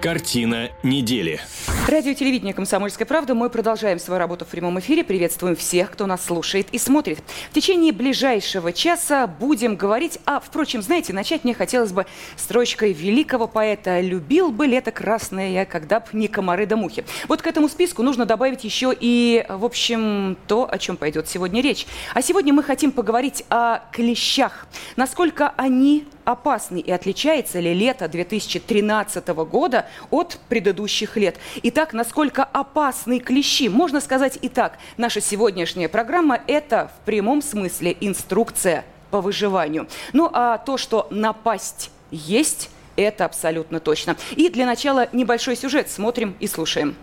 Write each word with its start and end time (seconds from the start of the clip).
Картина 0.00 0.70
недели. 0.82 1.40
Радио 1.88 2.12
телевидение 2.12 2.54
«Комсомольская 2.54 3.06
правда». 3.06 3.34
Мы 3.34 3.50
продолжаем 3.50 3.98
свою 3.98 4.18
работу 4.18 4.44
в 4.44 4.48
прямом 4.48 4.80
эфире. 4.80 5.04
Приветствуем 5.04 5.54
всех, 5.54 5.92
кто 5.92 6.06
нас 6.06 6.24
слушает 6.24 6.68
и 6.72 6.78
смотрит. 6.78 7.18
В 7.50 7.54
течение 7.54 7.92
ближайшего 7.92 8.72
часа 8.72 9.26
будем 9.28 9.76
говорить... 9.76 10.18
А, 10.24 10.40
впрочем, 10.40 10.82
знаете, 10.82 11.12
начать 11.12 11.44
мне 11.44 11.54
хотелось 11.54 11.92
бы 11.92 12.06
строчкой 12.36 12.92
великого 12.92 13.46
поэта 13.46 14.00
«Любил 14.00 14.50
бы 14.50 14.66
лето 14.66 14.90
красное 14.90 15.50
я, 15.50 15.64
когда 15.64 16.00
б 16.00 16.06
не 16.12 16.28
комары 16.28 16.66
да 16.66 16.76
мухи». 16.76 17.04
Вот 17.28 17.42
к 17.42 17.46
этому 17.46 17.68
списку 17.68 18.02
нужно 18.02 18.26
добавить 18.26 18.64
еще 18.64 18.92
и, 18.98 19.44
в 19.48 19.64
общем, 19.64 20.36
то, 20.48 20.68
о 20.68 20.78
чем 20.78 20.96
пойдет 20.96 21.28
сегодня 21.28 21.62
речь. 21.62 21.86
А 22.14 22.22
сегодня 22.22 22.52
мы 22.52 22.62
хотим 22.62 22.90
поговорить 22.90 23.44
о 23.50 23.80
клещах. 23.92 24.66
Насколько 24.96 25.52
они 25.56 26.06
опасны 26.24 26.78
и 26.78 26.90
отличается 26.90 27.60
ли 27.60 27.74
лето 27.74 28.08
2013 28.08 29.28
года 29.28 29.86
от 30.10 30.38
предыдущих 30.48 31.16
лет. 31.16 31.36
Итак, 31.62 31.92
насколько 31.92 32.44
опасны 32.44 33.20
клещи? 33.20 33.68
Можно 33.68 34.00
сказать 34.00 34.38
и 34.42 34.48
так. 34.48 34.78
Наша 34.96 35.20
сегодняшняя 35.20 35.88
программа– 35.88 36.40
это 36.46 36.90
в 36.96 37.04
прямом 37.04 37.42
смысле 37.42 37.96
инструкция 38.00 38.84
по 39.10 39.20
выживанию. 39.20 39.88
Ну 40.12 40.30
а 40.32 40.58
то, 40.58 40.76
что 40.76 41.06
напасть 41.10 41.90
есть, 42.10 42.70
это 42.96 43.24
абсолютно 43.24 43.80
точно. 43.80 44.16
И 44.32 44.48
для 44.48 44.66
начала 44.66 45.08
небольшой 45.12 45.56
сюжет 45.56 45.90
смотрим 45.90 46.36
и 46.40 46.46
слушаем. 46.46 46.96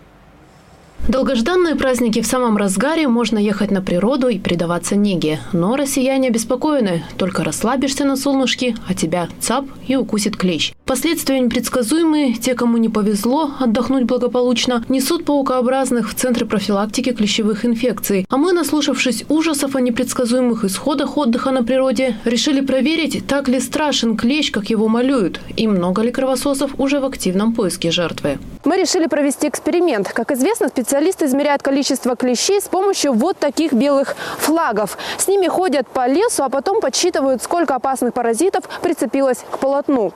Долгожданные 1.08 1.76
праздники 1.76 2.22
в 2.22 2.28
самом 2.28 2.56
разгаре, 2.58 3.08
можно 3.08 3.40
ехать 3.40 3.72
на 3.72 3.82
природу 3.82 4.28
и 4.28 4.38
предаваться 4.38 4.96
неге. 4.96 5.40
Но 5.54 5.76
россияне 5.76 6.28
обеспокоены. 6.28 7.04
Только 7.18 7.44
расслабишься 7.44 8.06
на 8.06 8.16
солнышке, 8.16 8.76
а 8.88 8.94
тебя 8.94 9.28
цап 9.40 9.66
и 9.88 9.96
укусит 9.96 10.38
клещ. 10.38 10.74
Последствия 10.86 11.40
непредсказуемые. 11.40 12.34
Те, 12.34 12.54
кому 12.54 12.78
не 12.78 12.90
повезло 12.90 13.52
отдохнуть 13.60 14.04
благополучно, 14.04 14.84
несут 14.88 15.26
паукообразных 15.26 16.10
в 16.10 16.14
Центры 16.14 16.46
профилактики 16.46 17.12
клещевых 17.12 17.66
инфекций. 17.66 18.26
А 18.30 18.38
мы, 18.38 18.54
наслушавшись 18.54 19.26
ужасов 19.30 19.76
о 19.76 19.82
непредсказуемых 19.82 20.64
исходах 20.66 21.18
отдыха 21.18 21.52
на 21.52 21.64
природе, 21.64 22.18
решили 22.26 22.62
проверить, 22.62 23.26
так 23.28 23.48
ли 23.48 23.60
страшен 23.60 24.16
клещ, 24.16 24.52
как 24.52 24.70
его 24.70 24.88
малюют, 24.88 25.40
и 25.58 25.68
много 25.68 26.02
ли 26.02 26.12
кровососов 26.12 26.72
уже 26.78 27.00
в 27.00 27.06
активном 27.06 27.54
поиске 27.54 27.92
жертвы. 27.92 28.38
Мы 28.70 28.78
решили 28.78 29.08
провести 29.08 29.48
эксперимент. 29.48 30.14
Как 30.14 30.30
известно, 30.30 30.68
специалисты 30.68 31.26
измеряют 31.26 31.64
количество 31.64 32.16
клещей 32.16 32.62
с 32.62 32.66
помощью 32.66 33.14
вот 33.14 33.36
таких 33.36 33.74
белых 33.74 34.16
флагов. 34.38 34.96
С 35.18 35.28
ними 35.28 35.48
ходят 35.48 35.88
по 35.88 36.06
лесу, 36.06 36.44
а 36.44 36.50
потом 36.50 36.80
подсчитывают, 36.80 37.42
сколько 37.42 37.74
опасных 37.74 38.14
паразитов 38.14 38.66
прицепилось 38.84 39.40
к 39.50 39.58
полотну. 39.58 40.14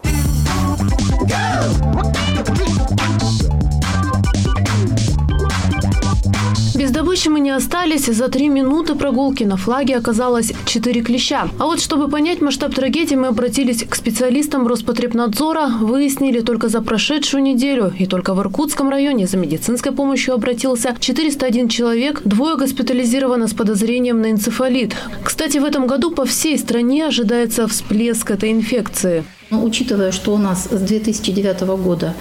Без 6.83 6.91
добычи 6.91 7.29
мы 7.29 7.39
не 7.39 7.51
остались. 7.51 8.07
За 8.07 8.27
три 8.27 8.49
минуты 8.49 8.95
прогулки 8.95 9.45
на 9.45 9.55
флаге 9.55 9.95
оказалось 9.95 10.51
четыре 10.65 10.99
клеща. 10.99 11.47
А 11.57 11.63
вот 11.63 11.79
чтобы 11.79 12.09
понять 12.09 12.41
масштаб 12.41 12.75
трагедии, 12.75 13.15
мы 13.15 13.27
обратились 13.27 13.85
к 13.85 13.95
специалистам 13.95 14.67
Роспотребнадзора. 14.67 15.67
Выяснили 15.79 16.41
только 16.41 16.67
за 16.67 16.81
прошедшую 16.81 17.41
неделю. 17.41 17.93
И 17.97 18.05
только 18.05 18.33
в 18.33 18.41
Иркутском 18.41 18.89
районе 18.89 19.27
за 19.27 19.37
медицинской 19.37 19.93
помощью 19.93 20.33
обратился 20.33 20.93
401 20.99 21.69
человек. 21.69 22.21
Двое 22.25 22.57
госпитализировано 22.57 23.47
с 23.47 23.53
подозрением 23.53 24.19
на 24.19 24.31
энцефалит. 24.31 24.93
Кстати, 25.23 25.59
в 25.59 25.63
этом 25.63 25.87
году 25.87 26.11
по 26.11 26.25
всей 26.25 26.57
стране 26.57 27.07
ожидается 27.07 27.65
всплеск 27.65 28.29
этой 28.29 28.51
инфекции. 28.51 29.23
Но 29.53 29.59
ну, 29.59 29.65
учитывая, 29.65 30.11
что 30.11 30.33
у 30.33 30.39
нас 30.39 30.67
с 30.71 30.81
2009 30.81 31.61
года 31.77 32.15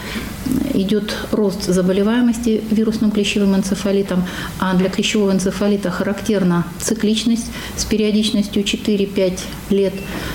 идет 0.74 1.16
рост 1.30 1.64
заболеваемости 1.64 2.62
вирусным 2.70 3.10
клещевым 3.10 3.56
энцефалитом, 3.56 4.24
а 4.58 4.74
для 4.74 4.90
клещевого 4.90 5.32
энцефалита 5.32 5.90
характерна 5.90 6.66
цикличность 6.78 7.46
с 7.74 7.86
периодичностью 7.86 8.62
4-5 8.62 9.38
лет, 9.70 9.94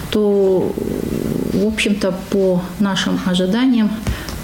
то, 0.10 0.74
в 1.54 1.68
общем-то, 1.68 2.16
по 2.32 2.64
нашим 2.80 3.20
ожиданиям, 3.28 3.92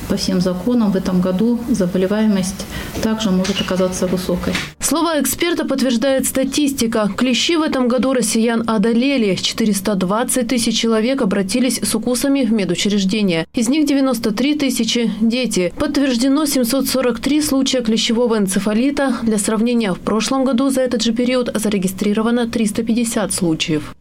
по 0.08 0.16
всем 0.16 0.42
законам 0.42 0.92
в 0.92 0.96
этом 0.96 1.22
году 1.22 1.60
заболеваемость 1.70 2.66
также 3.02 3.32
может 3.32 3.62
оказаться 3.62 4.08
высокой. 4.08 4.54
Слова 4.80 5.20
эксперта 5.20 5.66
подтверждает 5.66 6.26
статистика. 6.26 7.10
Клещи 7.18 7.56
в 7.56 7.62
этом 7.62 7.88
году 7.88 8.14
россиян 8.14 8.64
одолели. 8.68 9.36
420 9.36 10.48
тысяч 10.48 10.80
человек 10.80 11.22
обратились 11.22 11.80
с 11.82 11.96
укусами 11.96 12.44
в 12.44 12.52
медучреждения. 12.52 13.48
Из 13.54 13.70
них 13.70 13.88
93 13.88 14.56
тысячи– 14.56 15.12
дети. 15.22 15.74
Подтверждено 15.78 16.46
743 16.46 17.42
случая 17.42 17.82
клещевого 17.82 18.38
энцефалита. 18.38 19.18
Для 19.24 19.38
сравнения, 19.38 19.94
в 19.94 20.00
прошлом 20.00 20.46
году 20.46 20.70
за 20.70 20.82
этот 20.82 21.02
же 21.02 21.14
период 21.14 21.50
зарегистрировано 21.56 22.48
350 22.48 23.34
случаев. 23.34 23.96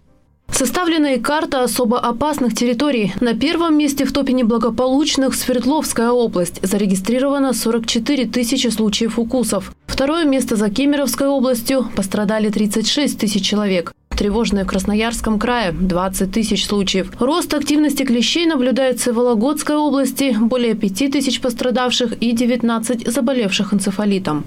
Составлена 0.52 1.14
и 1.14 1.18
карта 1.18 1.64
особо 1.64 1.98
опасных 1.98 2.54
территорий. 2.54 3.14
На 3.20 3.34
первом 3.34 3.76
месте 3.76 4.04
в 4.04 4.12
топе 4.12 4.34
неблагополучных 4.34 5.34
Свердловская 5.34 6.10
область. 6.10 6.60
Зарегистрировано 6.62 7.54
44 7.54 8.26
тысячи 8.26 8.68
случаев 8.68 9.18
укусов. 9.18 9.74
Второе 9.86 10.24
место 10.24 10.56
за 10.56 10.68
Кемеровской 10.68 11.26
областью. 11.26 11.86
Пострадали 11.96 12.50
36 12.50 13.18
тысяч 13.18 13.44
человек. 13.44 13.92
Тревожные 14.10 14.64
в 14.64 14.68
Красноярском 14.68 15.38
крае– 15.38 15.72
20 15.80 16.30
тысяч 16.30 16.66
случаев. 16.66 17.10
Рост 17.18 17.54
активности 17.54 18.04
клещей 18.04 18.46
наблюдается 18.46 19.12
в 19.12 19.16
Вологодской 19.16 19.76
области– 19.76 20.36
более 20.40 20.74
5 20.74 21.10
тысяч 21.10 21.40
пострадавших 21.40 22.22
и 22.22 22.32
19 22.32 23.10
заболевших 23.10 23.72
энцефалитом. 23.72 24.44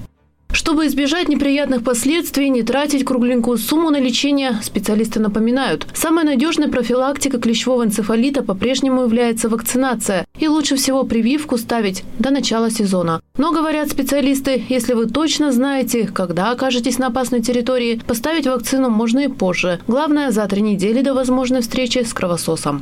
Чтобы 0.56 0.88
избежать 0.88 1.28
неприятных 1.28 1.84
последствий, 1.84 2.48
не 2.48 2.64
тратить 2.64 3.04
кругленькую 3.04 3.58
сумму 3.58 3.90
на 3.90 4.00
лечение, 4.00 4.58
специалисты 4.64 5.20
напоминают. 5.20 5.86
Самая 5.94 6.24
надежная 6.24 6.70
профилактика 6.70 7.40
клещевого 7.40 7.84
энцефалита 7.84 8.42
по-прежнему 8.42 9.02
является 9.02 9.50
вакцинация. 9.50 10.26
И 10.40 10.48
лучше 10.48 10.78
всего 10.78 11.04
прививку 11.04 11.58
ставить 11.58 12.06
до 12.20 12.30
начала 12.30 12.72
сезона. 12.72 13.20
Но, 13.38 13.52
говорят 13.52 13.90
специалисты, 13.90 14.64
если 14.70 14.94
вы 14.94 15.08
точно 15.08 15.52
знаете, 15.52 16.08
когда 16.08 16.52
окажетесь 16.52 17.00
на 17.00 17.08
опасной 17.08 17.42
территории, 17.42 18.02
поставить 18.08 18.48
вакцину 18.48 18.90
можно 18.90 19.20
и 19.20 19.28
позже. 19.28 19.82
Главное, 19.88 20.32
за 20.32 20.48
три 20.48 20.62
недели 20.62 21.02
до 21.02 21.14
возможной 21.14 21.64
встречи 21.64 22.02
с 22.02 22.14
кровососом. 22.14 22.82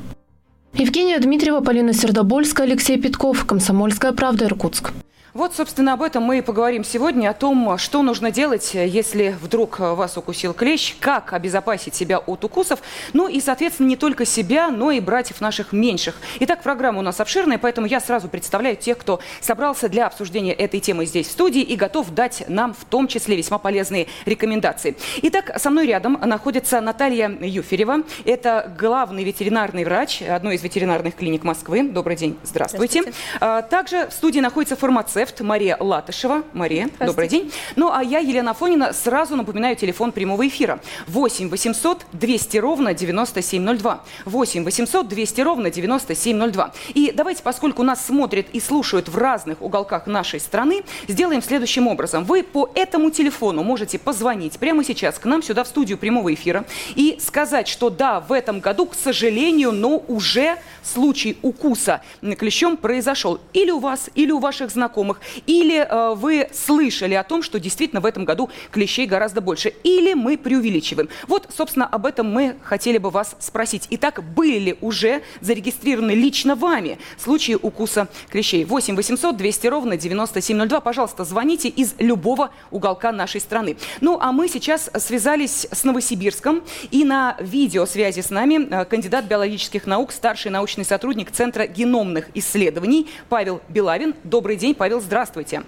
Евгения 0.75 1.17
Дмитриева, 1.17 1.61
Полина 1.61 1.93
Сердобольская, 1.93 2.67
Алексей 2.67 3.01
Питков. 3.01 3.45
Комсомольская 3.45 4.11
правда, 4.11 4.45
Иркутск. 4.45 4.91
Вот, 5.33 5.55
собственно, 5.55 5.93
об 5.93 6.03
этом 6.03 6.21
мы 6.21 6.37
и 6.37 6.41
поговорим 6.41 6.83
сегодня, 6.83 7.27
о 7.27 7.33
том, 7.33 7.79
что 7.79 8.03
нужно 8.03 8.29
делать, 8.29 8.75
если 8.75 9.35
вдруг 9.41 9.79
вас 9.79 10.15
укусил 10.15 10.53
клещ, 10.53 10.95
как 10.99 11.33
обезопасить 11.33 11.95
себя 11.95 12.19
от 12.19 12.43
укусов, 12.43 12.79
ну 13.13 13.27
и, 13.27 13.41
соответственно, 13.41 13.87
не 13.87 13.95
только 13.95 14.25
себя, 14.25 14.69
но 14.69 14.91
и 14.91 14.99
братьев 14.99 15.41
наших 15.41 15.73
меньших. 15.73 16.17
Итак, 16.41 16.61
программа 16.61 16.99
у 16.99 17.01
нас 17.01 17.19
обширная, 17.19 17.57
поэтому 17.57 17.87
я 17.87 17.99
сразу 17.99 18.29
представляю 18.29 18.75
тех, 18.75 18.95
кто 18.99 19.21
собрался 19.41 19.89
для 19.89 20.05
обсуждения 20.05 20.53
этой 20.53 20.79
темы 20.79 21.07
здесь 21.07 21.27
в 21.27 21.31
студии 21.31 21.63
и 21.63 21.75
готов 21.75 22.11
дать 22.11 22.43
нам 22.47 22.75
в 22.75 22.85
том 22.85 23.07
числе 23.07 23.35
весьма 23.35 23.57
полезные 23.57 24.05
рекомендации. 24.27 24.95
Итак, 25.23 25.59
со 25.59 25.71
мной 25.71 25.87
рядом 25.87 26.13
находится 26.23 26.79
Наталья 26.79 27.35
Юферева. 27.41 28.03
Это 28.23 28.71
главный 28.77 29.23
ветеринарный 29.23 29.83
врач 29.83 30.21
одной 30.21 30.57
из 30.57 30.61
ветеринарных 30.61 31.15
клиник 31.15 31.43
Москвы. 31.43 31.89
Добрый 31.89 32.17
день, 32.17 32.37
здравствуйте. 32.43 33.01
здравствуйте. 33.01 33.19
А, 33.39 33.63
также 33.63 34.07
в 34.09 34.13
студии 34.13 34.39
находится 34.39 34.75
фармацевт 34.75 35.22
фармацевт 35.23 35.41
Мария 35.41 35.77
Латышева. 35.79 36.43
Мария, 36.53 36.89
добрый 36.99 37.27
день. 37.27 37.51
Ну, 37.75 37.91
а 37.91 38.03
я, 38.03 38.19
Елена 38.19 38.53
Фонина, 38.53 38.93
сразу 38.93 39.35
напоминаю 39.35 39.75
телефон 39.75 40.11
прямого 40.11 40.45
эфира. 40.47 40.79
8 41.07 41.49
800 41.49 42.05
200 42.11 42.57
ровно 42.57 42.93
9702. 42.93 44.03
8 44.25 44.63
800 44.63 45.07
200 45.07 45.41
ровно 45.41 45.69
9702. 45.69 46.73
И 46.93 47.13
давайте, 47.15 47.43
поскольку 47.43 47.83
нас 47.83 48.05
смотрят 48.05 48.47
и 48.53 48.59
слушают 48.59 49.07
в 49.07 49.17
разных 49.17 49.61
уголках 49.61 50.07
нашей 50.07 50.39
страны, 50.39 50.83
сделаем 51.07 51.41
следующим 51.41 51.87
образом. 51.87 52.25
Вы 52.25 52.43
по 52.43 52.69
этому 52.75 53.09
телефону 53.09 53.63
можете 53.63 53.99
позвонить 53.99 54.59
прямо 54.59 54.83
сейчас 54.83 55.19
к 55.19 55.25
нам 55.25 55.41
сюда 55.41 55.63
в 55.63 55.67
студию 55.67 55.97
прямого 55.97 56.33
эфира 56.33 56.65
и 56.95 57.17
сказать, 57.21 57.67
что 57.67 57.89
да, 57.89 58.19
в 58.19 58.33
этом 58.33 58.59
году, 58.59 58.87
к 58.87 58.95
сожалению, 58.95 59.71
но 59.71 60.03
уже 60.07 60.57
случай 60.83 61.37
укуса 61.41 62.01
клещом 62.37 62.77
произошел 62.77 63.39
или 63.53 63.71
у 63.71 63.79
вас, 63.79 64.09
или 64.15 64.31
у 64.31 64.39
ваших 64.39 64.71
знакомых 64.71 65.12
насекомых, 65.13 65.19
или 65.45 65.77
э, 65.79 66.15
вы 66.15 66.47
слышали 66.51 67.13
о 67.13 67.23
том, 67.23 67.43
что 67.43 67.59
действительно 67.59 68.01
в 68.01 68.05
этом 68.05 68.25
году 68.25 68.49
клещей 68.71 69.05
гораздо 69.05 69.41
больше, 69.41 69.73
или 69.83 70.13
мы 70.13 70.37
преувеличиваем. 70.37 71.09
Вот, 71.27 71.49
собственно, 71.55 71.85
об 71.85 72.05
этом 72.05 72.31
мы 72.31 72.55
хотели 72.63 72.97
бы 72.97 73.09
вас 73.09 73.35
спросить. 73.39 73.87
Итак, 73.91 74.23
были 74.23 74.59
ли 74.59 74.77
уже 74.81 75.21
зарегистрированы 75.41 76.11
лично 76.11 76.55
вами 76.55 76.97
случаи 77.17 77.57
укуса 77.59 78.07
клещей? 78.29 78.65
8 78.65 78.95
800 78.95 79.37
200 79.37 79.67
ровно 79.67 79.97
9702. 79.97 80.79
Пожалуйста, 80.81 81.23
звоните 81.25 81.69
из 81.69 81.95
любого 81.99 82.51
уголка 82.71 83.11
нашей 83.11 83.41
страны. 83.41 83.77
Ну, 84.01 84.17
а 84.19 84.31
мы 84.31 84.47
сейчас 84.47 84.89
связались 84.97 85.67
с 85.71 85.83
Новосибирском, 85.83 86.63
и 86.91 87.03
на 87.03 87.35
видеосвязи 87.39 88.21
с 88.21 88.29
нами 88.29 88.67
э, 88.69 88.85
кандидат 88.85 89.25
биологических 89.25 89.85
наук, 89.85 90.11
старший 90.11 90.51
научный 90.51 90.85
сотрудник 90.85 91.31
Центра 91.31 91.67
геномных 91.67 92.27
исследований 92.33 93.07
Павел 93.29 93.61
Белавин. 93.69 94.15
Добрый 94.23 94.55
день, 94.55 94.75
Павел, 94.75 95.01
здравствуйте. 95.03 95.63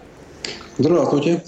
Здравствуйте. 0.77 1.43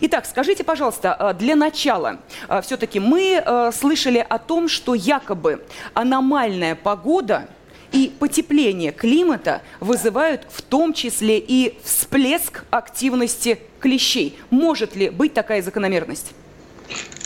Итак, 0.00 0.26
скажите, 0.26 0.64
пожалуйста, 0.64 1.16
э, 1.18 1.34
для 1.38 1.56
начала, 1.56 2.18
э, 2.48 2.60
все-таки 2.62 3.00
мы 3.00 3.42
слышали 3.72 4.24
о 4.26 4.38
том, 4.38 4.68
что 4.68 4.94
якобы 4.94 5.62
аномальная 5.94 6.74
погода 6.74 7.48
и 7.92 8.10
потепление 8.18 8.90
климата 8.92 9.62
вызывают 9.80 10.46
в 10.50 10.62
том 10.62 10.92
числе 10.92 11.38
и 11.38 11.78
всплеск 11.84 12.64
активности 12.70 13.58
клещей. 13.80 14.36
Может 14.50 14.96
ли 14.96 15.10
быть 15.10 15.34
такая 15.34 15.62
закономерность? 15.62 16.32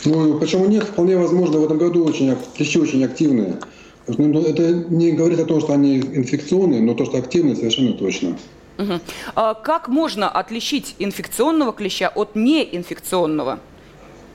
Ну, 0.05 0.39
почему 0.39 0.65
нет? 0.67 0.83
Вполне 0.83 1.17
возможно, 1.17 1.59
в 1.59 1.65
этом 1.65 1.77
году 1.77 2.05
очень, 2.05 2.35
клещи 2.55 2.77
очень 2.79 3.03
активные. 3.03 3.57
Ну, 4.07 4.41
это 4.41 4.71
не 4.71 5.11
говорит 5.11 5.39
о 5.39 5.45
том, 5.45 5.59
что 5.59 5.73
они 5.73 5.97
инфекционные, 5.97 6.81
но 6.81 6.93
то, 6.93 7.05
что 7.05 7.17
активные, 7.17 7.55
совершенно 7.55 7.93
точно. 7.93 8.37
Угу. 8.77 8.99
А 9.35 9.53
как 9.53 9.87
можно 9.87 10.29
отличить 10.29 10.95
инфекционного 10.99 11.73
клеща 11.73 12.09
от 12.13 12.35
неинфекционного? 12.35 13.59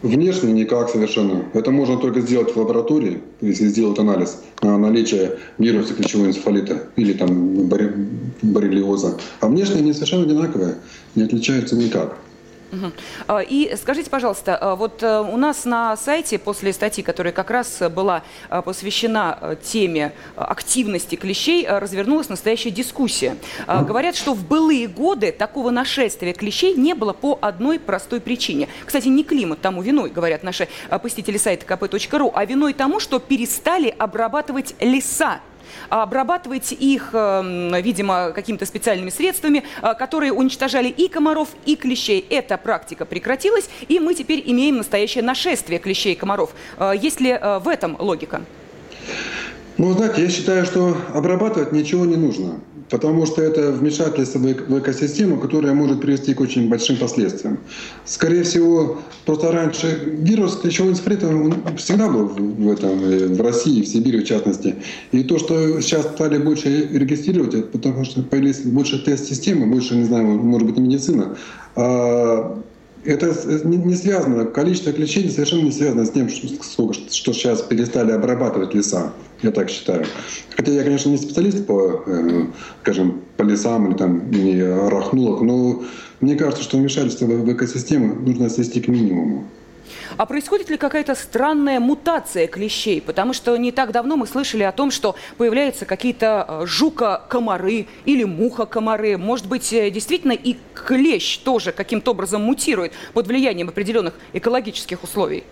Внешне 0.02 0.52
никак 0.52 0.90
совершенно. 0.90 1.44
Это 1.54 1.70
можно 1.70 1.96
только 1.96 2.20
сделать 2.20 2.52
в 2.52 2.56
лаборатории, 2.58 3.22
если 3.40 3.68
сделать 3.68 4.00
анализ 4.00 4.42
на 4.60 4.76
наличие 4.76 5.38
вируса 5.58 5.94
клещевого 5.94 6.26
энцефалита 6.26 6.88
или 6.96 7.12
там 7.12 7.68
боррелиоза. 8.42 9.16
А 9.38 9.46
внешне 9.46 9.76
они 9.76 9.92
совершенно 9.92 10.24
одинаковые, 10.24 10.74
не 11.14 11.22
отличаются 11.22 11.76
никак. 11.76 12.18
Угу. 12.72 13.40
И 13.50 13.74
скажите, 13.80 14.08
пожалуйста, 14.08 14.56
а, 14.56 14.76
вот 14.76 15.02
э, 15.02 15.20
у 15.20 15.36
нас 15.36 15.66
на 15.66 15.94
сайте 15.96 16.38
после 16.38 16.72
статьи, 16.72 17.04
которая 17.04 17.32
как 17.32 17.50
раз 17.50 17.82
была 17.94 18.22
а, 18.48 18.62
посвящена 18.62 19.38
э, 19.40 19.56
теме 19.62 20.12
активности 20.36 21.16
клещей, 21.16 21.66
развернулась 21.68 22.30
настоящая 22.30 22.70
дискуссия. 22.70 23.36
Говорят, 23.66 24.16
что 24.16 24.34
в 24.34 24.46
былые 24.46 24.88
годы 24.88 25.32
такого 25.32 25.70
нашествия 25.70 26.32
клещей 26.32 26.74
не 26.74 26.94
было 26.94 27.12
по 27.12 27.38
одной 27.42 27.78
простой 27.78 28.20
причине. 28.20 28.68
Кстати, 28.86 29.08
не 29.08 29.24
климат 29.24 29.60
тому 29.60 29.82
виной, 29.82 30.10
говорят 30.10 30.42
наши 30.42 30.68
посетители 31.02 31.36
сайта 31.36 31.66
kp.ru, 31.66 32.32
а 32.34 32.44
виной 32.44 32.72
тому, 32.72 33.00
что 33.00 33.18
перестали 33.18 33.94
обрабатывать 33.98 34.74
леса 34.80 35.32
а 35.32 35.40
обрабатывать 35.88 36.72
их, 36.72 37.10
эм, 37.12 37.74
видимо, 37.82 38.32
какими-то 38.32 38.66
специальными 38.66 39.10
средствами, 39.10 39.64
э, 39.82 39.94
которые 39.94 40.32
уничтожали 40.32 40.88
и 40.88 41.08
комаров, 41.08 41.48
и 41.66 41.76
клещей. 41.76 42.24
Эта 42.30 42.56
практика 42.56 43.04
прекратилась, 43.04 43.68
и 43.88 44.00
мы 44.00 44.14
теперь 44.14 44.42
имеем 44.46 44.76
настоящее 44.76 45.24
нашествие 45.24 45.78
клещей 45.78 46.12
и 46.12 46.16
комаров. 46.16 46.50
Э, 46.78 46.92
есть 47.00 47.20
ли 47.20 47.30
э, 47.30 47.58
в 47.58 47.68
этом 47.68 47.96
логика? 47.98 48.42
Ну, 49.78 49.92
знаете, 49.92 50.22
я 50.22 50.28
считаю, 50.28 50.64
что 50.64 50.96
обрабатывать 51.14 51.72
ничего 51.72 52.04
не 52.04 52.16
нужно, 52.16 52.60
потому 52.92 53.24
что 53.24 53.40
это 53.40 53.72
вмешательство 53.72 54.38
в 54.38 54.78
экосистему, 54.78 55.38
которое 55.38 55.72
может 55.72 56.02
привести 56.02 56.34
к 56.34 56.40
очень 56.40 56.68
большим 56.68 56.98
последствиям. 56.98 57.58
Скорее 58.04 58.42
всего, 58.42 58.98
просто 59.24 59.50
раньше 59.50 59.86
вирус 60.18 60.56
клещевого 60.56 60.90
энцефалита 60.90 61.26
всегда 61.78 62.10
был 62.10 62.26
в, 62.26 62.70
этом, 62.70 63.02
э, 63.02 63.28
в 63.28 63.40
России, 63.40 63.80
в 63.80 63.88
Сибири 63.88 64.18
в 64.18 64.24
частности. 64.24 64.74
И 65.10 65.24
то, 65.24 65.38
что 65.38 65.80
сейчас 65.80 66.02
стали 66.02 66.36
больше 66.36 66.86
регистрировать, 66.92 67.54
это 67.54 67.68
потому 67.68 68.04
что 68.04 68.22
появились 68.22 68.60
больше 68.60 69.02
тест-системы, 69.02 69.66
больше, 69.66 69.94
не 69.94 70.04
знаю, 70.04 70.26
может 70.26 70.68
быть, 70.68 70.76
медицина, 70.76 71.34
а 71.74 72.62
это 73.04 73.34
не 73.64 73.94
связано, 73.96 74.44
количество 74.44 74.92
клещей 74.92 75.28
совершенно 75.30 75.62
не 75.62 75.72
связано 75.72 76.04
с 76.04 76.10
тем, 76.10 76.28
что, 76.28 76.92
что 76.92 77.32
сейчас 77.32 77.62
перестали 77.62 78.12
обрабатывать 78.12 78.74
леса, 78.74 79.12
я 79.42 79.50
так 79.50 79.70
считаю. 79.70 80.06
Хотя 80.56 80.72
я, 80.72 80.84
конечно, 80.84 81.08
не 81.08 81.16
специалист 81.16 81.66
по, 81.66 82.02
э, 82.06 82.46
скажем, 82.82 83.22
по 83.36 83.42
лесам 83.42 83.88
или 83.88 83.96
там 83.96 84.30
не 84.30 84.60
арахнолог, 84.60 85.42
но 85.42 85.82
мне 86.20 86.36
кажется, 86.36 86.62
что 86.62 86.76
вмешательство 86.76 87.26
в 87.26 87.52
экосистему 87.52 88.14
нужно 88.14 88.48
свести 88.48 88.80
к 88.80 88.88
минимуму. 88.88 89.44
А 90.16 90.26
происходит 90.26 90.70
ли 90.70 90.76
какая-то 90.76 91.14
странная 91.14 91.80
мутация 91.80 92.46
клещей? 92.46 93.00
Потому 93.00 93.32
что 93.32 93.56
не 93.56 93.72
так 93.72 93.92
давно 93.92 94.16
мы 94.16 94.26
слышали 94.26 94.62
о 94.62 94.72
том, 94.72 94.90
что 94.90 95.14
появляются 95.36 95.84
какие-то 95.84 96.46
э, 96.48 96.66
жука-комары 96.66 97.86
или 98.04 98.24
муха-комары. 98.24 99.18
Может 99.18 99.46
быть, 99.46 99.72
э, 99.72 99.90
действительно 99.90 100.32
и 100.32 100.56
клещ 100.74 101.38
тоже 101.38 101.72
каким-то 101.72 102.12
образом 102.12 102.42
мутирует 102.42 102.92
под 103.12 103.26
влиянием 103.26 103.68
определенных 103.68 104.14
экологических 104.32 105.02
условий? 105.02 105.44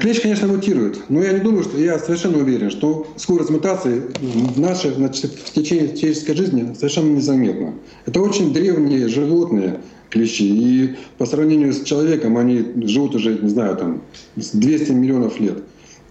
Клещ, 0.00 0.20
конечно, 0.20 0.46
мутирует, 0.46 1.10
но 1.10 1.22
я 1.22 1.32
не 1.32 1.40
думаю, 1.40 1.64
что 1.64 1.76
я 1.76 1.98
совершенно 1.98 2.38
уверен, 2.38 2.70
что 2.70 3.06
скорость 3.16 3.50
мутации 3.50 4.02
в 4.20 4.60
нашей 4.60 4.92
значит, 4.92 5.32
в 5.32 5.52
течение 5.52 5.96
человеческой 5.96 6.36
жизни 6.36 6.74
совершенно 6.74 7.16
незаметна. 7.16 7.74
Это 8.06 8.20
очень 8.20 8.52
древние 8.52 9.08
животные, 9.08 9.80
клещи. 10.12 10.44
И 10.44 10.96
по 11.18 11.26
сравнению 11.26 11.72
с 11.72 11.82
человеком 11.82 12.36
они 12.36 12.64
живут 12.86 13.14
уже, 13.14 13.38
не 13.38 13.48
знаю, 13.48 13.76
там 13.76 14.02
200 14.36 14.92
миллионов 14.92 15.40
лет. 15.40 15.58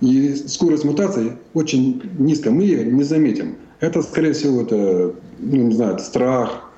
И 0.02 0.34
скорость 0.48 0.84
мутации 0.84 1.34
очень 1.54 2.02
низкая, 2.18 2.52
мы 2.52 2.64
ее 2.64 2.86
не 2.86 3.04
заметим. 3.04 3.56
Это, 3.80 4.02
скорее 4.02 4.34
всего, 4.34 4.62
это, 4.62 5.14
ну, 5.40 5.68
не 5.68 5.76
знаю, 5.76 6.00
страх. 6.00 6.72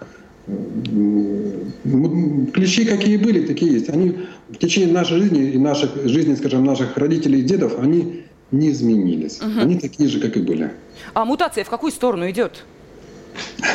Клещи 2.53 2.85
какие 2.85 3.15
были, 3.15 3.45
такие 3.45 3.73
есть. 3.73 3.89
Они 3.89 4.17
в 4.49 4.57
течение 4.57 4.93
нашей 4.93 5.19
жизни 5.19 5.51
и 5.51 5.57
наших 5.57 5.91
жизни, 6.05 6.35
скажем, 6.35 6.65
наших 6.65 6.97
родителей 6.97 7.39
и 7.39 7.43
дедов, 7.43 7.79
они 7.79 8.23
не 8.51 8.69
изменились. 8.71 9.41
Угу. 9.41 9.61
Они 9.61 9.79
такие 9.79 10.09
же, 10.09 10.19
как 10.19 10.35
и 10.35 10.41
были. 10.41 10.71
А 11.13 11.23
мутация 11.23 11.63
в 11.63 11.69
какую 11.69 11.93
сторону 11.93 12.29
идет? 12.29 12.65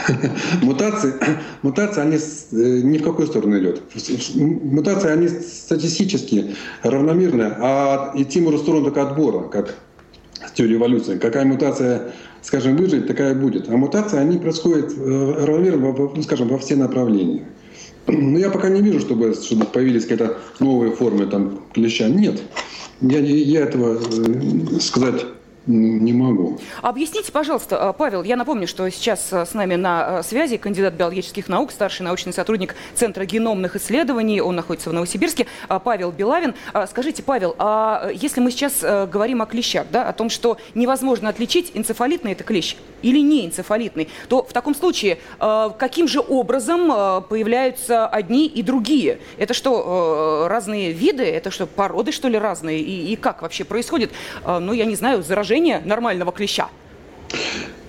Мутации, 0.62 1.14
мутации, 1.62 2.00
они 2.00 2.16
э, 2.16 2.80
ни 2.82 2.98
в 2.98 3.02
какую 3.02 3.26
сторону 3.28 3.58
идет. 3.58 3.82
Мутации, 4.34 5.10
они 5.10 5.28
статистически 5.28 6.54
равномерные, 6.82 7.56
а 7.58 8.12
идти 8.14 8.40
можно 8.40 8.58
в 8.58 8.62
сторону 8.62 8.84
только 8.84 9.02
отбора, 9.02 9.48
как 9.48 9.74
с 10.46 10.52
теорией 10.52 10.76
эволюции. 10.76 11.18
Какая 11.18 11.44
мутация, 11.44 12.12
скажем, 12.42 12.76
выживет, 12.76 13.06
такая 13.06 13.34
будет. 13.34 13.68
А 13.68 13.76
мутации, 13.76 14.18
они 14.18 14.38
происходят 14.38 14.92
э, 14.96 15.44
равномерно, 15.44 15.92
ну, 15.92 16.22
скажем, 16.22 16.48
во 16.48 16.58
все 16.58 16.76
направления. 16.76 17.44
Но 18.06 18.38
я 18.38 18.50
пока 18.50 18.70
не 18.70 18.80
вижу, 18.80 19.00
чтобы, 19.00 19.34
чтобы 19.34 19.66
появились 19.66 20.02
какие-то 20.02 20.38
новые 20.60 20.92
формы 20.92 21.26
там, 21.26 21.60
клеща. 21.74 22.08
Нет. 22.08 22.42
Я, 23.00 23.20
я 23.20 23.60
этого 23.60 23.98
э, 23.98 24.80
сказать 24.80 25.26
не 25.68 26.12
могу. 26.12 26.58
Объясните, 26.82 27.30
пожалуйста, 27.30 27.76
э, 27.76 27.92
Павел, 27.96 28.22
я 28.22 28.36
напомню, 28.36 28.66
что 28.66 28.88
сейчас 28.90 29.32
э, 29.32 29.44
с 29.44 29.54
нами 29.54 29.74
на 29.74 30.20
э, 30.20 30.22
связи 30.22 30.56
кандидат 30.56 30.94
биологических 30.94 31.48
наук, 31.48 31.72
старший 31.72 32.04
научный 32.04 32.32
сотрудник 32.32 32.74
Центра 32.94 33.24
геномных 33.24 33.76
исследований, 33.76 34.40
он 34.40 34.56
находится 34.56 34.90
в 34.90 34.92
Новосибирске, 34.92 35.46
Павел 35.84 36.10
Белавин. 36.10 36.54
Скажите, 36.88 37.22
Павел, 37.22 37.54
а 37.58 38.10
если 38.12 38.40
мы 38.40 38.50
сейчас 38.50 38.80
говорим 38.80 39.42
о 39.42 39.46
клещах, 39.46 39.86
да, 39.90 40.08
о 40.08 40.12
том, 40.12 40.30
что 40.30 40.58
невозможно 40.74 41.28
отличить, 41.28 41.72
энцефалитный 41.74 42.32
это 42.32 42.44
клещ 42.44 42.76
или 43.02 43.18
не 43.18 43.46
энцефалитный, 43.46 44.08
то 44.28 44.42
в 44.42 44.52
таком 44.52 44.74
случае 44.74 45.18
каким 45.38 46.08
же 46.08 46.20
образом 46.20 46.88
появляются 47.28 48.06
одни 48.06 48.46
и 48.46 48.62
другие? 48.62 49.18
Это 49.36 49.54
что, 49.54 50.46
разные 50.48 50.92
виды? 50.92 51.24
Это 51.24 51.50
что, 51.50 51.66
породы, 51.66 52.12
что 52.12 52.28
ли, 52.28 52.38
разные? 52.38 52.80
И, 52.80 53.12
и 53.12 53.16
как 53.16 53.42
вообще 53.42 53.64
происходит? 53.64 54.10
Ну, 54.44 54.72
я 54.72 54.84
не 54.84 54.96
знаю, 54.96 55.22
заражение 55.22 55.57
появление 55.58 55.80
нормального 55.84 56.32
клеща? 56.32 56.68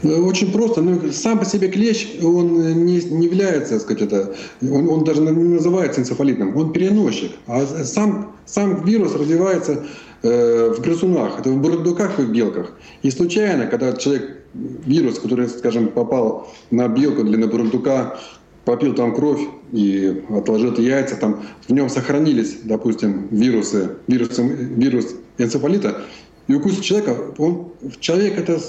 Ну, 0.01 0.27
очень 0.27 0.51
просто. 0.51 0.81
Ну, 0.81 1.11
сам 1.11 1.39
по 1.39 1.45
себе 1.45 1.67
клещ, 1.67 2.07
он 2.23 2.85
не, 2.85 3.01
не 3.01 3.25
является, 3.25 3.73
так 3.73 3.81
сказать, 3.81 4.03
это, 4.03 4.35
он, 4.61 4.88
он 4.89 5.03
даже 5.03 5.21
не 5.21 5.31
называется 5.31 5.99
энцефалитным, 6.01 6.55
он 6.55 6.71
переносчик. 6.71 7.31
А 7.47 7.65
сам, 7.65 8.33
сам 8.45 8.85
вирус 8.85 9.13
развивается 9.15 9.85
э, 10.23 10.73
в 10.77 10.81
грызунах, 10.81 11.39
это 11.39 11.49
в 11.49 11.57
бурундуках 11.57 12.19
и 12.19 12.23
в 12.23 12.31
белках. 12.31 12.71
И 13.03 13.11
случайно, 13.11 13.67
когда 13.67 13.91
человек, 13.93 14.38
вирус, 14.53 15.19
который, 15.19 15.49
скажем, 15.49 15.89
попал 15.89 16.47
на 16.71 16.88
белку 16.88 17.21
или 17.21 17.35
на 17.35 17.47
бурундука, 17.47 18.17
попил 18.63 18.95
там 18.95 19.13
кровь 19.13 19.41
и 19.73 20.23
отложил 20.29 20.75
яйца, 20.77 21.17
там 21.17 21.43
в 21.67 21.73
нем 21.73 21.89
сохранились, 21.89 22.59
допустим, 22.63 23.27
вирусы, 23.31 23.97
вирусы, 24.07 24.43
вирус 24.43 25.15
энцефалита, 25.38 26.01
и 26.50 26.56
укус 26.56 26.79
человека, 26.79 27.15
он, 27.38 27.72
человек 28.00 28.39
это 28.39 28.60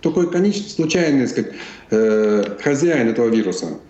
такой 0.00 0.30
конечный, 0.30 0.70
случайный 0.70 1.26
сказать, 1.26 1.50
э, 1.90 2.44
хозяин 2.62 3.08
этого 3.08 3.28
вируса. 3.28 3.80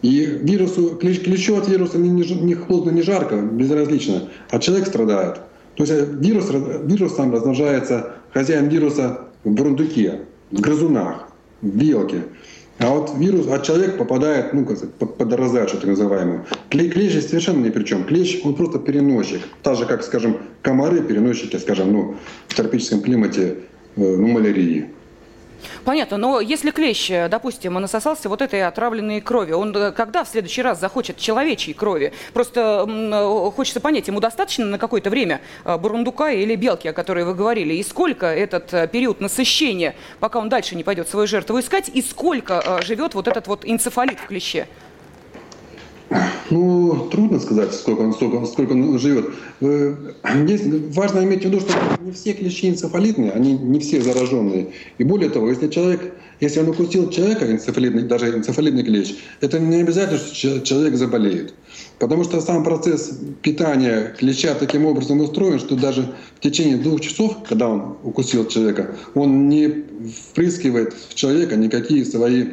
И 0.00 0.24
вирусу, 0.24 0.96
ключу 0.96 1.56
от 1.56 1.68
вируса 1.68 1.98
не, 1.98 2.08
не 2.08 2.54
холодно, 2.54 2.90
не 2.90 3.02
жарко, 3.02 3.36
безразлично, 3.36 4.30
а 4.50 4.58
человек 4.58 4.86
страдает. 4.86 5.40
То 5.74 5.84
есть 5.84 5.92
э, 5.92 6.06
вирус, 6.06 6.48
вирус 6.84 7.16
сам 7.16 7.34
размножается, 7.34 8.14
хозяин 8.32 8.68
вируса 8.68 9.20
в 9.44 9.50
бурундуке, 9.50 10.22
в 10.50 10.60
грызунах, 10.62 11.28
в 11.60 11.66
белке. 11.66 12.22
А 12.78 12.90
вот 12.90 13.12
вирус, 13.16 13.46
а 13.48 13.58
человек 13.60 13.96
попадает, 13.96 14.52
ну, 14.52 14.66
как 14.66 14.78
под, 14.92 15.16
под 15.16 15.32
розачу, 15.32 15.78
так 15.78 15.86
называемую. 15.86 16.44
Клей, 16.68 16.90
клещ 16.90 17.24
совершенно 17.24 17.64
ни 17.64 17.70
при 17.70 17.84
чем. 17.84 18.04
Клещ, 18.04 18.40
он 18.44 18.54
просто 18.54 18.78
переносчик. 18.78 19.40
Так 19.62 19.76
же, 19.76 19.86
как, 19.86 20.02
скажем, 20.02 20.38
комары, 20.60 21.00
переносчики, 21.00 21.56
скажем, 21.56 21.92
ну, 21.92 22.16
в 22.48 22.54
тропическом 22.54 23.00
климате, 23.00 23.56
э, 23.96 24.16
ну, 24.16 24.26
малярии. 24.26 24.90
Понятно, 25.84 26.16
но 26.16 26.40
если 26.40 26.70
клещ, 26.70 27.10
допустим, 27.28 27.74
насосался 27.74 28.28
вот 28.28 28.42
этой 28.42 28.66
отравленной 28.66 29.20
крови, 29.20 29.52
он 29.52 29.76
э, 29.76 29.92
когда 29.92 30.24
в 30.24 30.28
следующий 30.28 30.62
раз 30.62 30.80
захочет 30.80 31.16
человечьей 31.16 31.74
крови? 31.74 32.12
Просто 32.32 32.86
э, 32.88 33.50
хочется 33.54 33.80
понять, 33.80 34.08
ему 34.08 34.20
достаточно 34.20 34.66
на 34.66 34.78
какое-то 34.78 35.10
время 35.10 35.40
э, 35.64 35.76
бурундука 35.76 36.30
или 36.30 36.54
белки, 36.54 36.88
о 36.88 36.92
которой 36.92 37.24
вы 37.24 37.34
говорили, 37.34 37.74
и 37.74 37.82
сколько 37.82 38.26
этот 38.26 38.90
период 38.90 39.20
насыщения, 39.20 39.94
пока 40.20 40.38
он 40.38 40.48
дальше 40.48 40.76
не 40.76 40.84
пойдет 40.84 41.08
свою 41.08 41.26
жертву 41.26 41.60
искать, 41.60 41.90
и 41.92 42.02
сколько 42.02 42.80
живет 42.82 43.14
вот 43.14 43.28
этот 43.28 43.46
вот 43.46 43.64
энцефалит 43.64 44.18
в 44.18 44.26
клеще? 44.26 44.66
Ну, 46.50 47.08
трудно 47.10 47.40
сказать, 47.40 47.74
сколько 47.74 48.02
он, 48.02 48.12
сколько, 48.12 48.46
сколько 48.46 48.72
он 48.72 48.98
живет. 48.98 49.30
Э, 49.60 49.94
здесь 50.44 50.62
важно 50.94 51.24
иметь 51.24 51.42
в 51.42 51.44
виду, 51.46 51.60
что 51.60 51.72
не 52.00 52.12
все 52.12 52.32
клещи 52.34 52.68
энцефалитные, 52.68 53.32
они 53.32 53.54
не 53.54 53.80
все 53.80 54.00
зараженные. 54.00 54.68
И 54.98 55.04
более 55.04 55.30
того, 55.30 55.48
если 55.48 55.68
человек, 55.68 56.14
если 56.38 56.60
он 56.60 56.68
укусил 56.68 57.10
человека, 57.10 57.50
энцефалитный, 57.50 58.04
даже 58.04 58.28
энцефалитный 58.28 58.84
клещ, 58.84 59.16
это 59.40 59.58
не 59.58 59.80
обязательно, 59.80 60.18
что 60.18 60.60
человек 60.60 60.94
заболеет. 60.94 61.54
Потому 61.98 62.22
что 62.22 62.40
сам 62.40 62.62
процесс 62.62 63.18
питания 63.42 64.14
клеща 64.18 64.54
таким 64.54 64.86
образом 64.86 65.20
устроен, 65.20 65.58
что 65.58 65.74
даже 65.74 66.14
в 66.36 66.40
течение 66.40 66.76
двух 66.76 67.00
часов, 67.00 67.38
когда 67.48 67.68
он 67.68 67.96
укусил 68.04 68.46
человека, 68.46 68.94
он 69.14 69.48
не 69.48 69.84
впрыскивает 70.30 70.94
в 71.08 71.14
человека 71.14 71.56
никакие 71.56 72.04
свои 72.04 72.44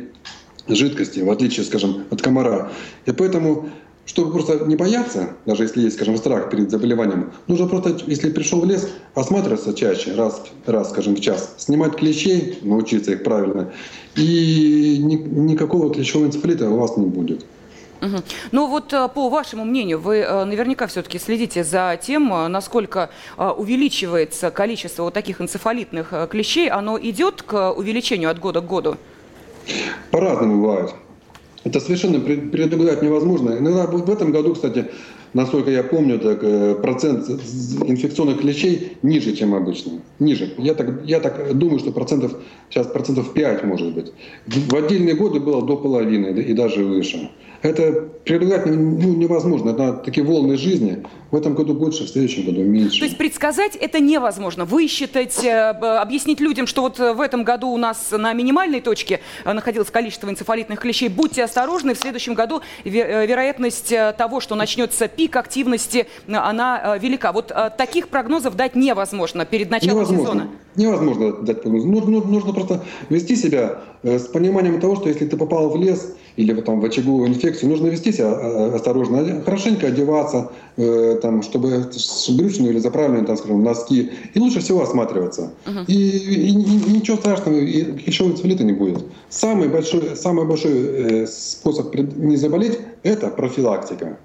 жидкости, 0.68 1.20
в 1.20 1.30
отличие, 1.30 1.66
скажем, 1.66 2.06
от 2.10 2.22
комара. 2.22 2.72
И 3.06 3.12
поэтому, 3.12 3.70
чтобы 4.06 4.32
просто 4.32 4.66
не 4.66 4.76
бояться, 4.76 5.36
даже 5.46 5.64
если 5.64 5.82
есть, 5.82 5.96
скажем, 5.96 6.18
страх 6.18 6.50
перед 6.50 6.72
заболеванием, 6.72 7.32
нужно 7.48 7.68
просто, 7.68 7.98
если 8.08 8.30
пришел 8.32 8.62
в 8.62 8.66
лес, 8.66 8.90
осматриваться 9.16 9.74
чаще, 9.74 10.14
раз, 10.14 10.44
раз 10.66 10.90
скажем, 10.90 11.16
в 11.16 11.22
час, 11.22 11.56
снимать 11.58 11.96
клещей, 11.96 12.60
научиться 12.62 13.12
их 13.12 13.24
правильно, 13.24 13.72
и 14.16 14.98
ни, 15.02 15.16
никакого 15.16 15.94
клещевого 15.94 16.28
энцефалита 16.28 16.70
у 16.70 16.78
вас 16.78 16.98
не 16.98 17.06
будет. 17.06 17.46
Угу. 18.04 18.18
Ну 18.52 18.68
вот 18.68 18.92
э, 18.92 19.08
по 19.08 19.30
вашему 19.30 19.64
мнению, 19.64 20.00
вы 20.00 20.18
э, 20.18 20.44
наверняка 20.44 20.88
все-таки 20.88 21.18
следите 21.20 21.64
за 21.64 21.98
тем, 22.02 22.34
э, 22.34 22.48
насколько 22.50 23.10
увеличивается 23.38 24.52
количество 24.52 25.04
вот 25.04 25.14
таких 25.14 25.40
энцефалитных 25.40 26.14
клещей, 26.30 26.70
оно 26.70 27.00
идет 27.00 27.44
к 27.44 27.72
увеличению 27.72 28.30
от 28.30 28.40
года 28.40 28.60
к 28.60 28.68
году? 28.68 28.98
По-разному 30.12 30.62
бывает. 30.62 30.94
Это 31.64 31.80
совершенно 31.80 32.20
предугадать 32.20 33.02
невозможно. 33.02 33.58
Иногда 33.58 33.88
в 33.88 34.10
этом 34.10 34.32
году, 34.32 34.54
кстати, 34.54 34.88
насколько 35.34 35.72
я 35.72 35.84
помню, 35.84 36.20
так, 36.20 36.40
э, 36.44 36.76
процент 36.76 37.30
инфекционных 37.30 38.42
клещей 38.42 38.98
ниже, 39.02 39.34
чем 39.34 39.56
обычно. 39.56 40.02
Ниже. 40.20 40.54
Я 40.58 40.74
так, 40.74 41.06
я 41.06 41.20
так 41.20 41.58
думаю, 41.58 41.80
что 41.80 41.92
процентов, 41.92 42.36
сейчас 42.70 42.88
процентов 42.88 43.34
5 43.34 43.64
может 43.64 43.94
быть. 43.94 44.12
В 44.46 44.76
отдельные 44.76 45.16
годы 45.16 45.40
было 45.40 45.66
до 45.66 45.78
половины 45.78 46.28
и 46.28 46.54
даже 46.54 46.84
выше. 46.84 47.32
Это 47.62 48.10
предугадать 48.26 48.66
ну, 48.66 49.14
невозможно. 49.14 49.70
Это 49.70 49.94
такие 49.94 50.26
волны 50.26 50.58
жизни. 50.58 51.04
В 51.34 51.36
этом 51.36 51.56
году 51.56 51.74
больше, 51.74 52.06
в 52.06 52.10
следующем 52.10 52.46
году 52.46 52.62
меньше. 52.62 53.00
То 53.00 53.06
есть 53.06 53.18
предсказать 53.18 53.76
это 53.76 54.00
невозможно. 54.00 54.66
Высчитать, 54.66 55.44
э, 55.44 55.72
объяснить 55.72 56.40
людям, 56.40 56.68
что 56.68 56.84
вот 56.84 57.00
в 57.00 57.20
этом 57.20 57.44
году 57.44 57.70
у 57.70 57.78
нас 57.78 58.12
на 58.12 58.34
минимальной 58.34 58.82
точке 58.82 59.20
э, 59.44 59.52
находилось 59.52 59.90
количество 59.90 60.30
энцефалитных 60.30 60.80
клещей. 60.80 61.10
Будьте 61.10 61.44
осторожны, 61.44 61.96
в 61.96 61.98
следующем 61.98 62.36
году 62.36 62.62
вероятность 62.84 63.92
того, 64.16 64.42
что 64.42 64.54
начнется 64.54 65.08
пик 65.08 65.36
активности, 65.36 66.06
э, 66.28 66.34
она 66.36 66.98
э, 66.98 67.00
велика. 67.00 67.32
Вот 67.32 67.52
э, 67.52 67.72
таких 67.76 68.10
прогнозов 68.10 68.56
дать 68.56 68.76
невозможно 68.76 69.44
перед 69.46 69.72
началом 69.72 70.04
невозможно. 70.04 70.26
сезона. 70.26 70.48
Невозможно 70.76 71.32
дать 71.34 71.62
прогноз. 71.64 71.84
Нужно, 71.84 72.22
нужно 72.22 72.54
просто 72.54 72.84
вести 73.10 73.36
себя 73.36 73.80
с 74.04 74.28
пониманием 74.28 74.80
того, 74.80 74.96
что 74.98 75.10
если 75.10 75.26
ты 75.26 75.38
попал 75.38 75.70
в 75.70 75.78
лес 75.82 76.16
или 76.36 76.54
там, 76.62 76.80
в 76.82 76.86
очаговую 76.86 77.30
инфекцию, 77.30 77.70
нужно 77.70 77.88
вести 77.88 78.12
себя 78.12 78.32
осторожно, 78.74 79.42
хорошенько 79.44 79.88
одеваться, 79.88 80.52
там, 81.24 81.42
чтобы 81.42 81.90
с 81.94 82.30
брючную 82.30 82.74
или 82.74 82.80
заправленные 82.80 83.24
там, 83.24 83.38
скажем, 83.38 83.64
носки. 83.64 84.12
И 84.34 84.40
лучше 84.40 84.60
всего 84.60 84.84
осматриваться. 84.84 85.54
Uh-huh. 85.66 85.86
И, 85.88 85.94
и, 85.94 86.50
и 86.50 86.92
ничего 86.92 87.16
страшного, 87.16 87.60
и 87.60 87.96
еще 88.06 88.30
цвета 88.34 88.66
не 88.66 88.74
будет. 88.74 89.06
Самый 89.30 89.70
большой, 89.70 90.18
самый 90.18 90.46
большой 90.46 91.26
способ 91.28 91.96
не 91.96 92.36
заболеть– 92.36 92.78
это 93.04 93.30
профилактика. 93.30 94.18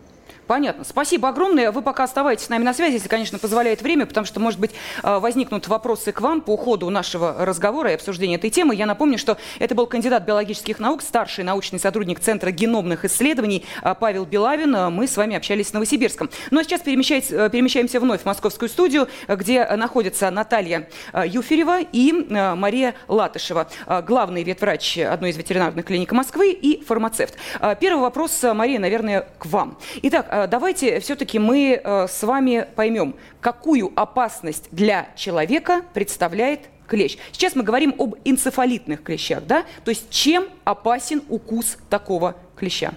Понятно. 0.48 0.82
Спасибо 0.82 1.28
огромное. 1.28 1.70
Вы 1.70 1.82
пока 1.82 2.04
оставайтесь 2.04 2.46
с 2.46 2.48
нами 2.48 2.64
на 2.64 2.72
связи, 2.72 2.94
если, 2.94 3.08
конечно, 3.08 3.38
позволяет 3.38 3.82
время, 3.82 4.06
потому 4.06 4.24
что, 4.24 4.40
может 4.40 4.58
быть, 4.58 4.70
э, 5.02 5.18
возникнут 5.18 5.68
вопросы 5.68 6.10
к 6.10 6.22
вам 6.22 6.40
по 6.40 6.56
ходу 6.56 6.88
нашего 6.88 7.44
разговора 7.44 7.90
и 7.90 7.94
обсуждения 7.94 8.36
этой 8.36 8.48
темы. 8.48 8.74
Я 8.74 8.86
напомню, 8.86 9.18
что 9.18 9.36
это 9.58 9.74
был 9.74 9.86
кандидат 9.86 10.24
биологических 10.24 10.78
наук, 10.78 11.02
старший 11.02 11.44
научный 11.44 11.78
сотрудник 11.78 12.20
Центра 12.20 12.50
геномных 12.50 13.04
исследований 13.04 13.66
э, 13.82 13.94
Павел 14.00 14.24
Белавин. 14.24 14.74
Э, 14.74 14.88
мы 14.88 15.06
с 15.06 15.18
вами 15.18 15.36
общались 15.36 15.68
с 15.68 15.72
Новосибирском. 15.74 16.30
Ну 16.50 16.60
а 16.60 16.64
сейчас 16.64 16.80
перемещаемся 16.80 18.00
вновь 18.00 18.22
в 18.22 18.24
московскую 18.24 18.70
студию, 18.70 19.06
где 19.28 19.66
находятся 19.66 20.30
Наталья 20.30 20.88
Юферева 21.12 21.80
и 21.82 22.26
Мария 22.56 22.94
Латышева, 23.06 23.68
главный 24.06 24.44
ветврач 24.44 24.96
одной 24.96 25.30
из 25.30 25.36
ветеринарных 25.36 25.84
клиник 25.84 26.10
Москвы 26.12 26.52
и 26.52 26.82
фармацевт. 26.82 27.34
Первый 27.80 28.00
вопрос, 28.00 28.42
Мария, 28.54 28.78
наверное, 28.78 29.28
к 29.38 29.44
вам. 29.44 29.76
Итак, 30.02 30.37
Э, 30.37 30.37
давайте 30.46 31.00
все-таки 31.00 31.38
мы 31.38 31.80
э, 31.82 32.06
с 32.08 32.22
вами 32.22 32.66
поймем, 32.76 33.14
какую 33.40 33.92
опасность 33.96 34.68
для 34.70 35.08
человека 35.16 35.82
представляет 35.94 36.60
клещ. 36.86 37.18
Сейчас 37.32 37.54
мы 37.54 37.62
говорим 37.62 37.94
об 37.98 38.14
энцефалитных 38.24 39.02
клещах, 39.02 39.44
да? 39.46 39.64
То 39.84 39.90
есть 39.90 40.10
чем 40.10 40.48
опасен 40.64 41.22
укус 41.28 41.78
такого 41.90 42.36
клеща? 42.56 42.92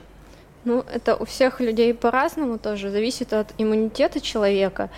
Ну, 0.64 0.86
это 0.94 1.16
у 1.16 1.26
всех 1.26 1.60
людей 1.60 1.94
по-разному 1.94 2.60
тоже, 2.60 2.92
зависит 2.92 3.34
от 3.34 3.48
иммунитета 3.58 4.22
человека 4.22 4.90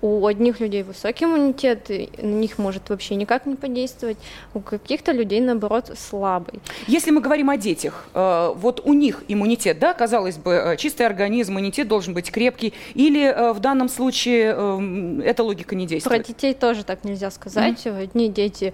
у 0.00 0.26
одних 0.26 0.60
людей 0.60 0.82
высокий 0.82 1.24
иммунитет, 1.24 1.90
и 1.90 2.08
на 2.18 2.26
них 2.26 2.58
может 2.58 2.88
вообще 2.90 3.14
никак 3.14 3.46
не 3.46 3.56
подействовать, 3.56 4.18
у 4.54 4.60
каких-то 4.60 5.12
людей, 5.12 5.40
наоборот, 5.40 5.90
слабый. 5.96 6.60
Если 6.86 7.10
мы 7.10 7.20
говорим 7.20 7.50
о 7.50 7.56
детях, 7.56 8.06
э, 8.14 8.52
вот 8.54 8.80
у 8.84 8.92
них 8.92 9.24
иммунитет, 9.28 9.78
да, 9.78 9.94
казалось 9.94 10.36
бы, 10.36 10.52
э, 10.52 10.76
чистый 10.76 11.06
организм, 11.06 11.52
иммунитет 11.54 11.88
должен 11.88 12.14
быть 12.14 12.30
крепкий, 12.30 12.74
или 12.94 13.22
э, 13.22 13.52
в 13.52 13.60
данном 13.60 13.88
случае 13.88 15.22
эта 15.24 15.42
логика 15.42 15.74
не 15.74 15.86
действует? 15.86 16.22
Про 16.22 16.32
детей 16.32 16.54
тоже 16.54 16.84
так 16.84 17.04
нельзя 17.04 17.30
сказать. 17.30 17.86
Mm-hmm. 17.86 18.02
Одни 18.02 18.28
дети 18.28 18.72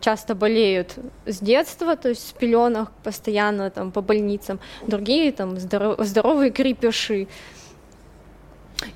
часто 0.00 0.34
болеют 0.34 0.94
с 1.26 1.38
детства, 1.38 1.96
то 1.96 2.08
есть 2.08 2.28
с 2.28 2.32
пеленок 2.32 2.90
постоянно 3.02 3.70
там 3.70 3.92
по 3.92 4.00
больницам, 4.00 4.58
другие 4.86 5.32
там 5.32 5.58
здоровые 5.58 6.50
крепыши. 6.50 7.28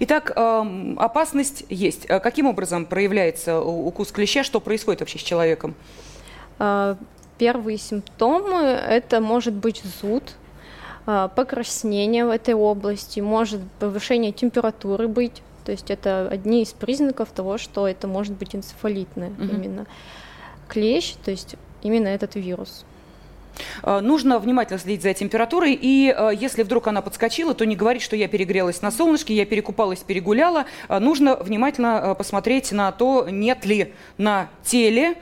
Итак, 0.00 0.32
эм, 0.34 0.98
опасность 0.98 1.64
есть. 1.68 2.06
Э, 2.08 2.20
каким 2.20 2.46
образом 2.46 2.86
проявляется 2.86 3.60
укус 3.60 4.12
клеща? 4.12 4.44
Что 4.44 4.60
происходит 4.60 5.00
вообще 5.00 5.18
с 5.18 5.22
человеком? 5.22 5.74
Э, 6.58 6.96
первые 7.38 7.78
симптомы– 7.78 8.58
это 8.88 9.20
может 9.20 9.54
быть 9.54 9.82
зуд, 10.00 10.34
э, 11.06 11.28
покраснение 11.34 12.24
в 12.24 12.30
этой 12.30 12.54
области, 12.54 13.20
может 13.20 13.60
повышение 13.78 14.32
температуры 14.32 15.08
быть. 15.08 15.42
То 15.64 15.72
есть 15.72 15.90
это 15.90 16.28
одни 16.28 16.62
из 16.62 16.72
признаков 16.72 17.30
того, 17.30 17.58
что 17.58 17.88
это 17.88 18.06
может 18.06 18.34
быть 18.34 18.54
энцефалитное 18.54 19.30
угу. 19.30 19.42
именно. 19.42 19.86
Клещ, 20.68 21.14
то 21.24 21.30
есть 21.30 21.56
именно 21.82 22.08
этот 22.08 22.36
вирус. 22.36 22.84
Э, 23.82 24.00
нужно 24.00 24.38
внимательно 24.38 24.78
следить 24.78 25.02
за 25.02 25.14
температурой, 25.14 25.78
и 25.80 26.14
э, 26.16 26.30
если 26.38 26.62
вдруг 26.62 26.88
она 26.88 27.02
подскочила, 27.02 27.54
то 27.54 27.64
не 27.64 27.76
говорить, 27.76 28.02
что 28.02 28.16
я 28.16 28.28
перегрелась 28.28 28.82
на 28.82 28.90
солнышке, 28.90 29.34
я 29.34 29.46
перекупалась, 29.46 30.00
перегуляла. 30.00 30.66
Э, 30.88 30.98
нужно 30.98 31.36
внимательно 31.36 32.14
посмотреть 32.14 32.72
на 32.72 32.92
то, 32.92 33.28
нет 33.28 33.64
ли 33.64 33.92
на 34.18 34.48
теле 34.64 35.16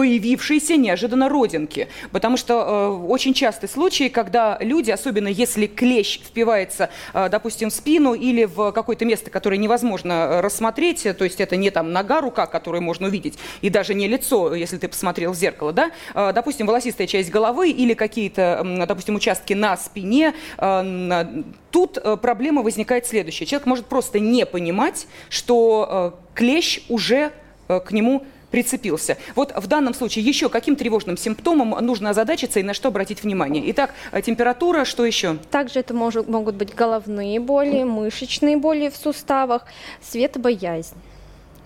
появившиеся 0.00 0.76
неожиданно 0.76 1.28
родинки. 1.28 1.88
Потому 2.10 2.38
что 2.38 2.54
э, 2.54 3.06
очень 3.06 3.34
частый 3.34 3.68
случай, 3.68 4.08
когда 4.08 4.56
люди, 4.62 4.90
особенно 4.90 5.28
если 5.28 5.66
клещ 5.66 6.20
впивается, 6.20 6.88
э, 7.12 7.28
допустим, 7.28 7.68
в 7.68 7.74
спину 7.74 8.14
или 8.14 8.46
в 8.46 8.72
какое-то 8.72 9.04
место, 9.04 9.28
которое 9.28 9.58
невозможно 9.58 10.12
э, 10.12 10.40
рассмотреть, 10.40 11.02
то 11.02 11.22
есть 11.22 11.38
это 11.38 11.56
не 11.56 11.68
там 11.68 11.92
нога, 11.92 12.22
рука, 12.22 12.46
которую 12.46 12.80
можно 12.80 13.08
увидеть, 13.08 13.38
и 13.60 13.68
даже 13.68 13.92
не 13.92 14.08
лицо, 14.08 14.54
если 14.54 14.78
ты 14.78 14.88
посмотрел 14.88 15.32
в 15.32 15.36
зеркало, 15.36 15.74
да, 15.74 15.90
э, 16.14 16.32
допустим, 16.34 16.66
волосистая 16.66 17.06
часть 17.06 17.28
головы 17.28 17.68
или 17.68 17.92
какие-то, 17.92 18.62
э, 18.64 18.86
допустим, 18.86 19.16
участки 19.16 19.52
на 19.52 19.76
спине, 19.76 20.32
э, 20.56 21.42
тут 21.70 21.98
э, 21.98 22.16
проблема 22.16 22.62
возникает 22.62 23.06
следующая. 23.06 23.44
Человек 23.44 23.66
может 23.66 23.84
просто 23.84 24.18
не 24.18 24.46
понимать, 24.46 25.06
что 25.28 26.14
э, 26.16 26.34
клещ 26.34 26.80
уже 26.88 27.32
э, 27.68 27.80
к 27.80 27.92
нему 27.92 28.24
прицепился. 28.50 29.16
Вот 29.34 29.52
в 29.56 29.66
данном 29.66 29.94
случае 29.94 30.24
еще 30.24 30.48
каким 30.48 30.76
тревожным 30.76 31.16
симптомом 31.16 31.70
нужно 31.84 32.10
озадачиться 32.10 32.60
и 32.60 32.62
на 32.62 32.74
что 32.74 32.88
обратить 32.88 33.22
внимание? 33.22 33.62
Итак, 33.70 33.94
э, 34.12 34.22
температура, 34.22 34.84
что 34.84 35.04
еще? 35.04 35.36
Также 35.50 35.80
это 35.80 35.94
может, 35.94 36.28
могут 36.28 36.54
быть 36.54 36.74
головные 36.74 37.40
боли, 37.40 37.82
мышечные 37.82 38.56
боли 38.56 38.88
в 38.88 38.96
суставах, 38.96 39.64
светобоязнь. 40.02 40.96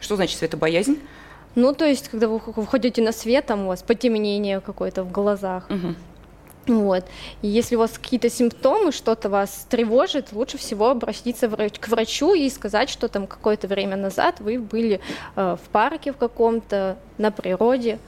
Что 0.01 0.17
значит 0.17 0.39
светобоязнь? 0.39 0.99
Ну, 1.55 1.73
то 1.73 1.85
есть, 1.85 2.09
когда 2.09 2.29
вы 2.29 2.41
выходите 2.57 3.01
на 3.01 3.13
свет, 3.13 3.47
там 3.47 3.65
у 3.65 3.69
вас 3.69 3.83
потемнение 3.83 4.61
какое-то 4.61 5.05
в 5.05 5.13
глазах. 5.13 5.71
Угу. 5.71 5.95
Вот. 6.67 7.05
И 7.43 7.49
если 7.49 7.77
у 7.77 7.81
вас 7.81 7.99
какие-то 7.99 8.31
симптомы, 8.31 8.91
что-то 8.93 9.29
вас 9.29 9.67
тревожит, 9.69 10.33
лучше 10.33 10.57
всего 10.57 10.91
обратиться 10.91 11.49
к 11.49 11.89
врачу 11.89 12.35
и 12.35 12.49
сказать, 12.49 12.89
что 12.89 13.09
там 13.09 13.27
какое-то 13.27 13.67
время 13.69 13.97
назад 13.97 14.41
вы 14.41 14.59
были 14.59 15.01
э, 15.37 15.57
в 15.63 15.69
парке 15.69 16.13
в 16.13 16.17
каком-то, 16.17 16.97
на 17.19 17.31
природе. 17.31 17.99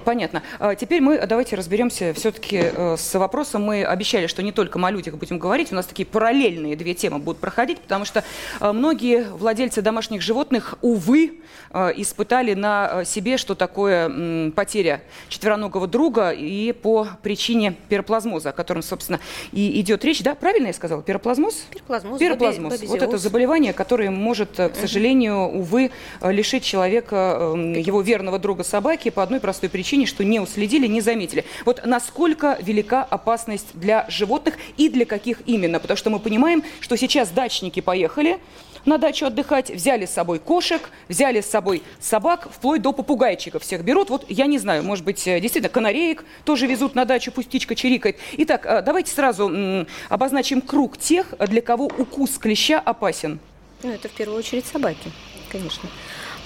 Понятно. 0.00 0.42
А 0.58 0.74
теперь 0.74 1.00
мы 1.00 1.24
давайте 1.26 1.56
разберемся 1.56 2.14
все-таки 2.14 2.60
э, 2.62 2.96
с 2.96 3.14
вопросом. 3.14 3.62
Мы 3.62 3.84
обещали, 3.84 4.26
что 4.26 4.42
не 4.42 4.52
только 4.52 4.80
о 4.82 4.90
людях 4.90 5.16
будем 5.16 5.38
говорить, 5.38 5.72
у 5.72 5.74
нас 5.74 5.86
такие 5.86 6.06
параллельные 6.06 6.76
две 6.76 6.94
темы 6.94 7.18
будут 7.18 7.40
проходить, 7.40 7.80
потому 7.80 8.04
что 8.04 8.24
э, 8.60 8.72
многие 8.72 9.24
владельцы 9.24 9.82
домашних 9.82 10.22
животных, 10.22 10.74
увы, 10.80 11.40
э, 11.70 11.92
испытали 11.96 12.54
на 12.54 13.04
себе, 13.04 13.36
что 13.36 13.54
такое 13.54 14.50
потеря 14.52 15.02
четвероногого 15.28 15.86
друга 15.86 16.30
и 16.30 16.72
по 16.72 17.06
причине 17.22 17.74
пироплазмоза, 17.88 18.50
о 18.50 18.52
котором, 18.52 18.82
собственно, 18.82 19.20
и 19.52 19.80
идет 19.80 20.04
речь. 20.04 20.22
Да, 20.22 20.34
правильно 20.34 20.68
я 20.68 20.72
сказала? 20.72 21.02
Пироплазмоз? 21.02 21.66
Пироплазмоз. 21.70 22.18
Пироплазмоз. 22.18 22.82
Вот 22.82 23.02
это 23.02 23.18
заболевание, 23.18 23.72
которое 23.72 24.10
может, 24.10 24.56
к 24.56 24.72
сожалению, 24.80 25.48
увы, 25.48 25.90
лишить 26.22 26.64
человека 26.64 27.52
его 27.56 28.00
верного 28.00 28.38
друга 28.38 28.64
собаки 28.64 29.10
по 29.10 29.22
одной 29.22 29.40
простой 29.40 29.68
причине 29.68 29.81
причине, 29.82 30.06
что 30.06 30.22
не 30.22 30.38
уследили, 30.38 30.86
не 30.86 31.00
заметили. 31.00 31.44
Вот 31.64 31.84
насколько 31.84 32.56
велика 32.62 33.02
опасность 33.02 33.66
для 33.74 34.06
животных 34.08 34.54
и 34.76 34.88
для 34.88 35.04
каких 35.04 35.38
именно? 35.44 35.80
Потому 35.80 35.96
что 35.96 36.08
мы 36.08 36.20
понимаем, 36.20 36.62
что 36.78 36.96
сейчас 36.96 37.30
дачники 37.30 37.80
поехали, 37.80 38.38
на 38.84 38.96
дачу 38.98 39.26
отдыхать, 39.26 39.70
взяли 39.70 40.06
с 40.06 40.10
собой 40.10 40.38
кошек, 40.38 40.88
взяли 41.08 41.40
с 41.40 41.46
собой 41.46 41.82
собак, 41.98 42.48
вплоть 42.52 42.80
до 42.80 42.92
попугайчиков 42.92 43.62
всех 43.64 43.82
берут. 43.82 44.08
Вот 44.08 44.24
я 44.28 44.46
не 44.46 44.58
знаю, 44.58 44.84
может 44.84 45.04
быть, 45.04 45.26
э, 45.26 45.40
действительно, 45.40 45.72
канареек 45.72 46.24
тоже 46.44 46.68
везут 46.68 46.94
на 46.94 47.04
дачу, 47.04 47.32
пусть 47.32 47.48
птичка 47.48 47.74
чирикает. 47.74 48.18
Итак, 48.38 48.66
э, 48.66 48.82
давайте 48.82 49.10
сразу 49.12 49.84
обозначим 50.08 50.60
круг 50.60 50.96
тех, 50.96 51.34
для 51.40 51.60
кого 51.60 51.86
укус 51.86 52.38
клеща 52.38 52.78
опасен. 52.78 53.40
Ну, 53.82 53.90
это 53.90 54.08
в 54.08 54.12
первую 54.12 54.38
очередь 54.38 54.66
собаки, 54.66 55.10
конечно 55.50 55.88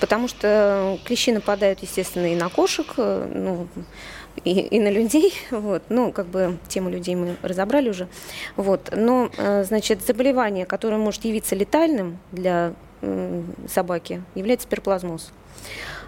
потому 0.01 0.29
что 0.29 0.99
клещи 1.05 1.31
нападают, 1.31 1.81
естественно, 1.81 2.33
и 2.33 2.37
на 2.37 2.49
кошек, 2.49 2.87
э, 2.97 3.31
ну, 3.35 3.69
и, 4.45 4.61
и 4.61 4.79
на 4.79 4.91
людей, 4.91 5.35
вот, 5.51 5.83
ну, 5.89 6.13
как 6.13 6.27
бы 6.27 6.59
тему 6.69 6.91
людей 6.91 7.15
мы 7.15 7.37
разобрали 7.43 7.89
уже, 7.89 8.09
вот, 8.57 8.93
но, 8.95 9.31
э, 9.37 9.65
значит, 9.65 10.05
заболевание, 10.07 10.67
которое 10.67 10.99
может 10.99 11.25
явиться 11.25 11.55
летальным 11.55 12.19
для 12.33 12.75
собаки, 13.69 14.23
является 14.35 14.67
перплазмоз. 14.67 15.31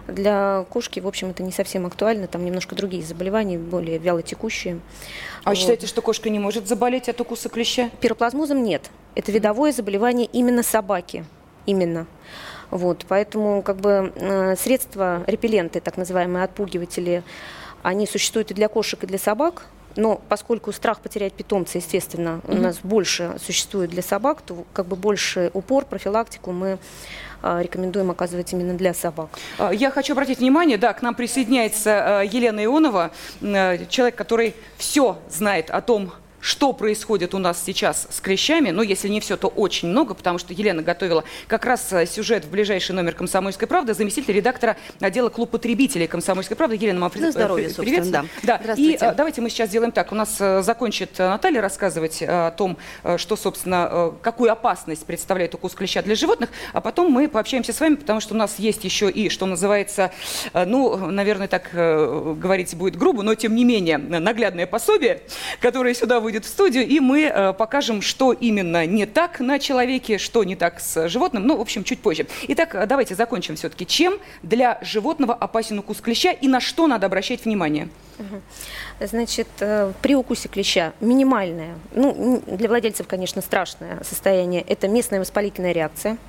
Для 0.07 0.65
кошки, 0.69 0.99
в 0.99 1.07
общем, 1.07 1.29
это 1.29 1.43
не 1.43 1.51
совсем 1.51 1.85
актуально, 1.85 2.27
там 2.27 2.43
немножко 2.43 2.75
другие 2.75 3.03
заболевания, 3.03 3.57
более 3.57 3.97
вялотекущие. 3.97 4.79
А 5.43 5.49
вот. 5.49 5.51
вы 5.51 5.55
считаете, 5.55 5.87
что 5.87 6.01
кошка 6.01 6.29
не 6.29 6.39
может 6.39 6.67
заболеть 6.67 7.09
от 7.09 7.21
укуса 7.21 7.49
клеща? 7.49 7.89
Пироплазмозом 8.01 8.63
нет. 8.63 8.89
Это 9.15 9.31
видовое 9.31 9.71
заболевание 9.71 10.27
именно 10.31 10.63
собаки. 10.63 11.25
Именно. 11.65 12.07
Вот, 12.71 13.05
поэтому 13.07 13.61
как 13.61 13.77
бы 13.77 14.13
э, 14.15 14.55
средства, 14.55 15.23
репелленты, 15.27 15.79
так 15.79 15.97
называемые 15.97 16.43
отпугиватели, 16.43 17.23
они 17.81 18.05
существуют 18.05 18.51
и 18.51 18.53
для 18.53 18.67
кошек, 18.67 19.03
и 19.03 19.07
для 19.07 19.17
собак. 19.17 19.65
Но 19.95 20.21
поскольку 20.29 20.71
страх 20.71 20.99
потерять 21.01 21.33
питомца, 21.33 21.79
естественно, 21.79 22.41
mm-hmm. 22.43 22.57
у 22.57 22.61
нас 22.61 22.79
больше 22.83 23.35
существует 23.43 23.89
для 23.89 24.03
собак, 24.03 24.41
то 24.41 24.65
как 24.71 24.85
бы 24.85 24.95
больше 24.95 25.49
упор, 25.53 25.85
профилактику 25.85 26.51
мы 26.51 26.77
э, 27.41 27.61
рекомендуем 27.63 28.11
оказывать 28.11 28.53
именно 28.53 28.75
для 28.75 28.93
собак. 28.93 29.29
А, 29.57 29.71
я 29.73 29.89
хочу 29.89 30.13
обратить 30.13 30.39
внимание, 30.39 30.77
да, 30.77 30.93
к 30.93 31.01
нам 31.01 31.15
присоединяется 31.15 32.21
э, 32.21 32.27
Елена 32.31 32.63
Ионова, 32.63 33.11
человек, 33.41 34.15
который 34.15 34.55
все 34.77 35.17
знает 35.29 35.71
о 35.71 35.81
том, 35.81 36.11
что 36.41 36.73
происходит 36.73 37.33
у 37.33 37.37
нас 37.37 37.61
сейчас 37.63 38.07
с 38.09 38.19
клещами, 38.19 38.71
ну, 38.71 38.81
если 38.81 39.07
не 39.07 39.19
все, 39.19 39.37
то 39.37 39.47
очень 39.47 39.89
много, 39.89 40.13
потому 40.13 40.37
что 40.37 40.53
Елена 40.53 40.81
готовила 40.81 41.23
как 41.47 41.65
раз 41.65 41.91
э, 41.91 42.05
сюжет 42.05 42.45
в 42.45 42.49
ближайший 42.49 42.93
номер 42.93 43.13
«Комсомольской 43.13 43.67
правды», 43.67 43.93
заместитель 43.93 44.33
редактора 44.33 44.77
отдела 44.99 45.29
клуб 45.29 45.49
потребителей 45.49 46.07
«Комсомольской 46.07 46.55
правды». 46.55 46.75
Елена, 46.75 47.01
вам 47.01 47.11
привет. 47.11 47.33
здоровья, 47.33 47.69
привет. 47.75 48.09
Да. 48.09 48.25
да. 48.43 48.59
И 48.75 48.95
а, 48.95 49.13
давайте 49.13 49.41
мы 49.41 49.49
сейчас 49.49 49.69
сделаем 49.69 49.91
так. 49.91 50.11
У 50.11 50.15
нас 50.15 50.37
а, 50.39 50.61
закончит 50.61 51.17
Наталья 51.17 51.61
рассказывать 51.61 52.21
а, 52.21 52.47
о 52.47 52.51
том, 52.51 52.77
что, 53.17 53.35
собственно, 53.35 54.13
какую 54.21 54.51
опасность 54.51 55.05
представляет 55.05 55.53
укус 55.55 55.73
клеща 55.73 56.01
для 56.01 56.15
животных, 56.15 56.49
а 56.73 56.81
потом 56.81 57.11
мы 57.11 57.27
пообщаемся 57.27 57.73
с 57.73 57.79
вами, 57.79 57.95
потому 57.95 58.19
что 58.19 58.33
у 58.33 58.37
нас 58.37 58.59
есть 58.59 58.83
еще 58.83 59.09
и, 59.09 59.29
что 59.29 59.45
называется, 59.45 60.11
ну, 60.53 60.95
наверное, 60.95 61.47
так 61.47 61.69
говорить 61.73 62.75
будет 62.75 62.95
грубо, 62.95 63.23
но, 63.23 63.35
тем 63.35 63.55
не 63.55 63.65
менее, 63.65 63.97
наглядное 63.97 64.67
пособие, 64.67 65.21
которое 65.59 65.93
сюда 65.93 66.19
вы 66.19 66.28
выйдет 66.29 66.45
в 66.45 66.47
студию, 66.47 66.87
и 66.87 66.99
мы 66.99 67.23
э, 67.23 67.53
покажем, 67.53 68.03
что 68.03 68.33
именно 68.33 68.85
не 68.85 69.07
так 69.07 69.39
на 69.39 69.57
человеке, 69.57 70.19
что 70.19 70.43
не 70.43 70.55
так 70.55 70.79
с 70.79 71.09
животным. 71.09 71.47
Ну, 71.47 71.57
в 71.57 71.61
общем, 71.61 71.83
чуть 71.83 72.01
позже. 72.01 72.27
Итак, 72.49 72.75
э, 72.75 72.85
давайте 72.85 73.15
закончим 73.15 73.55
все-таки. 73.55 73.87
Чем 73.87 74.19
для 74.43 74.77
животного 74.83 75.33
опасен 75.33 75.79
укус 75.79 76.01
клеща 76.01 76.31
и 76.31 76.47
на 76.47 76.59
что 76.59 76.85
надо 76.85 77.07
обращать 77.07 77.45
внимание? 77.45 77.89
Значит, 78.99 79.47
э, 79.59 79.91
при 80.03 80.13
укусе 80.15 80.49
клеща 80.49 80.93
минимальное, 80.99 81.73
ну, 81.95 82.43
для 82.45 82.69
владельцев, 82.69 83.07
конечно, 83.07 83.41
страшное 83.41 84.03
состояние, 84.03 84.61
это 84.61 84.87
местная 84.87 85.19
воспалительная 85.19 85.71
реакция– 85.71 86.17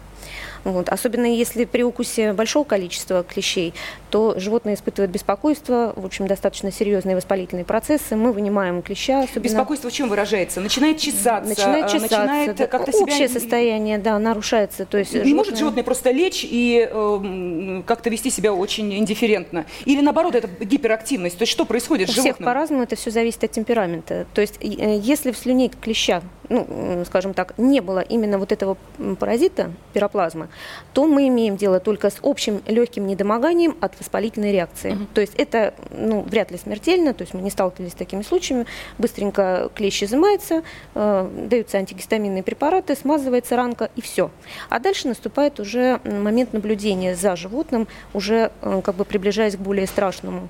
вот. 0.64 0.88
Особенно 0.88 1.26
если 1.26 1.64
при 1.64 1.82
укусе 1.82 2.32
большого 2.32 2.64
количества 2.64 3.22
клещей, 3.22 3.74
то 4.10 4.38
животное 4.38 4.74
испытывает 4.74 5.10
беспокойство, 5.10 5.92
в 5.96 6.04
общем, 6.04 6.26
достаточно 6.26 6.70
серьезные 6.70 7.16
воспалительные 7.16 7.64
процессы. 7.64 8.16
Мы 8.16 8.32
вынимаем 8.32 8.82
клеща. 8.82 9.22
Особенно... 9.22 9.44
Беспокойство 9.44 9.90
в 9.90 9.92
чем 9.92 10.08
выражается? 10.08 10.60
Начинает 10.60 10.98
чесаться? 10.98 11.48
Начинает 11.48 11.86
чесаться. 11.86 12.18
Начинает 12.18 12.56
да. 12.56 12.66
как-то 12.66 12.90
Общее 12.96 13.28
себя... 13.28 13.40
состояние, 13.40 13.98
да, 13.98 14.18
нарушается. 14.18 14.84
То 14.84 14.98
есть 14.98 15.12
Не 15.12 15.20
животное... 15.20 15.34
может 15.34 15.58
животное 15.58 15.84
просто 15.84 16.10
лечь 16.10 16.46
и 16.48 16.88
э, 16.90 17.82
как-то 17.86 18.10
вести 18.10 18.30
себя 18.30 18.52
очень 18.52 18.92
индифферентно? 18.92 19.64
Или 19.84 20.00
наоборот, 20.00 20.34
это 20.34 20.48
гиперактивность? 20.64 21.38
То 21.38 21.42
есть 21.42 21.52
что 21.52 21.64
происходит 21.64 22.08
У 22.08 22.12
с 22.12 22.14
животным? 22.16 22.34
всех 22.34 22.44
по-разному, 22.44 22.82
это 22.82 22.96
все 22.96 23.10
зависит 23.10 23.44
от 23.44 23.52
темперамента. 23.52 24.26
То 24.34 24.40
есть 24.40 24.58
э, 24.60 24.98
если 24.98 25.30
в 25.30 25.38
слюне 25.38 25.70
клеща, 25.80 26.22
ну, 26.48 27.04
скажем 27.06 27.32
так, 27.32 27.54
не 27.58 27.80
было 27.80 28.00
именно 28.00 28.38
вот 28.38 28.50
этого 28.50 28.76
паразита, 29.20 29.70
пироплазмы, 29.92 30.48
то 30.92 31.06
мы 31.06 31.28
имеем 31.28 31.56
дело 31.56 31.78
только 31.78 32.10
с 32.10 32.16
общим 32.22 32.60
легким 32.66 33.06
недомоганием 33.06 33.76
от 33.80 33.99
воспалительной 34.00 34.52
реакции. 34.52 34.92
Угу. 34.92 35.06
То 35.14 35.20
есть 35.20 35.34
это 35.36 35.74
ну, 35.90 36.22
вряд 36.22 36.50
ли 36.50 36.58
смертельно, 36.58 37.14
то 37.14 37.22
есть 37.22 37.34
мы 37.34 37.42
не 37.42 37.50
сталкивались 37.50 37.92
с 37.92 37.94
такими 37.94 38.22
случаями. 38.22 38.66
Быстренько 38.98 39.70
клещ 39.74 40.02
изымается, 40.02 40.62
э, 40.94 41.46
даются 41.48 41.78
антигистаминные 41.78 42.42
препараты, 42.42 42.96
смазывается 42.96 43.56
ранка 43.56 43.90
и 43.96 44.00
все. 44.00 44.30
А 44.68 44.78
дальше 44.78 45.08
наступает 45.08 45.60
уже 45.60 46.00
момент 46.04 46.52
наблюдения 46.52 47.14
за 47.14 47.36
животным, 47.36 47.86
уже 48.14 48.50
э, 48.62 48.80
как 48.84 48.94
бы 48.94 49.04
приближаясь 49.04 49.56
к 49.56 49.60
более 49.60 49.86
страшному 49.86 50.48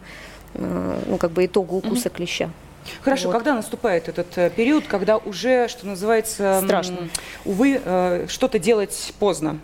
э, 0.55 1.01
ну, 1.07 1.17
как 1.19 1.33
бы 1.33 1.45
итогу 1.45 1.77
укуса 1.77 2.09
угу. 2.09 2.17
клеща. 2.17 2.51
Хорошо, 3.03 3.29
вот. 3.29 3.35
когда 3.35 3.55
наступает 3.55 4.09
этот 4.09 4.37
э, 4.37 4.51
период, 4.51 4.87
когда 4.87 5.19
уже, 5.19 5.69
что 5.69 5.87
называется, 5.87 6.61
страшно, 6.65 7.09
увы, 7.45 7.81
э, 7.85 8.27
что-то 8.29 8.59
делать 8.59 9.13
поздно? 9.19 9.59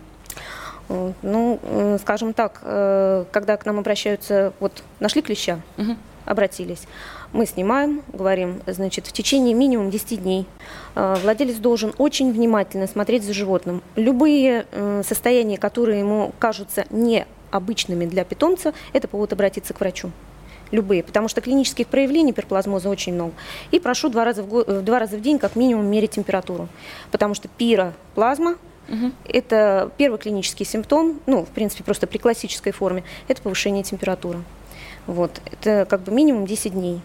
Ну, 0.89 1.59
скажем 2.01 2.33
так, 2.33 2.61
э, 2.63 3.25
когда 3.31 3.57
к 3.57 3.65
нам 3.65 3.79
обращаются, 3.79 4.53
вот 4.59 4.83
нашли 4.99 5.21
клеща, 5.21 5.59
угу. 5.77 5.95
обратились, 6.25 6.87
мы 7.33 7.45
снимаем, 7.45 8.03
говорим, 8.13 8.61
значит, 8.65 9.05
в 9.07 9.11
течение 9.11 9.53
минимум 9.53 9.89
10 9.89 10.23
дней 10.23 10.45
э, 10.95 11.15
владелец 11.21 11.57
должен 11.57 11.93
очень 11.97 12.31
внимательно 12.31 12.87
смотреть 12.87 13.23
за 13.23 13.33
животным. 13.33 13.81
Любые 13.95 14.65
э, 14.71 15.01
состояния, 15.05 15.57
которые 15.57 15.99
ему 15.99 16.33
кажутся 16.39 16.85
не 16.89 17.25
обычными 17.51 18.05
для 18.05 18.23
питомца, 18.23 18.73
это 18.93 19.07
повод 19.07 19.33
обратиться 19.33 19.73
к 19.73 19.79
врачу 19.79 20.11
любые, 20.71 21.01
потому 21.01 21.27
что 21.27 21.39
клинических 21.39 21.87
проявлений 21.87 22.33
пироплазмоза 22.33 22.89
очень 22.89 23.13
много. 23.13 23.31
И 23.71 23.79
прошу 23.79 24.09
два 24.09 24.25
раза 24.25 24.43
в, 24.43 24.49
год, 24.49 24.83
два 24.83 24.99
раза 24.99 25.15
в 25.17 25.21
день 25.21 25.39
как 25.39 25.55
минимум 25.55 25.85
мерить 25.85 26.11
температуру, 26.11 26.67
потому 27.11 27.33
что 27.33 27.47
пироплазма 27.47 28.55
Угу. 28.87 29.11
Это 29.25 29.91
первый 29.97 30.17
клинический 30.17 30.65
симптом, 30.65 31.19
ну, 31.25 31.45
в 31.45 31.49
принципе, 31.49 31.83
просто 31.83 32.07
при 32.07 32.17
классической 32.17 32.71
форме, 32.71 33.03
это 33.27 33.41
повышение 33.41 33.83
температуры. 33.83 34.43
Вот. 35.05 35.41
Это 35.51 35.85
как 35.89 36.01
бы 36.01 36.11
минимум 36.11 36.45
10 36.45 36.73
дней. 36.73 37.01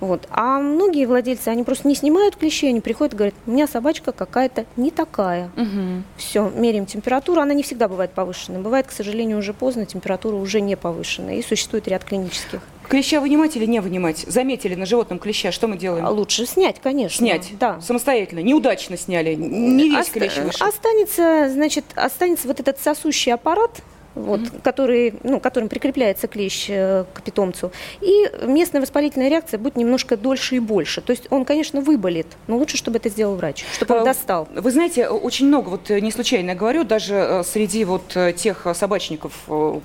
Вот. 0.00 0.26
А 0.30 0.58
многие 0.60 1.04
владельцы, 1.04 1.48
они 1.48 1.62
просто 1.62 1.86
не 1.86 1.94
снимают 1.94 2.36
клещи, 2.36 2.66
они 2.66 2.80
приходят 2.80 3.12
и 3.12 3.16
говорят, 3.16 3.34
у 3.46 3.50
меня 3.50 3.66
собачка 3.66 4.12
какая-то 4.12 4.64
не 4.76 4.90
такая. 4.90 5.50
Угу. 5.56 6.02
Все, 6.16 6.48
меряем 6.48 6.86
температуру, 6.86 7.40
она 7.42 7.52
не 7.52 7.62
всегда 7.62 7.86
бывает 7.86 8.12
повышенной. 8.12 8.60
Бывает, 8.60 8.86
к 8.86 8.92
сожалению, 8.92 9.38
уже 9.38 9.52
поздно, 9.52 9.84
температура 9.84 10.36
уже 10.36 10.62
не 10.62 10.76
повышенная. 10.76 11.36
И 11.36 11.42
существует 11.42 11.86
ряд 11.86 12.04
клинических. 12.04 12.62
Клеща 12.90 13.20
вынимать 13.20 13.54
или 13.56 13.66
не 13.66 13.78
вынимать? 13.80 14.24
Заметили 14.26 14.74
на 14.74 14.84
животном 14.84 15.20
клеща, 15.20 15.52
что 15.52 15.68
мы 15.68 15.76
делаем? 15.76 16.04
А 16.04 16.10
лучше 16.10 16.44
снять, 16.44 16.80
конечно. 16.82 17.18
Снять? 17.18 17.48
Да. 17.58 17.80
Самостоятельно? 17.80 18.40
Неудачно 18.40 18.96
сняли? 18.96 19.36
Не 19.36 19.90
весь 19.90 20.08
Оста- 20.08 20.18
клещ 20.18 20.36
вышел? 20.38 20.66
Останется, 20.66 21.48
значит, 21.52 21.84
останется 21.94 22.48
вот 22.48 22.58
этот 22.58 22.80
сосущий 22.80 23.32
аппарат, 23.32 23.80
вот, 24.14 24.40
mm-hmm. 24.40 24.62
который, 24.62 25.14
ну, 25.22 25.40
которым 25.40 25.68
прикрепляется 25.68 26.26
клещ 26.26 26.66
э, 26.68 27.04
к 27.12 27.22
питомцу. 27.22 27.72
И 28.00 28.30
местная 28.42 28.80
воспалительная 28.80 29.28
реакция 29.28 29.58
будет 29.58 29.76
немножко 29.76 30.16
дольше 30.16 30.56
и 30.56 30.58
больше. 30.58 31.00
То 31.00 31.12
есть 31.12 31.26
он, 31.30 31.44
конечно, 31.44 31.80
выболит, 31.80 32.26
но 32.46 32.56
лучше, 32.56 32.76
чтобы 32.76 32.98
это 32.98 33.08
сделал 33.08 33.36
врач, 33.36 33.64
чтобы 33.74 33.94
он 33.96 34.02
а, 34.02 34.04
достал. 34.04 34.48
Вы 34.54 34.70
знаете, 34.70 35.08
очень 35.08 35.46
много, 35.46 35.68
вот 35.68 35.90
э, 35.90 36.00
не 36.00 36.10
случайно 36.10 36.54
говорю, 36.54 36.84
даже 36.84 37.14
э, 37.14 37.42
среди 37.44 37.84
вот 37.84 38.16
тех 38.36 38.66
собачников, 38.74 39.32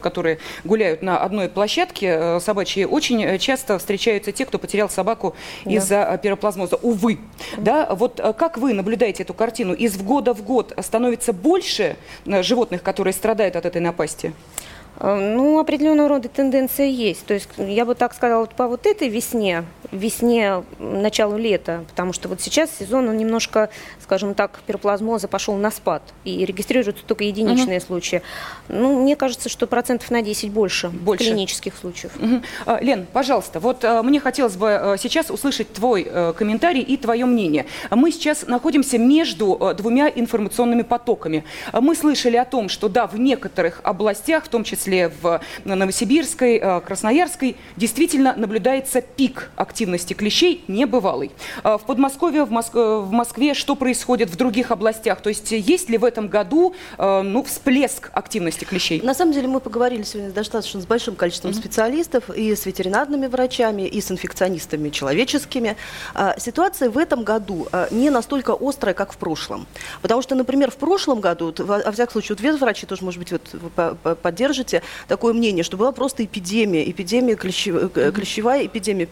которые 0.01 0.39
гуляют 0.63 1.01
на 1.01 1.19
одной 1.19 1.49
площадке 1.49 2.39
собачьей, 2.39 2.85
очень 2.85 3.37
часто 3.39 3.77
встречаются 3.77 4.31
те, 4.31 4.45
кто 4.45 4.57
потерял 4.57 4.89
собаку 4.89 5.35
да. 5.63 5.71
из-за 5.71 6.19
пироплазмоза. 6.21 6.77
Увы. 6.77 7.13
Mm-hmm. 7.13 7.61
Да, 7.61 7.89
вот 7.93 8.21
как 8.37 8.57
вы 8.57 8.73
наблюдаете 8.73 9.23
эту 9.23 9.33
картину? 9.33 9.73
Из 9.73 9.97
года 9.97 10.33
в 10.33 10.43
год 10.43 10.73
становится 10.81 11.33
больше 11.33 11.95
животных, 12.25 12.81
которые 12.83 13.13
страдают 13.13 13.55
от 13.55 13.65
этой 13.65 13.81
напасти? 13.81 14.14
Области? 14.15 14.33
Э, 14.99 15.15
ну, 15.35 15.59
определенного 15.59 16.09
рода 16.09 16.29
тенденция 16.29 16.87
есть. 16.87 17.25
То 17.25 17.33
есть 17.33 17.49
я 17.57 17.85
бы 17.85 17.95
так 17.95 18.13
сказала, 18.13 18.41
вот 18.41 18.51
по 18.51 18.67
вот 18.67 18.85
этой 18.85 19.09
весне, 19.09 19.65
весне, 19.91 20.63
началу 20.79 21.37
лета, 21.37 21.83
потому 21.89 22.13
что 22.13 22.29
вот 22.29 22.41
сейчас 22.41 22.69
сезон, 22.77 23.09
он 23.09 23.17
немножко, 23.17 23.69
скажем 24.05 24.33
так, 24.33 24.59
пироплазмоза 24.65 25.27
пошел 25.27 25.55
на 25.55 25.71
спад, 25.71 26.01
и 26.23 26.45
регистрируются 26.45 27.03
только 27.05 27.23
единичные 27.23 27.79
угу. 27.79 27.85
случаи. 27.85 28.21
Ну, 28.69 29.01
мне 29.01 29.15
кажется, 29.15 29.49
что 29.49 29.67
процентов 29.67 30.11
на 30.11 30.21
10 30.21 30.51
больше, 30.51 30.89
больше. 30.89 31.25
клинических 31.25 31.73
случаев. 31.75 32.11
Угу. 32.17 32.77
Лен, 32.81 33.07
пожалуйста, 33.11 33.59
вот 33.59 33.83
а, 33.83 34.03
мне 34.03 34.19
хотелось 34.19 34.55
бы 34.55 34.73
а, 34.73 34.97
сейчас 34.97 35.29
услышать 35.29 35.73
твой 35.73 36.07
а, 36.07 36.33
комментарий 36.33 36.81
и 36.81 36.97
твое 36.97 37.25
мнение. 37.25 37.65
Мы 37.91 38.11
сейчас 38.11 38.47
находимся 38.47 38.97
между 38.97 39.73
двумя 39.77 40.07
информационными 40.07 40.83
потоками. 40.83 41.43
Мы 41.73 41.95
слышали 41.95 42.37
о 42.37 42.45
том, 42.45 42.69
что 42.69 42.89
да, 42.89 43.07
в 43.07 43.19
некоторых 43.19 43.81
областях, 43.83 44.45
в 44.45 44.47
том 44.49 44.63
числе 44.63 45.11
в 45.21 45.41
Новосибирской, 45.65 46.81
Красноярской, 46.81 47.55
действительно 47.75 48.33
наблюдается 48.37 49.01
пик 49.01 49.49
активности 49.55 50.05
активности 50.05 50.13
клещей 50.13 50.63
небывалый. 50.67 51.31
А 51.63 51.77
в 51.77 51.85
Подмосковье, 51.85 52.43
в, 52.43 52.51
Моск... 52.51 52.73
в 52.73 53.11
Москве 53.11 53.53
что 53.53 53.75
происходит 53.75 53.94
в 54.03 54.35
других 54.35 54.71
областях? 54.71 55.21
То 55.21 55.29
есть 55.29 55.51
есть 55.51 55.89
ли 55.89 55.97
в 55.97 56.05
этом 56.05 56.27
году 56.27 56.73
э, 56.97 57.21
ну, 57.21 57.43
всплеск 57.43 58.09
активности 58.13 58.65
клещей? 58.65 59.01
На 59.01 59.13
самом 59.13 59.33
деле 59.33 59.47
мы 59.47 59.59
поговорили 59.59 60.03
сегодня 60.03 60.31
достаточно 60.31 60.81
с 60.81 60.85
большим 60.85 61.15
количеством 61.15 61.51
mm-hmm. 61.51 61.59
специалистов 61.59 62.29
и 62.29 62.55
с 62.55 62.65
ветеринарными 62.65 63.27
врачами, 63.27 63.83
и 63.83 64.01
с 64.01 64.11
инфекционистами 64.11 64.89
человеческими. 64.89 65.77
А, 66.13 66.37
ситуация 66.39 66.89
в 66.89 66.97
этом 66.97 67.23
году 67.23 67.67
а, 67.71 67.87
не 67.91 68.09
настолько 68.09 68.55
острая, 68.59 68.93
как 68.93 69.13
в 69.13 69.17
прошлом. 69.17 69.67
Потому 70.01 70.21
что, 70.21 70.35
например, 70.35 70.71
в 70.71 70.77
прошлом 70.77 71.19
году, 71.19 71.53
во 71.57 71.91
всяком 71.91 72.13
случае, 72.13 72.35
вот 72.35 72.41
ветврачи 72.41 72.85
тоже, 72.85 73.03
может 73.03 73.19
быть, 73.19 73.31
вот 73.31 73.41
вы 73.53 74.15
поддержите 74.15 74.81
такое 75.07 75.33
мнение, 75.33 75.63
что 75.63 75.77
была 75.77 75.91
просто 75.91 76.23
эпидемия, 76.23 76.89
эпидемия 76.89 77.35
клещевая, 77.35 77.89
клещевая 77.89 78.65
эпидемия 78.65 79.05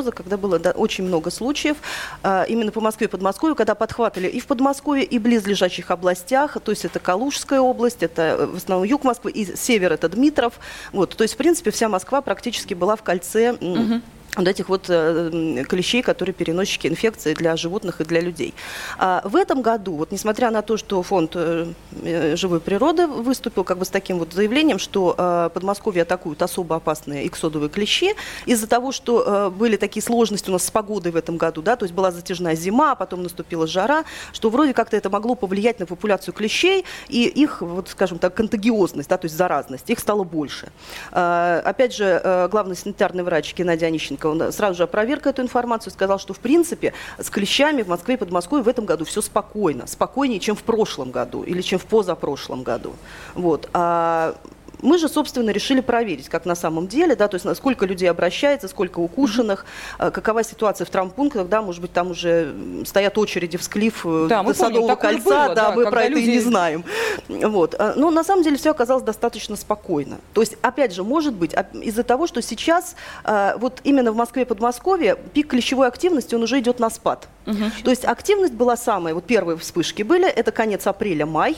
туберкулеза, 0.00 0.12
когда 0.12 0.36
было 0.36 0.58
да, 0.58 0.70
очень 0.72 1.04
много 1.04 1.30
случаев, 1.30 1.76
а, 2.22 2.44
именно 2.44 2.70
по 2.70 2.80
Москве 2.80 3.06
и 3.06 3.10
Подмосковью, 3.10 3.56
когда 3.56 3.74
подхватывали 4.20 4.28
и 4.28 4.40
в 4.40 4.46
Подмосковье, 4.46 5.04
и 5.04 5.18
в 5.18 5.22
близлежащих 5.22 5.90
областях, 5.90 6.56
то 6.62 6.72
есть 6.72 6.84
это 6.84 6.98
Калужская 6.98 7.60
область, 7.60 8.02
это 8.02 8.22
э, 8.22 8.46
в 8.46 8.56
основном 8.56 8.86
юг 8.86 9.04
Москвы, 9.04 9.30
и 9.30 9.56
север 9.56 9.92
это 9.92 10.08
Дмитров. 10.08 10.54
Вот, 10.92 11.16
то 11.16 11.24
есть, 11.24 11.34
в 11.34 11.36
принципе, 11.36 11.70
вся 11.70 11.88
Москва 11.88 12.20
практически 12.20 12.74
была 12.74 12.96
в 12.96 13.02
кольце... 13.02 13.52
Угу 13.52 14.00
вот 14.36 14.46
этих 14.46 14.68
вот 14.68 14.86
э, 14.88 15.64
клещей, 15.68 16.02
которые 16.02 16.32
переносчики 16.32 16.86
инфекции 16.86 17.34
для 17.34 17.56
животных 17.56 18.00
и 18.00 18.04
для 18.04 18.20
людей. 18.20 18.54
А 18.96 19.22
в 19.24 19.34
этом 19.34 19.60
году, 19.60 19.96
вот 19.96 20.12
несмотря 20.12 20.50
на 20.50 20.62
то, 20.62 20.76
что 20.76 21.02
фонд 21.02 21.32
э, 21.34 21.72
э, 22.02 22.36
живой 22.36 22.60
природы 22.60 23.06
выступил 23.06 23.64
как 23.64 23.78
бы 23.78 23.84
с 23.84 23.88
таким 23.88 24.18
вот 24.18 24.32
заявлением, 24.32 24.78
что 24.78 25.50
Подмосковье 25.52 26.02
атакуют 26.02 26.42
особо 26.42 26.76
опасные 26.76 27.26
иксодовые 27.26 27.68
клещи, 27.68 28.14
из-за 28.46 28.66
того, 28.66 28.92
что 28.92 29.52
были 29.56 29.76
такие 29.76 30.02
сложности 30.02 30.48
у 30.48 30.52
нас 30.52 30.64
с 30.64 30.70
погодой 30.70 31.12
в 31.12 31.16
этом 31.16 31.36
году, 31.36 31.62
да, 31.62 31.76
то 31.76 31.84
есть 31.84 31.94
была 31.94 32.10
затяжная 32.10 32.54
зима, 32.54 32.92
а 32.92 32.94
потом 32.94 33.22
наступила 33.22 33.66
жара, 33.66 34.04
что 34.32 34.50
вроде 34.50 34.74
как-то 34.74 34.96
это 34.96 35.10
могло 35.10 35.34
повлиять 35.34 35.80
на 35.80 35.86
популяцию 35.86 36.34
клещей 36.34 36.84
и 37.08 37.24
их, 37.24 37.62
вот 37.62 37.88
скажем 37.88 38.18
так, 38.18 38.34
контагиозность, 38.34 39.08
да, 39.08 39.16
то 39.16 39.26
есть 39.26 39.36
заразность, 39.36 39.90
их 39.90 39.98
стало 39.98 40.24
больше. 40.24 40.68
Э, 41.12 41.62
опять 41.64 41.94
же, 41.94 42.48
главный 42.50 42.76
санитарный 42.76 43.22
врач 43.22 43.54
Геннадий 43.54 43.86
Онищенко 43.86 44.19
Лещенко, 44.20 44.26
он 44.26 44.52
сразу 44.52 44.76
же 44.76 44.82
опроверг 44.84 45.26
эту 45.26 45.42
информацию, 45.42 45.92
сказал, 45.92 46.18
что 46.18 46.34
в 46.34 46.38
принципе 46.38 46.92
с 47.18 47.30
клещами 47.30 47.82
в 47.82 47.88
Москве 47.88 48.14
и 48.14 48.18
Подмосковье 48.18 48.62
в 48.62 48.68
этом 48.68 48.84
году 48.84 49.04
все 49.04 49.20
спокойно, 49.20 49.86
спокойнее, 49.86 50.40
чем 50.40 50.56
в 50.56 50.62
прошлом 50.62 51.10
году 51.10 51.42
или 51.42 51.62
чем 51.62 51.78
в 51.78 51.84
позапрошлом 51.84 52.62
году. 52.62 52.92
Вот. 53.34 53.68
А 53.72 54.34
мы 54.82 54.98
же, 54.98 55.08
собственно, 55.08 55.50
решили 55.50 55.80
проверить, 55.80 56.28
как 56.28 56.44
на 56.44 56.54
самом 56.54 56.88
деле, 56.88 57.16
да, 57.16 57.28
то 57.28 57.36
есть 57.36 57.56
сколько 57.56 57.86
людей 57.86 58.10
обращается, 58.10 58.68
сколько 58.68 58.98
укушенных, 59.00 59.64
mm-hmm. 59.98 60.10
какова 60.10 60.44
ситуация 60.44 60.84
в 60.84 60.90
травмпунктах, 60.90 61.48
да, 61.48 61.62
может 61.62 61.80
быть, 61.80 61.92
там 61.92 62.10
уже 62.10 62.54
стоят 62.84 63.18
очереди 63.18 63.56
в 63.56 63.62
склиф 63.62 64.04
э, 64.04 64.26
да, 64.28 64.42
до 64.42 64.54
Садового 64.54 64.96
кольца, 64.96 65.24
было, 65.24 65.48
да, 65.48 65.54
да, 65.54 65.72
мы 65.72 65.90
про 65.90 66.08
люди... 66.08 66.20
это 66.20 66.30
и 66.30 66.32
не 66.32 66.40
знаем. 66.40 66.84
Вот. 67.28 67.74
А, 67.78 67.94
но 67.96 68.10
на 68.10 68.24
самом 68.24 68.42
деле 68.42 68.56
все 68.56 68.70
оказалось 68.70 69.04
достаточно 69.04 69.56
спокойно. 69.56 70.18
То 70.34 70.40
есть, 70.40 70.56
опять 70.62 70.94
же, 70.94 71.02
может 71.02 71.34
быть, 71.34 71.54
из-за 71.72 72.02
того, 72.02 72.26
что 72.26 72.42
сейчас 72.42 72.96
а, 73.24 73.56
вот 73.58 73.80
именно 73.84 74.12
в 74.12 74.16
Москве 74.16 74.42
и 74.42 74.44
Подмосковье 74.44 75.16
пик 75.32 75.48
клещевой 75.48 75.88
активности, 75.88 76.34
он 76.34 76.42
уже 76.42 76.58
идет 76.58 76.80
на 76.80 76.90
спад. 76.90 77.28
Угу. 77.46 77.64
То 77.84 77.90
есть 77.90 78.04
активность 78.04 78.54
была 78.54 78.76
самая, 78.76 79.14
вот 79.14 79.24
первые 79.24 79.56
вспышки 79.56 80.02
были, 80.02 80.28
это 80.28 80.52
конец 80.52 80.86
апреля-май, 80.86 81.56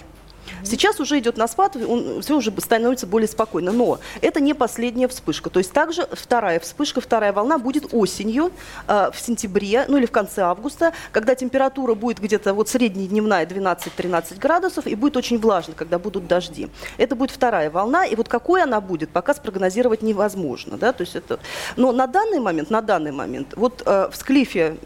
Сейчас 0.64 1.00
уже 1.00 1.18
идет 1.18 1.36
на 1.36 1.48
спад, 1.48 1.76
он 1.76 2.22
все 2.22 2.36
уже 2.36 2.52
становится 2.58 3.06
более 3.06 3.28
спокойно. 3.28 3.72
Но 3.72 3.98
это 4.20 4.40
не 4.40 4.54
последняя 4.54 5.08
вспышка. 5.08 5.50
То 5.50 5.58
есть 5.58 5.72
также 5.72 6.06
вторая 6.12 6.60
вспышка, 6.60 7.00
вторая 7.00 7.32
волна 7.32 7.58
будет 7.58 7.92
осенью, 7.92 8.52
э, 8.88 9.10
в 9.12 9.20
сентябре, 9.20 9.84
ну 9.88 9.96
или 9.96 10.06
в 10.06 10.10
конце 10.10 10.42
августа, 10.42 10.92
когда 11.10 11.34
температура 11.34 11.94
будет 11.94 12.20
где-то 12.20 12.54
вот 12.54 12.68
среднедневная 12.68 13.46
12-13 13.46 14.38
градусов 14.38 14.86
и 14.86 14.94
будет 14.94 15.16
очень 15.16 15.38
влажно, 15.38 15.74
когда 15.74 15.98
будут 15.98 16.26
дожди. 16.26 16.68
Это 16.98 17.16
будет 17.16 17.30
вторая 17.30 17.70
волна, 17.70 18.06
и 18.06 18.14
вот 18.14 18.28
какой 18.28 18.62
она 18.62 18.80
будет, 18.80 19.10
пока 19.10 19.34
спрогнозировать 19.34 20.02
невозможно. 20.02 20.76
Да? 20.76 20.92
То 20.92 21.02
есть 21.02 21.16
это... 21.16 21.38
Но 21.76 21.92
на 21.92 22.06
данный 22.06 22.40
момент, 22.40 22.70
на 22.70 22.82
данный 22.82 23.12
момент, 23.12 23.54
вот 23.56 23.82
э, 23.84 24.08
в 24.10 24.16
Склифе 24.16 24.76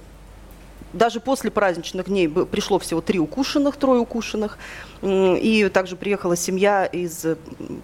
даже 0.96 1.20
после 1.20 1.50
праздничных 1.50 2.06
дней 2.06 2.28
пришло 2.28 2.78
всего 2.78 3.00
три 3.00 3.18
укушенных, 3.18 3.76
трое 3.76 4.00
укушенных. 4.00 4.58
И 5.02 5.70
также 5.72 5.94
приехала 5.96 6.36
семья 6.36 6.86
из 6.86 7.26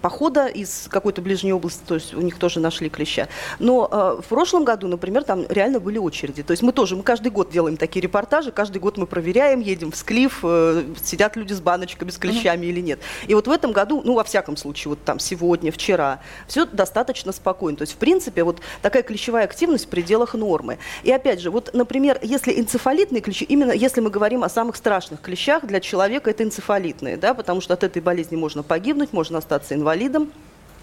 похода, 0.01 0.47
из 0.47 0.87
какой-то 0.89 1.21
ближней 1.21 1.53
области, 1.53 1.81
то 1.87 1.95
есть 1.95 2.13
у 2.13 2.21
них 2.21 2.37
тоже 2.37 2.59
нашли 2.59 2.89
клеща. 2.89 3.27
Но 3.59 3.87
э, 3.89 4.21
в 4.21 4.27
прошлом 4.27 4.65
году, 4.65 4.87
например, 4.87 5.23
там 5.23 5.45
реально 5.47 5.79
были 5.79 5.99
очереди. 5.99 6.43
То 6.43 6.51
есть 6.51 6.63
мы 6.63 6.71
тоже, 6.71 6.95
мы 6.95 7.03
каждый 7.03 7.31
год 7.31 7.51
делаем 7.51 7.77
такие 7.77 8.01
репортажи, 8.01 8.51
каждый 8.51 8.79
год 8.79 8.97
мы 8.97 9.05
проверяем, 9.05 9.59
едем 9.59 9.91
в 9.91 9.95
Склиф, 9.95 10.39
э, 10.43 10.83
сидят 11.03 11.35
люди 11.35 11.53
с 11.53 11.61
баночками, 11.61 12.09
с 12.09 12.17
клещами 12.17 12.65
mm-hmm. 12.65 12.69
или 12.69 12.81
нет. 12.81 12.99
И 13.27 13.35
вот 13.35 13.47
в 13.47 13.51
этом 13.51 13.71
году, 13.71 14.01
ну, 14.03 14.15
во 14.15 14.23
всяком 14.23 14.57
случае, 14.57 14.89
вот 14.89 15.03
там 15.03 15.19
сегодня, 15.19 15.71
вчера, 15.71 16.19
все 16.47 16.65
достаточно 16.65 17.31
спокойно. 17.31 17.77
То 17.77 17.83
есть, 17.83 17.93
в 17.93 17.97
принципе, 17.97 18.43
вот 18.43 18.59
такая 18.81 19.03
клещевая 19.03 19.45
активность 19.45 19.85
в 19.85 19.89
пределах 19.89 20.33
нормы. 20.33 20.79
И 21.03 21.11
опять 21.11 21.39
же, 21.39 21.51
вот, 21.51 21.69
например, 21.73 22.19
если 22.21 22.59
энцефалитные 23.03 23.21
клещи, 23.21 23.43
именно 23.43 23.71
если 23.71 24.01
мы 24.01 24.09
говорим 24.09 24.43
о 24.43 24.49
самых 24.49 24.75
страшных 24.75 25.21
клещах 25.21 25.65
для 25.65 25.79
человека, 25.79 26.29
это 26.29 26.43
энцефалит 26.43 26.93
инвалидные, 26.93 27.17
да, 27.17 27.33
потому 27.33 27.61
что 27.61 27.73
от 27.73 27.83
этой 27.83 28.01
болезни 28.01 28.35
можно 28.35 28.63
погибнуть, 28.63 29.13
можно 29.13 29.37
остаться 29.37 29.73
инвалидом. 29.73 30.31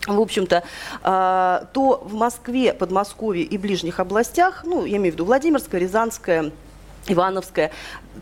В 0.06 0.18
общем-то, 0.18 0.62
а, 1.02 1.66
то 1.74 2.02
в 2.02 2.14
Москве, 2.14 2.72
Подмосковье 2.72 3.44
и 3.44 3.58
ближних 3.58 4.00
областях, 4.00 4.62
ну, 4.64 4.86
я 4.86 4.96
имею 4.96 5.12
в 5.12 5.14
виду 5.14 5.26
Владимирская, 5.26 5.78
Рязанская, 5.80 6.52
Ивановская. 7.06 7.70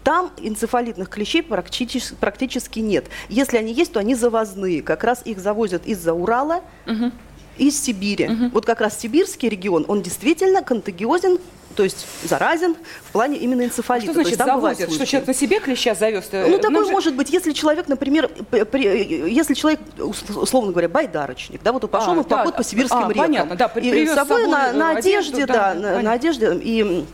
Там 0.02 0.32
энцефалитных 0.38 1.08
клещей 1.08 1.42
практически, 1.42 2.16
практически 2.18 2.80
нет. 2.80 3.06
Если 3.28 3.58
они 3.58 3.72
есть, 3.72 3.92
то 3.92 4.00
они 4.00 4.16
завозные. 4.16 4.82
Как 4.82 5.04
раз 5.04 5.22
их 5.24 5.38
завозят 5.38 5.86
из-за 5.86 6.14
Урала, 6.14 6.62
угу. 6.86 7.12
из 7.58 7.80
Сибири. 7.80 8.28
Угу. 8.28 8.48
Вот 8.54 8.66
как 8.66 8.80
раз 8.80 8.98
сибирский 8.98 9.48
регион, 9.48 9.84
он 9.86 10.02
действительно 10.02 10.62
контагиозен 10.62 11.38
то 11.78 11.84
есть 11.84 12.08
заразен 12.24 12.74
в 13.04 13.12
плане 13.12 13.36
именно 13.36 13.64
энцефалита. 13.64 14.10
А 14.10 14.12
что 14.12 14.22
значит 14.24 14.36
завозят? 14.36 14.92
Что 14.92 15.06
человек 15.06 15.28
на 15.28 15.34
себе 15.34 15.60
клеща 15.60 15.94
завез? 15.94 16.28
Ну, 16.32 16.58
такое 16.58 16.84
же... 16.84 16.90
может 16.90 17.14
быть, 17.14 17.30
если 17.30 17.52
человек, 17.52 17.86
например, 17.86 18.26
при, 18.26 19.30
если 19.32 19.54
человек, 19.54 19.78
условно 19.96 20.72
говоря, 20.72 20.88
байдарочник, 20.88 21.62
да, 21.62 21.70
вот 21.70 21.84
он 21.84 21.90
пошел 21.90 22.18
а, 22.18 22.22
в 22.24 22.26
поход 22.26 22.50
да, 22.50 22.56
по 22.56 22.64
сибирским 22.64 23.06
а, 23.06 23.08
рекам. 23.08 23.26
Понятно, 23.26 23.54
да, 23.54 23.66
и 23.76 24.06
с 24.08 24.12
собой, 24.12 24.48
на, 24.48 24.72
на 24.72 24.90
одежде, 24.90 25.44
одежду, 25.44 25.46
да, 25.46 25.74
да 25.74 25.74
на, 25.74 26.02
на 26.02 26.12
одежде 26.14 26.52
и 26.60 27.04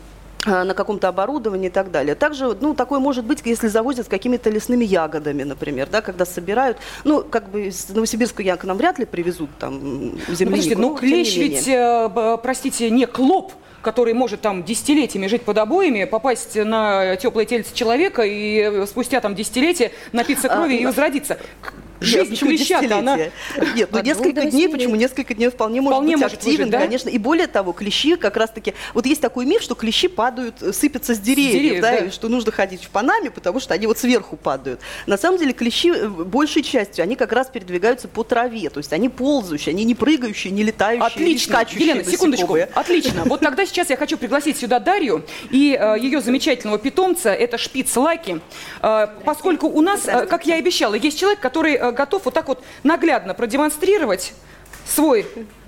а, 0.47 0.63
на 0.63 0.73
каком-то 0.73 1.09
оборудовании 1.09 1.67
и 1.67 1.71
так 1.71 1.91
далее. 1.91 2.15
Также, 2.15 2.57
ну, 2.59 2.73
такое 2.73 2.99
может 2.99 3.23
быть, 3.23 3.43
если 3.45 3.67
завозят 3.67 4.07
с 4.07 4.09
какими-то 4.09 4.49
лесными 4.49 4.83
ягодами, 4.83 5.43
например, 5.43 5.89
да, 5.91 6.01
когда 6.01 6.25
собирают, 6.25 6.79
ну, 7.03 7.21
как 7.21 7.51
бы 7.51 7.67
из 7.67 7.87
Новосибирскую 7.89 8.47
ягод 8.47 8.63
нам 8.63 8.77
вряд 8.77 8.97
ли 8.97 9.05
привезут 9.05 9.51
там 9.59 10.13
землянику. 10.27 10.81
Ну, 10.81 10.89
ну 10.89 10.95
клещ 10.95 11.37
ведь, 11.37 11.67
э, 11.67 12.37
простите, 12.41 12.89
не 12.89 13.05
клоп, 13.05 13.53
который 13.85 14.15
может 14.15 14.41
там 14.41 14.63
десятилетиями 14.63 15.27
жить 15.27 15.43
под 15.43 15.59
обоями, 15.59 16.05
попасть 16.05 16.55
на 16.55 17.15
теплое 17.17 17.45
тельце 17.45 17.73
человека 17.75 18.23
и 18.25 18.83
спустя 18.87 19.21
там 19.21 19.35
десятилетия 19.35 19.91
напиться 20.11 20.49
крови 20.49 20.77
а, 20.77 20.79
и 20.79 20.85
возродиться. 20.87 21.37
Жизнь 21.99 22.35
клеща 22.35 22.79
она... 22.79 23.17
Нет, 23.75 23.89
ну 23.91 24.01
несколько 24.01 24.45
дней, 24.45 24.69
почему 24.69 24.95
несколько 24.95 25.33
дней 25.33 25.49
вполне, 25.49 25.81
вполне 25.81 26.17
может 26.17 26.31
быть 26.31 26.39
активен, 26.39 26.57
выжить, 26.57 26.71
да? 26.71 26.79
конечно. 26.79 27.09
И 27.09 27.17
более 27.17 27.47
того, 27.47 27.73
клещи 27.73 28.15
как 28.15 28.37
раз-таки... 28.37 28.73
Вот 28.93 29.05
есть 29.05 29.21
такой 29.21 29.45
миф, 29.45 29.61
что 29.61 29.75
клещи 29.75 30.07
падают, 30.07 30.55
сыпятся 30.75 31.15
с 31.15 31.19
деревьев, 31.19 31.51
с 31.51 31.53
деревьев 31.53 31.81
да, 31.81 31.91
да. 31.91 31.97
И 32.05 32.09
что 32.11 32.29
нужно 32.29 32.51
ходить 32.51 32.83
в 32.83 32.89
Панаме, 32.89 33.31
потому 33.31 33.59
что 33.59 33.73
они 33.73 33.87
вот 33.87 33.97
сверху 33.97 34.35
падают. 34.35 34.79
На 35.05 35.17
самом 35.17 35.39
деле 35.39 35.53
клещи 35.53 35.91
э, 35.91 36.07
большей 36.07 36.63
частью, 36.63 37.03
они 37.03 37.15
как 37.15 37.31
раз 37.31 37.47
передвигаются 37.47 38.07
по 38.07 38.23
траве, 38.23 38.69
то 38.69 38.79
есть 38.79 38.93
они 38.93 39.09
ползающие, 39.09 39.73
они 39.73 39.83
не 39.83 39.95
прыгающие, 39.95 40.51
не 40.51 40.63
летающие, 40.63 41.05
Отлично. 41.05 41.51
не 41.51 41.55
скачущие. 41.55 41.87
Елена, 41.87 42.03
секундочку. 42.03 42.57
Отлично. 42.73 43.23
Вот 43.25 43.41
тогда 43.41 43.65
сейчас 43.65 43.89
я 43.89 43.97
хочу 43.97 44.17
пригласить 44.17 44.57
сюда 44.57 44.79
Дарью 44.79 45.25
и 45.49 45.77
э, 45.79 45.95
ее 45.99 46.21
замечательного 46.21 46.77
питомца, 46.77 47.33
это 47.33 47.57
шпиц 47.57 47.95
Лаки, 47.95 48.39
э, 48.81 49.07
поскольку 49.23 49.67
у 49.67 49.81
нас, 49.81 50.07
э, 50.07 50.25
как 50.25 50.45
я 50.45 50.57
и 50.57 50.59
обещала, 50.59 50.95
есть 50.95 51.19
человек, 51.19 51.39
который 51.39 51.75
э, 51.75 51.84
готов 51.91 52.25
вот 52.25 52.33
так 52.33 52.47
вот 52.47 52.63
наглядно 52.83 53.33
продемонстрировать 53.33 54.33
свой 54.85 55.25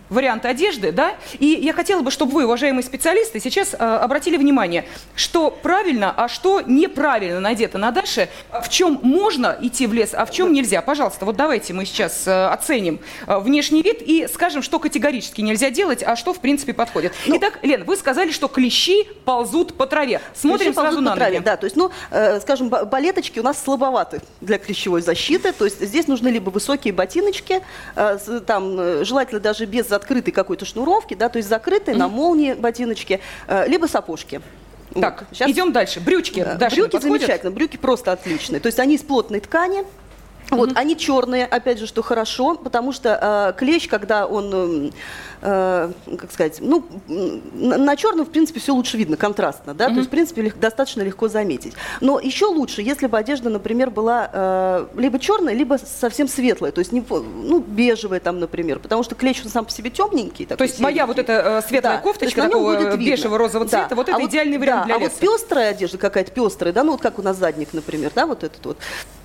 вариант 0.09 0.45
одежды, 0.45 0.91
да, 0.91 1.15
и 1.39 1.45
я 1.45 1.73
хотела 1.73 2.01
бы, 2.01 2.11
чтобы 2.11 2.33
вы, 2.33 2.45
уважаемые 2.45 2.83
специалисты, 2.83 3.39
сейчас 3.39 3.73
э, 3.73 3.77
обратили 3.77 4.37
внимание, 4.37 4.85
что 5.15 5.51
правильно, 5.51 6.13
а 6.15 6.27
что 6.27 6.61
неправильно 6.61 7.39
надето 7.39 7.77
на 7.77 7.91
Даше, 7.91 8.29
в 8.51 8.69
чем 8.69 8.99
можно 9.03 9.57
идти 9.61 9.87
в 9.87 9.93
лес, 9.93 10.11
а 10.13 10.25
в 10.25 10.31
чем 10.31 10.53
нельзя. 10.53 10.81
Пожалуйста, 10.81 11.25
вот 11.25 11.35
давайте 11.35 11.73
мы 11.73 11.85
сейчас 11.85 12.27
э, 12.27 12.47
оценим 12.47 12.99
э, 13.25 13.37
внешний 13.39 13.81
вид 13.81 14.01
и 14.01 14.27
скажем, 14.33 14.61
что 14.61 14.79
категорически 14.79 15.41
нельзя 15.41 15.69
делать, 15.69 16.03
а 16.03 16.15
что 16.15 16.33
в 16.33 16.39
принципе 16.39 16.73
подходит. 16.73 17.13
Ну, 17.25 17.37
Итак, 17.37 17.59
Лен, 17.61 17.83
вы 17.83 17.95
сказали, 17.95 18.31
что 18.31 18.47
клещи 18.47 19.05
ползут 19.25 19.75
по 19.75 19.85
траве. 19.85 20.21
Смотрим 20.33 20.73
сразу 20.73 21.01
на 21.01 21.15
траве, 21.15 21.39
да, 21.39 21.57
то 21.57 21.65
есть, 21.65 21.75
ну, 21.75 21.91
э, 22.11 22.39
скажем, 22.41 22.69
балеточки 22.69 23.39
у 23.39 23.43
нас 23.43 23.61
слабоваты 23.61 24.21
для 24.41 24.57
клещевой 24.57 25.01
защиты, 25.01 25.51
то 25.51 25.65
есть 25.65 25.81
здесь 25.81 26.07
нужны 26.07 26.29
либо 26.29 26.49
высокие 26.49 26.93
ботиночки, 26.93 27.61
э, 27.95 28.17
там, 28.45 28.79
э, 28.79 29.03
желательно 29.03 29.39
даже 29.39 29.65
без 29.65 29.91
открытой 29.97 30.31
какой-то 30.31 30.65
шнуровки, 30.65 31.13
да, 31.13 31.27
то 31.29 31.37
есть 31.37 31.49
закрытые 31.49 31.95
mm-hmm. 31.95 31.99
на 31.99 32.07
молнии 32.07 32.53
ботиночки, 32.53 33.19
э, 33.47 33.67
либо 33.67 33.87
сапожки. 33.87 34.41
Так, 34.93 35.21
вот. 35.21 35.27
Сейчас... 35.33 35.51
идем 35.51 35.73
дальше. 35.73 35.99
Брючки. 35.99 36.45
Да, 36.57 36.69
брюки 36.69 36.99
замечательно, 36.99 37.51
брюки 37.51 37.77
просто 37.77 38.13
отличные. 38.13 38.59
То 38.59 38.67
есть 38.67 38.79
они 38.79 38.95
из 38.95 39.03
плотной 39.03 39.41
ткани, 39.41 39.83
вот, 40.49 40.69
mm-hmm. 40.69 40.77
они 40.77 40.97
черные, 40.97 41.45
опять 41.45 41.79
же, 41.79 41.87
что 41.87 42.01
хорошо, 42.01 42.55
потому 42.55 42.93
что 42.93 43.53
э, 43.55 43.59
клещ, 43.59 43.87
когда 43.89 44.25
он, 44.25 44.93
э, 45.41 45.91
как 46.17 46.31
сказать, 46.31 46.57
ну, 46.61 46.85
на, 47.07 47.77
на 47.77 47.95
черном, 47.95 48.25
в 48.25 48.29
принципе, 48.29 48.59
все 48.59 48.73
лучше 48.73 48.97
видно, 48.97 49.17
контрастно, 49.17 49.73
да, 49.73 49.85
mm-hmm. 49.85 49.89
то 49.89 49.95
есть, 49.95 50.07
в 50.07 50.11
принципе, 50.11 50.41
лег, 50.43 50.59
достаточно 50.59 51.01
легко 51.01 51.27
заметить. 51.27 51.73
Но 52.01 52.19
еще 52.19 52.45
лучше, 52.45 52.81
если 52.81 53.07
бы 53.07 53.17
одежда, 53.17 53.49
например, 53.49 53.89
была 53.89 54.29
э, 54.31 54.87
либо 54.97 55.19
черная, 55.19 55.53
либо 55.53 55.77
совсем 55.77 56.27
светлая, 56.27 56.71
то 56.71 56.79
есть, 56.79 56.91
не, 56.91 57.03
ну, 57.09 57.59
бежевая 57.59 58.19
там, 58.19 58.39
например, 58.39 58.79
потому 58.79 59.03
что 59.03 59.15
клещ, 59.15 59.41
он 59.43 59.51
сам 59.51 59.65
по 59.65 59.71
себе 59.71 59.89
темненький. 59.89 60.45
Такой, 60.45 60.57
то 60.57 60.63
есть, 60.63 60.79
моя 60.79 61.05
вот 61.05 61.19
эта 61.19 61.61
э, 61.63 61.67
светлая 61.67 61.97
да, 61.97 62.01
кофточка 62.01 62.41
такого 62.43 62.95
бежево-розового 62.95 63.67
цвета, 63.67 63.87
да. 63.89 63.95
вот 63.95 64.09
это 64.09 64.17
а 64.17 64.25
идеальный 64.25 64.57
вариант 64.57 64.87
да, 64.87 64.97
для 64.97 65.05
леса. 65.05 65.17
А 65.17 65.25
вот 65.25 65.37
пестрая 65.37 65.71
одежда 65.71 65.97
какая-то 65.97 66.31
пестрая, 66.31 66.73
да, 66.73 66.83
ну, 66.83 66.93
вот 66.93 67.01
как 67.01 67.19
у 67.19 67.21
нас 67.21 67.37
задник, 67.37 67.73
например, 67.73 68.11
да, 68.13 68.25
вот 68.25 68.43
этот 68.43 68.65
вот, 68.65 68.77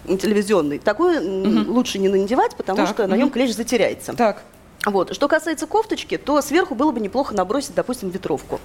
телевизионный, 0.06 0.78
такой 0.78 1.18
угу. 1.18 1.72
лучше 1.72 1.98
не 1.98 2.08
надевать, 2.08 2.56
потому 2.56 2.78
так, 2.78 2.88
что 2.88 3.06
на 3.06 3.16
нем 3.16 3.30
клещ 3.30 3.54
затеряется. 3.54 4.14
Так. 4.14 4.42
Вот. 4.86 5.14
Что 5.14 5.28
касается 5.28 5.66
кофточки, 5.66 6.18
то 6.18 6.40
сверху 6.42 6.74
было 6.74 6.92
бы 6.92 7.00
неплохо 7.00 7.34
набросить, 7.34 7.74
допустим, 7.74 8.10
ветровку. 8.10 8.60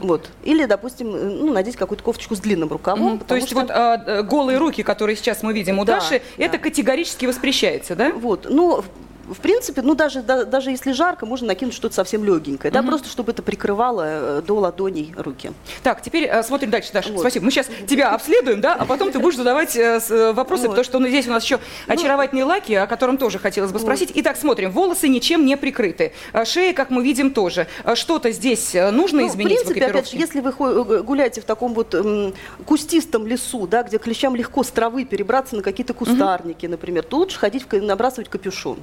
Вот. 0.00 0.30
Или, 0.44 0.66
допустим, 0.66 1.10
ну, 1.10 1.52
надеть 1.52 1.76
какую-то 1.76 2.04
кофточку 2.04 2.36
с 2.36 2.40
длинным 2.40 2.68
рукавом. 2.68 3.14
Mm-hmm. 3.14 3.26
То 3.26 3.34
есть 3.34 3.48
что... 3.48 3.56
вот 3.60 3.70
а, 3.70 4.22
голые 4.22 4.58
руки, 4.58 4.82
которые 4.82 5.16
сейчас 5.16 5.42
мы 5.42 5.52
видим 5.52 5.78
у 5.78 5.84
да, 5.84 5.96
Даши, 5.96 6.22
да. 6.36 6.44
это 6.44 6.58
категорически 6.58 7.26
воспрещается, 7.26 7.96
да? 7.96 8.12
Вот. 8.12 8.46
Ну, 8.48 8.84
в 9.28 9.38
принципе, 9.40 9.82
ну 9.82 9.94
даже, 9.94 10.22
да, 10.22 10.44
даже 10.44 10.70
если 10.70 10.92
жарко, 10.92 11.26
можно 11.26 11.48
накинуть 11.48 11.74
что-то 11.74 11.94
совсем 11.94 12.24
легенькое, 12.24 12.70
угу. 12.72 12.80
да, 12.80 12.86
просто 12.86 13.08
чтобы 13.08 13.32
это 13.32 13.42
прикрывало 13.42 14.02
э, 14.38 14.42
до 14.46 14.58
ладоней 14.58 15.14
руки. 15.16 15.52
Так, 15.82 16.02
теперь 16.02 16.24
э, 16.24 16.42
смотрим 16.42 16.70
дальше, 16.70 16.92
Даша. 16.92 17.12
Вот. 17.12 17.20
Спасибо. 17.20 17.44
Мы 17.44 17.50
сейчас 17.50 17.66
тебя 17.86 18.10
обследуем, 18.10 18.60
да, 18.60 18.74
а 18.74 18.84
потом 18.84 19.10
ты 19.10 19.18
будешь 19.18 19.36
задавать 19.36 19.76
э, 19.76 20.00
э 20.08 20.32
вопросы, 20.32 20.62
вот. 20.62 20.70
потому 20.70 20.84
что 20.84 20.98
ну, 20.98 21.08
здесь 21.08 21.26
у 21.26 21.30
нас 21.30 21.44
еще 21.44 21.58
ну, 21.86 21.94
очаровательные 21.94 22.44
лаки, 22.44 22.74
о 22.74 22.86
котором 22.86 23.18
тоже 23.18 23.38
хотелось 23.38 23.72
бы 23.72 23.78
спросить. 23.78 24.10
Вот. 24.10 24.18
Итак, 24.18 24.36
смотрим. 24.36 24.70
Волосы 24.70 25.08
ничем 25.08 25.44
не 25.44 25.56
прикрыты. 25.56 26.12
Шея, 26.44 26.72
как 26.72 26.90
мы 26.90 27.02
видим, 27.02 27.32
тоже. 27.32 27.66
Что-то 27.94 28.30
здесь 28.30 28.74
нужно 28.74 29.22
ну, 29.22 29.28
изменить 29.28 29.60
в 29.60 29.64
принципе, 29.64 29.86
опять 29.86 30.10
же, 30.10 30.16
если 30.16 30.40
вы 30.40 31.02
гуляете 31.02 31.40
в 31.40 31.44
таком 31.44 31.74
вот 31.74 31.94
м, 31.94 32.34
кустистом 32.66 33.26
лесу, 33.26 33.66
да, 33.66 33.82
где 33.82 33.98
клещам 33.98 34.34
легко 34.36 34.62
с 34.62 34.68
травы 34.68 35.04
перебраться 35.04 35.56
на 35.56 35.62
какие-то 35.62 35.94
кустарники, 35.94 36.66
угу. 36.66 36.72
например, 36.72 37.04
то 37.04 37.18
лучше 37.18 37.38
ходить, 37.38 37.64
в, 37.70 37.82
набрасывать 37.82 38.28
капюшон. 38.28 38.78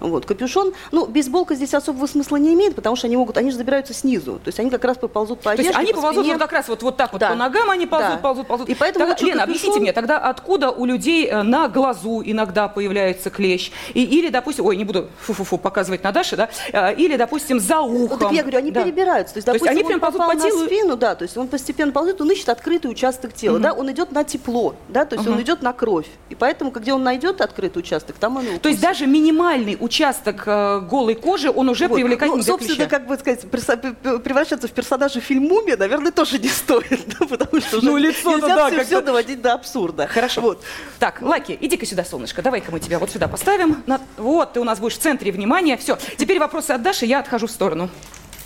Вот, 0.00 0.24
капюшон, 0.24 0.72
ну, 0.92 1.06
бейсболка 1.06 1.54
здесь 1.54 1.74
особого 1.74 2.06
смысла 2.06 2.36
не 2.36 2.54
имеет, 2.54 2.74
потому 2.74 2.96
что 2.96 3.06
они 3.06 3.16
могут, 3.16 3.36
они 3.36 3.50
же 3.50 3.56
забираются 3.56 3.92
снизу, 3.92 4.34
то 4.42 4.48
есть 4.48 4.58
они 4.58 4.70
как 4.70 4.84
раз 4.84 4.96
поползут 4.96 5.40
по 5.40 5.52
одежде, 5.52 5.72
То 5.72 5.78
есть 5.78 5.88
они 5.88 5.94
по 5.94 6.00
ползут 6.00 6.26
вот 6.26 6.38
как 6.38 6.52
раз 6.52 6.68
вот, 6.68 6.82
вот 6.82 6.96
так 6.96 7.12
вот 7.12 7.20
да. 7.20 7.28
по 7.28 7.34
ногам, 7.34 7.70
они 7.70 7.86
ползут, 7.86 8.08
да. 8.08 8.16
ползут, 8.16 8.46
ползут. 8.46 8.68
И 8.68 8.74
поэтому 8.74 9.06
тогда, 9.06 9.24
Лена, 9.24 9.40
капюшон... 9.40 9.50
объясните 9.50 9.80
мне, 9.80 9.92
тогда 9.92 10.18
откуда 10.18 10.70
у 10.70 10.84
людей 10.86 11.26
э, 11.26 11.42
на 11.42 11.68
глазу 11.68 12.22
иногда 12.24 12.68
появляется 12.68 13.30
клещ? 13.30 13.70
И, 13.94 14.02
или, 14.02 14.30
допустим, 14.30 14.64
ой, 14.64 14.76
не 14.76 14.84
буду 14.84 15.08
фу-фу-фу 15.20 15.58
показывать 15.58 16.02
на 16.02 16.12
Даше, 16.12 16.36
да, 16.36 16.48
э, 16.72 16.94
или, 16.94 17.16
допустим, 17.16 17.60
за 17.60 17.80
ухом. 17.80 18.08
Вот 18.08 18.20
так 18.20 18.32
я 18.32 18.42
говорю, 18.42 18.58
они 18.58 18.70
да. 18.70 18.82
перебираются, 18.82 19.34
то 19.34 19.38
есть, 19.38 19.46
допустим, 19.46 19.66
то 19.66 19.72
есть 19.72 19.84
они 19.84 19.94
он 19.94 20.00
попал 20.00 20.30
по 20.30 20.36
телу... 20.36 20.60
на 20.60 20.66
спину, 20.66 20.96
да, 20.96 21.14
то 21.14 21.24
есть 21.24 21.36
он 21.36 21.48
постепенно 21.48 21.92
ползет, 21.92 22.20
он 22.20 22.30
ищет 22.30 22.48
открытый 22.48 22.90
участок 22.90 23.34
тела, 23.34 23.56
угу. 23.56 23.62
да, 23.62 23.72
он 23.72 23.90
идет 23.90 24.12
на 24.12 24.24
тепло, 24.24 24.74
да, 24.88 25.04
то 25.04 25.16
есть 25.16 25.26
угу. 25.26 25.36
он 25.36 25.42
идет 25.42 25.62
на 25.62 25.72
кровь, 25.72 26.06
и 26.30 26.34
поэтому, 26.34 26.70
где 26.70 26.92
он 26.94 27.02
найдет 27.02 27.40
открытый 27.40 27.80
участок, 27.80 28.16
там 28.16 28.36
он 28.36 28.44
То 28.60 28.68
есть 28.68 28.80
даже 28.80 29.06
минимальный 29.06 29.76
участок 29.90 30.44
э, 30.46 30.80
голой 30.88 31.16
кожи, 31.16 31.50
он 31.50 31.68
уже 31.68 31.88
вот. 31.88 31.96
привлекательный 31.96 32.38
ну, 32.38 32.42
собственно, 32.44 32.86
как 32.86 33.08
бы 33.08 33.18
сказать, 33.18 33.40
превращаться 33.50 34.68
в 34.68 34.70
персонажа 34.70 35.20
фильм 35.20 35.44
«Мумия», 35.48 35.76
наверное, 35.76 36.12
тоже 36.12 36.38
не 36.38 36.48
стоит, 36.48 37.00
да, 37.18 37.26
потому 37.26 37.60
что 37.60 37.78
уже 37.78 37.86
ну, 37.86 37.96
лицо 37.96 38.36
нельзя 38.36 38.54
да, 38.54 38.70
все, 38.70 38.84
все 38.84 39.00
доводить 39.00 39.42
до 39.42 39.54
абсурда. 39.54 40.06
Хорошо. 40.06 40.40
Вот. 40.42 40.62
Так, 41.00 41.20
Лаки, 41.22 41.58
иди-ка 41.60 41.86
сюда, 41.86 42.04
солнышко, 42.04 42.40
давай-ка 42.40 42.70
мы 42.70 42.78
тебя 42.78 43.00
вот 43.00 43.10
сюда 43.10 43.26
поставим. 43.26 43.82
Вот, 44.16 44.52
ты 44.52 44.60
у 44.60 44.64
нас 44.64 44.78
будешь 44.78 44.94
в 44.94 45.00
центре 45.00 45.32
внимания. 45.32 45.76
Все, 45.76 45.98
теперь 46.16 46.38
вопросы 46.38 46.70
от 46.70 46.82
Даши, 46.82 47.06
я 47.06 47.18
отхожу 47.18 47.48
в 47.48 47.50
сторону. 47.50 47.90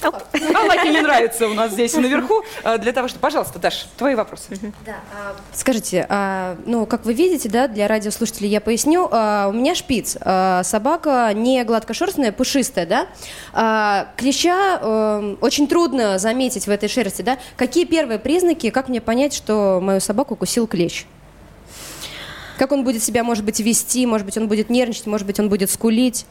Аллахе 0.55 0.91
не 0.91 1.01
нравится 1.01 1.49
у 1.49 1.55
нас 1.55 1.73
здесь 1.73 1.95
наверху. 1.95 2.43
А, 2.63 2.79
для 2.79 2.93
того, 2.93 3.09
что, 3.09 3.19
пожалуйста, 3.19 3.59
Даш, 3.59 3.87
твои 3.97 4.15
вопросы. 4.15 4.59
Да, 4.85 4.97
а, 5.13 5.37
скажите, 5.53 6.07
а, 6.09 6.57
ну, 6.67 6.87
как 6.87 7.05
вы 7.05 7.15
видите, 7.15 7.49
да, 7.49 7.69
для 7.69 7.89
радиослушателей 7.89 8.49
я 8.49 8.61
поясню, 8.61 9.07
у 9.07 9.53
меня 9.53 9.75
шпиц, 9.75 10.17
собака 10.63 11.31
не 11.35 11.63
гладкошерстная, 11.65 12.33
пушистая, 12.33 12.87
да. 12.87 14.09
Клеща 14.17 14.79
э, 14.81 15.37
очень 15.41 15.69
трудно 15.69 16.19
заметить 16.19 16.67
в 16.67 16.71
этой 16.71 16.89
шерсти, 16.89 17.23
да. 17.23 17.39
Какие 17.57 17.85
первые 17.85 18.19
признаки, 18.19 18.71
как 18.71 18.89
мне 18.89 19.01
понять, 19.01 19.35
что 19.35 19.81
мою 19.83 20.01
собаку 20.01 20.35
укусил 20.35 20.67
клещ? 20.67 21.07
Как 22.59 22.73
он 22.73 22.85
будет 22.85 23.03
себя, 23.03 23.25
может 23.25 23.45
быть, 23.45 23.61
вести, 23.61 24.07
может 24.07 24.27
быть, 24.27 24.39
он 24.39 24.49
будет 24.49 24.71
нервничать, 24.71 25.07
может 25.07 25.27
быть, 25.27 25.41
он 25.41 25.49
будет 25.49 25.71
скулить? 25.71 26.27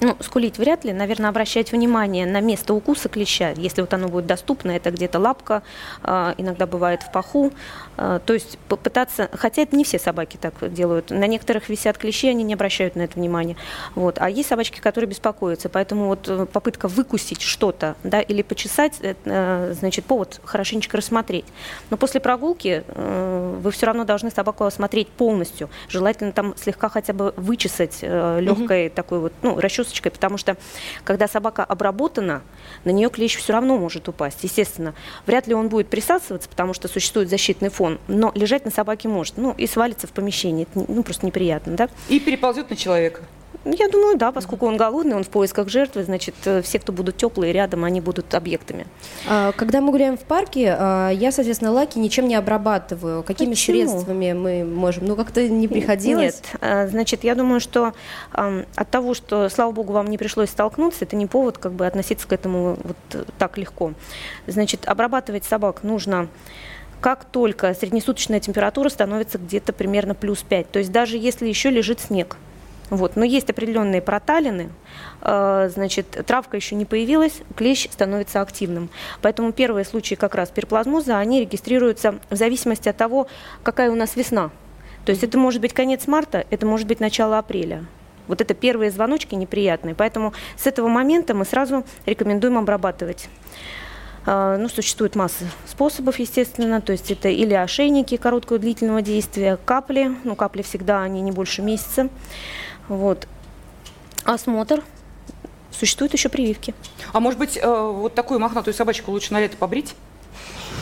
Ну, 0.00 0.16
скулить 0.20 0.58
вряд 0.58 0.84
ли, 0.84 0.92
наверное, 0.92 1.30
обращать 1.30 1.72
внимание 1.72 2.26
на 2.26 2.40
место 2.40 2.74
укуса 2.74 3.08
клеща, 3.08 3.50
если 3.56 3.80
вот 3.80 3.92
оно 3.94 4.08
будет 4.08 4.26
доступно, 4.26 4.72
это 4.72 4.90
где-то 4.90 5.18
лапка, 5.18 5.62
а, 6.02 6.34
иногда 6.36 6.66
бывает 6.66 7.02
в 7.02 7.10
паху, 7.12 7.52
а, 7.96 8.18
то 8.18 8.34
есть 8.34 8.58
попытаться, 8.68 9.30
хотя 9.32 9.62
это 9.62 9.76
не 9.76 9.84
все 9.84 9.98
собаки 9.98 10.36
так 10.40 10.54
делают, 10.72 11.10
на 11.10 11.26
некоторых 11.26 11.68
висят 11.68 11.96
клещи, 11.98 12.28
они 12.28 12.44
не 12.44 12.54
обращают 12.54 12.96
на 12.96 13.02
это 13.02 13.18
внимания, 13.18 13.56
вот, 13.94 14.18
а 14.20 14.28
есть 14.28 14.48
собачки, 14.48 14.80
которые 14.80 15.08
беспокоятся, 15.08 15.68
поэтому 15.68 16.08
вот 16.08 16.28
э, 16.28 16.46
попытка 16.52 16.88
выкусить 16.88 17.40
что-то, 17.40 17.96
да, 18.02 18.20
или 18.20 18.42
почесать, 18.42 18.98
э, 19.00 19.74
значит, 19.78 20.04
повод 20.04 20.40
хорошенечко 20.44 20.96
рассмотреть, 20.96 21.46
но 21.90 21.96
после 21.96 22.20
прогулки 22.20 22.84
э, 22.86 23.58
вы 23.62 23.70
все 23.70 23.86
равно 23.86 24.04
должны 24.04 24.30
собаку 24.30 24.64
осмотреть 24.64 25.08
полностью, 25.08 25.70
желательно 25.88 26.32
там 26.32 26.54
слегка 26.56 26.88
хотя 26.88 27.12
бы 27.12 27.32
вычесать 27.36 28.02
легкой 28.02 28.86
mm-hmm. 28.86 28.90
такой 28.90 29.20
вот, 29.20 29.32
ну, 29.42 29.58
расчес 29.58 29.85
расчесочкой, 29.86 30.12
потому 30.12 30.36
что 30.36 30.56
когда 31.04 31.28
собака 31.28 31.64
обработана, 31.64 32.42
на 32.84 32.90
нее 32.90 33.10
клещ 33.10 33.36
все 33.36 33.52
равно 33.52 33.78
может 33.78 34.08
упасть. 34.08 34.38
Естественно, 34.42 34.94
вряд 35.26 35.46
ли 35.46 35.54
он 35.54 35.68
будет 35.68 35.88
присасываться, 35.88 36.48
потому 36.48 36.74
что 36.74 36.88
существует 36.88 37.28
защитный 37.28 37.68
фон, 37.68 37.98
но 38.08 38.32
лежать 38.34 38.64
на 38.64 38.70
собаке 38.70 39.08
может, 39.08 39.36
ну 39.36 39.54
и 39.56 39.66
свалиться 39.66 40.06
в 40.06 40.10
помещении, 40.10 40.66
это 40.70 40.84
ну, 40.88 41.02
просто 41.02 41.26
неприятно, 41.26 41.76
да? 41.76 41.88
И 42.08 42.20
переползет 42.20 42.70
на 42.70 42.76
человека. 42.76 43.22
Я 43.68 43.88
думаю, 43.88 44.16
да, 44.16 44.30
поскольку 44.30 44.66
он 44.66 44.76
голодный, 44.76 45.16
он 45.16 45.24
в 45.24 45.28
поисках 45.28 45.68
жертвы, 45.68 46.04
значит, 46.04 46.36
э, 46.44 46.62
все, 46.62 46.78
кто 46.78 46.92
будут 46.92 47.16
теплые 47.16 47.52
рядом, 47.52 47.82
они 47.82 48.00
будут 48.00 48.32
объектами. 48.32 48.86
А, 49.28 49.50
когда 49.52 49.80
мы 49.80 49.90
гуляем 49.90 50.16
в 50.16 50.20
парке, 50.20 50.76
а, 50.78 51.10
я, 51.10 51.32
соответственно, 51.32 51.72
лаки 51.72 51.98
ничем 51.98 52.28
не 52.28 52.36
обрабатываю. 52.36 53.24
Какими 53.24 53.50
Почему? 53.50 53.76
средствами 53.78 54.32
мы 54.34 54.64
можем? 54.64 55.06
Ну, 55.06 55.16
как-то 55.16 55.48
не 55.48 55.66
приходилось? 55.66 56.42
Нет, 56.52 56.60
а, 56.60 56.86
значит, 56.86 57.24
я 57.24 57.34
думаю, 57.34 57.58
что 57.58 57.92
от 58.32 58.90
того, 58.90 59.14
что, 59.14 59.48
слава 59.48 59.72
богу, 59.72 59.92
вам 59.92 60.06
не 60.06 60.18
пришлось 60.18 60.50
столкнуться, 60.50 61.04
это 61.04 61.16
не 61.16 61.26
повод 61.26 61.58
как 61.58 61.72
бы 61.72 61.86
относиться 61.86 62.28
к 62.28 62.32
этому 62.32 62.78
вот 62.82 63.26
так 63.38 63.58
легко. 63.58 63.94
Значит, 64.46 64.86
обрабатывать 64.86 65.44
собак 65.44 65.82
нужно 65.82 66.28
как 67.00 67.24
только 67.24 67.74
среднесуточная 67.74 68.40
температура 68.40 68.88
становится 68.88 69.38
где-то 69.38 69.72
примерно 69.72 70.14
плюс 70.14 70.42
5. 70.42 70.70
То 70.70 70.78
есть 70.78 70.92
даже 70.92 71.16
если 71.18 71.46
еще 71.46 71.70
лежит 71.70 72.00
снег, 72.00 72.36
вот. 72.90 73.16
Но 73.16 73.24
есть 73.24 73.50
определенные 73.50 74.00
проталины, 74.00 74.70
э, 75.22 75.70
значит, 75.72 76.10
травка 76.26 76.56
еще 76.56 76.74
не 76.74 76.84
появилась, 76.84 77.42
клещ 77.56 77.88
становится 77.90 78.40
активным. 78.40 78.90
Поэтому 79.22 79.52
первые 79.52 79.84
случаи 79.84 80.14
как 80.14 80.34
раз 80.34 80.50
перплазмоза, 80.50 81.18
они 81.18 81.40
регистрируются 81.40 82.18
в 82.30 82.36
зависимости 82.36 82.88
от 82.88 82.96
того, 82.96 83.26
какая 83.62 83.90
у 83.90 83.94
нас 83.94 84.16
весна. 84.16 84.50
То 85.04 85.10
есть 85.10 85.22
это 85.22 85.38
может 85.38 85.60
быть 85.60 85.72
конец 85.72 86.06
марта, 86.06 86.44
это 86.50 86.66
может 86.66 86.86
быть 86.86 87.00
начало 87.00 87.38
апреля. 87.38 87.84
Вот 88.28 88.40
это 88.40 88.54
первые 88.54 88.90
звоночки 88.90 89.34
неприятные. 89.34 89.94
Поэтому 89.94 90.32
с 90.56 90.66
этого 90.66 90.88
момента 90.88 91.34
мы 91.34 91.44
сразу 91.44 91.84
рекомендуем 92.06 92.58
обрабатывать. 92.58 93.28
Э, 94.26 94.56
ну, 94.58 94.68
существует 94.68 95.14
масса 95.14 95.44
способов, 95.66 96.18
естественно, 96.18 96.80
то 96.80 96.92
есть 96.92 97.10
это 97.10 97.28
или 97.28 97.54
ошейники 97.54 98.16
короткого 98.16 98.58
длительного 98.58 99.00
действия, 99.00 99.58
капли, 99.64 100.10
ну, 100.24 100.34
капли 100.34 100.62
всегда, 100.62 101.02
они 101.02 101.20
не 101.20 101.30
больше 101.30 101.62
месяца, 101.62 102.08
вот. 102.88 103.26
Осмотр. 104.24 104.82
Существуют 105.70 106.12
еще 106.14 106.28
прививки. 106.28 106.74
А 107.12 107.20
может 107.20 107.38
быть, 107.38 107.56
э, 107.56 107.66
вот 107.66 108.14
такую 108.14 108.40
мохнатую 108.40 108.74
собачку 108.74 109.10
лучше 109.10 109.32
на 109.32 109.40
лето 109.40 109.56
побрить? 109.56 109.94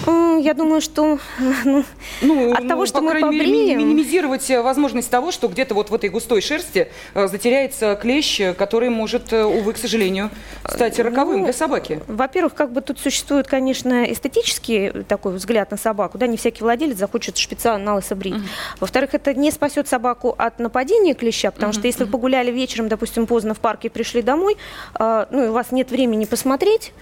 Я 0.07 0.55
думаю, 0.55 0.81
что 0.81 1.19
ну, 1.65 1.85
ну, 2.23 2.53
от 2.53 2.69
того, 2.69 2.83
ну, 2.83 2.87
что 2.87 3.01
мы 3.01 3.21
побреем... 3.21 3.53
Мере, 3.53 3.75
минимизировать 3.77 4.51
э, 4.51 4.63
возможность 4.63 5.11
того, 5.11 5.31
что 5.31 5.49
где-то 5.49 5.75
вот 5.75 5.91
в 5.91 5.95
этой 5.95 6.11
густой 6.11 6.41
шерсти 6.41 6.89
э, 7.15 7.29
затеряется 7.29 7.97
клещ, 7.97 8.41
который 8.57 8.89
может, 8.89 9.33
э, 9.33 9.45
увы, 9.45 9.73
к 9.73 9.79
сожалению, 9.79 10.31
стать 10.67 10.99
роковым 10.99 11.39
ну, 11.39 11.45
для 11.45 11.53
собаки. 11.53 12.01
Во-первых, 12.07 12.55
как 12.55 12.73
бы 12.73 12.81
тут 12.81 12.99
существует, 12.99 13.47
конечно, 13.47 14.05
эстетический 14.05 14.91
такой 15.05 15.35
взгляд 15.35 15.71
на 15.71 15.77
собаку. 15.77 16.19
Да, 16.19 16.27
не 16.27 16.37
всякий 16.37 16.63
владелец 16.63 16.97
захочет 16.97 17.37
шпица 17.37 17.77
на 17.79 17.97
лысо 17.97 18.15
брить. 18.15 18.35
Uh-huh. 18.35 18.79
Во-вторых, 18.81 19.11
это 19.15 19.35
не 19.35 19.51
спасет 19.51 19.89
собаку 19.89 20.35
от 20.37 20.59
нападения 20.59 21.15
клеща, 21.15 21.51
потому 21.51 21.73
uh-huh. 21.73 21.79
что 21.79 21.87
если 21.87 22.05
вы 22.05 22.11
погуляли 22.11 22.51
вечером, 22.51 22.89
допустим, 22.89 23.27
поздно 23.27 23.55
в 23.55 23.59
парке 23.59 23.89
и 23.89 23.91
пришли 23.91 24.23
домой, 24.23 24.57
ну, 24.99 25.45
и 25.45 25.49
у 25.49 25.53
вас 25.53 25.73
нет 25.73 25.91
времени 25.91 26.25
посмотреть, 26.25 26.93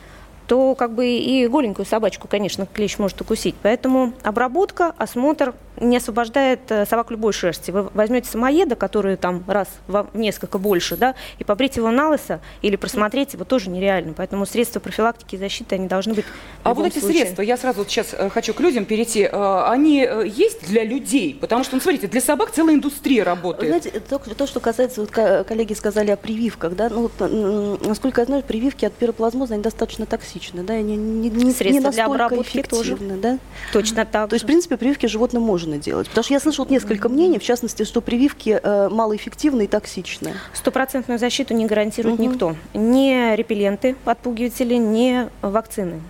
то 0.46 0.74
как 0.74 0.92
бы 0.92 1.06
и 1.06 1.46
голенькую 1.46 1.86
собачку, 1.86 2.28
конечно, 2.28 2.66
клещ 2.66 2.98
может 2.98 3.20
укусить. 3.20 3.54
Поэтому 3.62 4.12
обработка, 4.22 4.94
осмотр 4.98 5.54
не 5.82 5.96
освобождает 5.96 6.60
э, 6.70 6.86
собак 6.86 7.10
любой 7.10 7.32
шерсти. 7.32 7.70
Вы 7.70 7.82
возьмете 7.94 8.30
самоеда, 8.30 8.76
который 8.76 9.16
там 9.16 9.44
раз 9.46 9.68
в 9.86 10.08
несколько 10.14 10.58
больше, 10.58 10.96
да, 10.96 11.14
и 11.38 11.44
побрить 11.44 11.76
его 11.76 11.90
на 11.90 12.08
лысо 12.08 12.40
или 12.62 12.76
просмотреть 12.76 13.34
его 13.34 13.44
тоже 13.44 13.70
нереально. 13.70 14.14
Поэтому 14.14 14.46
средства 14.46 14.80
профилактики 14.80 15.34
и 15.34 15.38
защиты, 15.38 15.74
они 15.74 15.88
должны 15.88 16.14
быть 16.14 16.24
А 16.62 16.74
вот 16.74 16.86
эти 16.86 16.98
случае. 16.98 17.20
средства, 17.20 17.42
я 17.42 17.56
сразу 17.56 17.78
вот 17.78 17.90
сейчас 17.90 18.08
э, 18.12 18.30
хочу 18.30 18.54
к 18.54 18.60
людям 18.60 18.84
перейти, 18.84 19.22
э, 19.22 19.64
они 19.66 20.08
есть 20.24 20.66
для 20.68 20.84
людей? 20.84 21.36
Потому 21.38 21.64
что, 21.64 21.74
ну, 21.76 21.82
смотрите, 21.82 22.06
для 22.06 22.20
собак 22.20 22.52
целая 22.52 22.76
индустрия 22.76 23.24
работает. 23.24 23.82
Знаете, 23.82 24.00
то, 24.00 24.18
то 24.18 24.46
что 24.46 24.60
касается, 24.60 25.00
вот 25.00 25.10
коллеги 25.10 25.74
сказали 25.74 26.10
о 26.10 26.16
прививках, 26.16 26.76
да, 26.76 26.88
ну, 26.88 27.10
вот, 27.18 27.82
насколько 27.86 28.20
я 28.20 28.26
знаю, 28.26 28.42
прививки 28.42 28.84
от 28.84 28.92
пироплазмоза, 28.92 29.54
они 29.54 29.62
достаточно 29.62 30.06
токсичны, 30.06 30.62
да, 30.62 30.74
они 30.74 30.96
не, 30.96 31.30
не, 31.30 31.52
Средства 31.52 31.88
не 31.88 31.94
для 31.94 32.06
обработки 32.06 32.62
тоже. 32.62 32.96
да? 32.96 33.38
Точно 33.72 34.04
так 34.04 34.28
То 34.28 34.34
есть, 34.34 34.44
в 34.44 34.46
принципе, 34.46 34.76
прививки 34.76 35.06
животным 35.06 35.42
можно 35.42 35.71
можно 35.72 35.82
делать? 35.82 36.08
Потому 36.08 36.24
что 36.24 36.34
я 36.34 36.40
слышала 36.40 36.66
несколько 36.68 37.08
мнений, 37.08 37.38
в 37.38 37.42
частности, 37.42 37.84
что 37.84 38.00
прививки 38.00 38.60
э, 38.62 38.88
малоэффективны 38.88 39.64
и 39.64 39.66
токсичны. 39.66 40.34
Стопроцентную 40.52 41.18
защиту 41.18 41.54
не 41.54 41.66
гарантирует 41.66 42.20
угу. 42.20 42.28
никто. 42.28 42.56
Ни 42.74 43.34
репелленты, 43.36 43.96
отпугиватели, 44.04 44.74
ни 44.74 45.28
вакцины. 45.40 46.00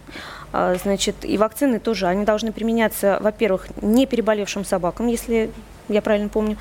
А, 0.52 0.74
значит, 0.82 1.16
и 1.22 1.38
вакцины 1.38 1.78
тоже, 1.78 2.06
они 2.06 2.24
должны 2.24 2.52
применяться, 2.52 3.18
во-первых, 3.20 3.68
не 3.80 4.06
переболевшим 4.06 4.64
собакам, 4.64 5.06
если 5.06 5.50
я 5.88 6.02
правильно 6.02 6.28
помню. 6.28 6.56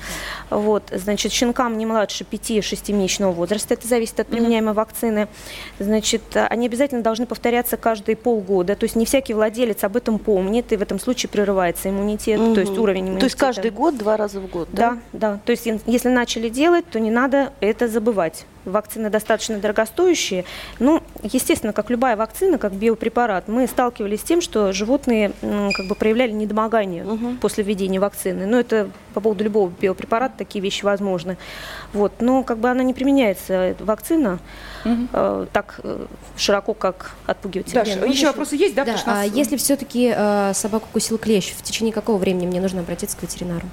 Вот, 0.50 0.84
значит, 0.92 1.32
щенкам 1.32 1.78
не 1.78 1.86
младше 1.86 2.24
5-6-месячного 2.30 3.32
возраста, 3.32 3.74
это 3.74 3.86
зависит 3.86 4.20
от 4.20 4.26
применяемой 4.26 4.72
mm-hmm. 4.72 4.76
вакцины. 4.76 5.28
Значит, 5.78 6.22
они 6.34 6.66
обязательно 6.66 7.02
должны 7.02 7.26
повторяться 7.26 7.76
каждые 7.76 8.16
полгода, 8.16 8.76
то 8.76 8.84
есть 8.84 8.96
не 8.96 9.04
всякий 9.04 9.34
владелец 9.34 9.84
об 9.84 9.96
этом 9.96 10.18
помнит, 10.18 10.72
и 10.72 10.76
в 10.76 10.82
этом 10.82 10.98
случае 10.98 11.30
прерывается 11.30 11.90
иммунитет, 11.90 12.40
mm-hmm. 12.40 12.54
то 12.54 12.60
есть 12.60 12.78
уровень 12.78 13.02
иммунитета. 13.02 13.20
То 13.20 13.26
есть 13.26 13.36
каждый 13.36 13.70
год, 13.70 13.96
два 13.96 14.16
раза 14.16 14.40
в 14.40 14.48
год, 14.48 14.68
да? 14.72 14.98
Да, 15.12 15.32
да. 15.34 15.40
То 15.44 15.52
есть 15.52 15.68
если 15.86 16.08
начали 16.08 16.48
делать, 16.48 16.84
то 16.90 17.00
не 17.00 17.10
надо 17.10 17.52
это 17.60 17.88
забывать 17.88 18.46
вакцины 18.64 19.10
достаточно 19.10 19.58
дорогостоящие. 19.58 20.44
Ну, 20.78 21.02
естественно, 21.22 21.72
как 21.72 21.90
любая 21.90 22.16
вакцина, 22.16 22.58
как 22.58 22.72
биопрепарат, 22.72 23.48
мы 23.48 23.66
сталкивались 23.66 24.20
с 24.20 24.24
тем, 24.24 24.40
что 24.40 24.72
животные 24.72 25.32
как 25.40 25.86
бы 25.86 25.94
проявляли 25.94 26.32
недомогание 26.32 27.04
угу. 27.04 27.34
после 27.40 27.64
введения 27.64 28.00
вакцины. 28.00 28.46
Но 28.46 28.58
это 28.58 28.90
по 29.14 29.20
поводу 29.20 29.44
любого 29.44 29.72
биопрепарата 29.80 30.34
такие 30.38 30.62
вещи 30.62 30.84
возможны. 30.84 31.36
Вот. 31.92 32.12
Но 32.20 32.42
как 32.42 32.58
бы 32.58 32.68
она 32.68 32.82
не 32.82 32.94
применяется, 32.94 33.76
вакцина, 33.80 34.38
угу. 34.84 35.08
э, 35.12 35.46
так 35.52 35.80
э, 35.82 36.06
широко, 36.36 36.74
как 36.74 37.12
отпугиватель. 37.26 37.74
Даша, 37.74 37.96
ну, 38.00 38.06
еще 38.06 38.26
вопросы 38.26 38.56
есть, 38.56 38.74
да? 38.74 38.84
Да, 38.84 38.96
а 39.06 39.24
нас... 39.24 39.32
если 39.32 39.56
все-таки 39.56 40.12
э, 40.14 40.52
собаку 40.54 40.86
укусил 40.90 41.18
клещ, 41.18 41.52
в 41.52 41.62
течение 41.62 41.92
какого 41.92 42.18
времени 42.18 42.46
мне 42.46 42.60
нужно 42.60 42.80
обратиться 42.80 43.16
к 43.16 43.22
ветеринару? 43.22 43.66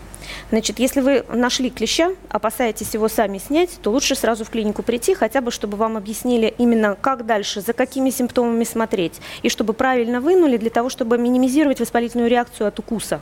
Значит, 0.52 0.80
если 0.80 1.02
вы 1.02 1.26
нашли 1.30 1.70
клеща, 1.70 2.12
опасаетесь 2.30 2.94
его 2.94 3.08
сами 3.08 3.38
снять, 3.38 3.80
то 3.82 3.92
лучше 3.92 4.16
сразу 4.16 4.46
в 4.46 4.50
клинику 4.50 4.84
прийти, 4.84 5.14
хотя 5.14 5.42
бы 5.42 5.52
чтобы 5.52 5.78
вам 5.78 5.98
объяснили 5.98 6.54
именно 6.58 6.96
как 7.00 7.26
дальше, 7.26 7.62
за 7.62 7.74
какими 7.74 8.10
симптомами 8.10 8.64
смотреть, 8.64 9.20
и 9.42 9.50
чтобы 9.50 9.74
правильно 9.74 10.22
вынули 10.22 10.58
для 10.58 10.70
того, 10.70 10.90
чтобы 10.90 11.18
минимизировать 11.18 11.80
воспалительную 11.80 12.30
реакцию 12.30 12.68
от 12.68 12.80
укуса. 12.80 13.22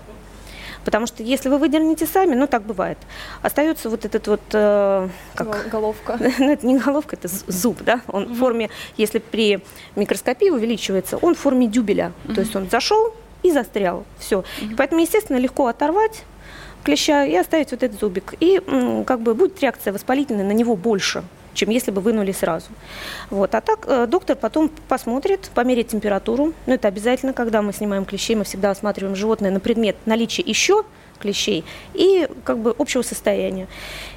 Потому 0.88 1.06
что 1.06 1.22
если 1.22 1.50
вы 1.50 1.58
выдернете 1.58 2.06
сами, 2.06 2.34
ну 2.34 2.48
так 2.48 2.64
бывает, 2.64 2.98
остается 3.42 3.90
вот 3.90 4.06
этот 4.06 4.26
вот... 4.30 4.40
Э, 4.54 5.10
как... 5.36 5.68
Головка. 5.70 6.18
ну, 6.40 6.50
это 6.50 6.66
не 6.66 6.78
головка, 6.78 7.18
это 7.18 7.28
зуб, 7.28 7.82
да? 7.84 8.00
Он 8.08 8.24
угу. 8.24 8.34
в 8.34 8.38
форме, 8.38 8.70
если 8.96 9.20
при 9.20 9.60
микроскопии 9.98 10.50
увеличивается, 10.50 11.18
он 11.18 11.36
в 11.36 11.40
форме 11.40 11.68
дюбеля. 11.68 12.14
Угу. 12.24 12.36
То 12.36 12.40
есть 12.40 12.56
он 12.56 12.70
зашел 12.70 13.14
и 13.44 13.52
застрял. 13.52 14.06
Все. 14.18 14.38
Угу. 14.38 14.76
Поэтому, 14.78 15.02
естественно, 15.02 15.36
легко 15.36 15.68
оторвать 15.68 16.24
клеща 16.86 17.26
и 17.26 17.36
оставить 17.36 17.72
вот 17.72 17.84
этот 17.84 18.00
зубик. 18.00 18.36
И 18.40 18.62
как 19.06 19.20
бы 19.20 19.34
будет 19.34 19.60
реакция 19.60 19.92
воспалительная 19.92 20.46
на 20.46 20.54
него 20.54 20.78
больше 20.78 21.26
чем 21.58 21.72
если 21.72 21.92
бы 21.92 22.02
вынули 22.02 22.32
сразу. 22.32 22.68
Вот. 23.30 23.56
А 23.56 23.62
так 23.62 23.86
э, 23.88 24.06
доктор 24.08 24.36
потом 24.36 24.70
посмотрит, 24.88 25.50
померит 25.54 25.88
температуру. 25.90 26.54
Ну, 26.68 26.74
это 26.74 26.88
обязательно, 26.88 27.34
когда 27.34 27.62
мы 27.62 27.74
снимаем 27.74 28.06
клещей, 28.06 28.36
мы 28.36 28.44
всегда 28.44 28.72
осматриваем 28.72 29.16
животное 29.16 29.50
на 29.50 29.60
предмет 29.60 29.96
наличия 30.06 30.44
еще 30.44 30.86
клещей 31.20 31.66
и 31.96 32.28
как 32.44 32.60
бы 32.60 32.76
общего 32.78 33.02
состояния. 33.02 33.68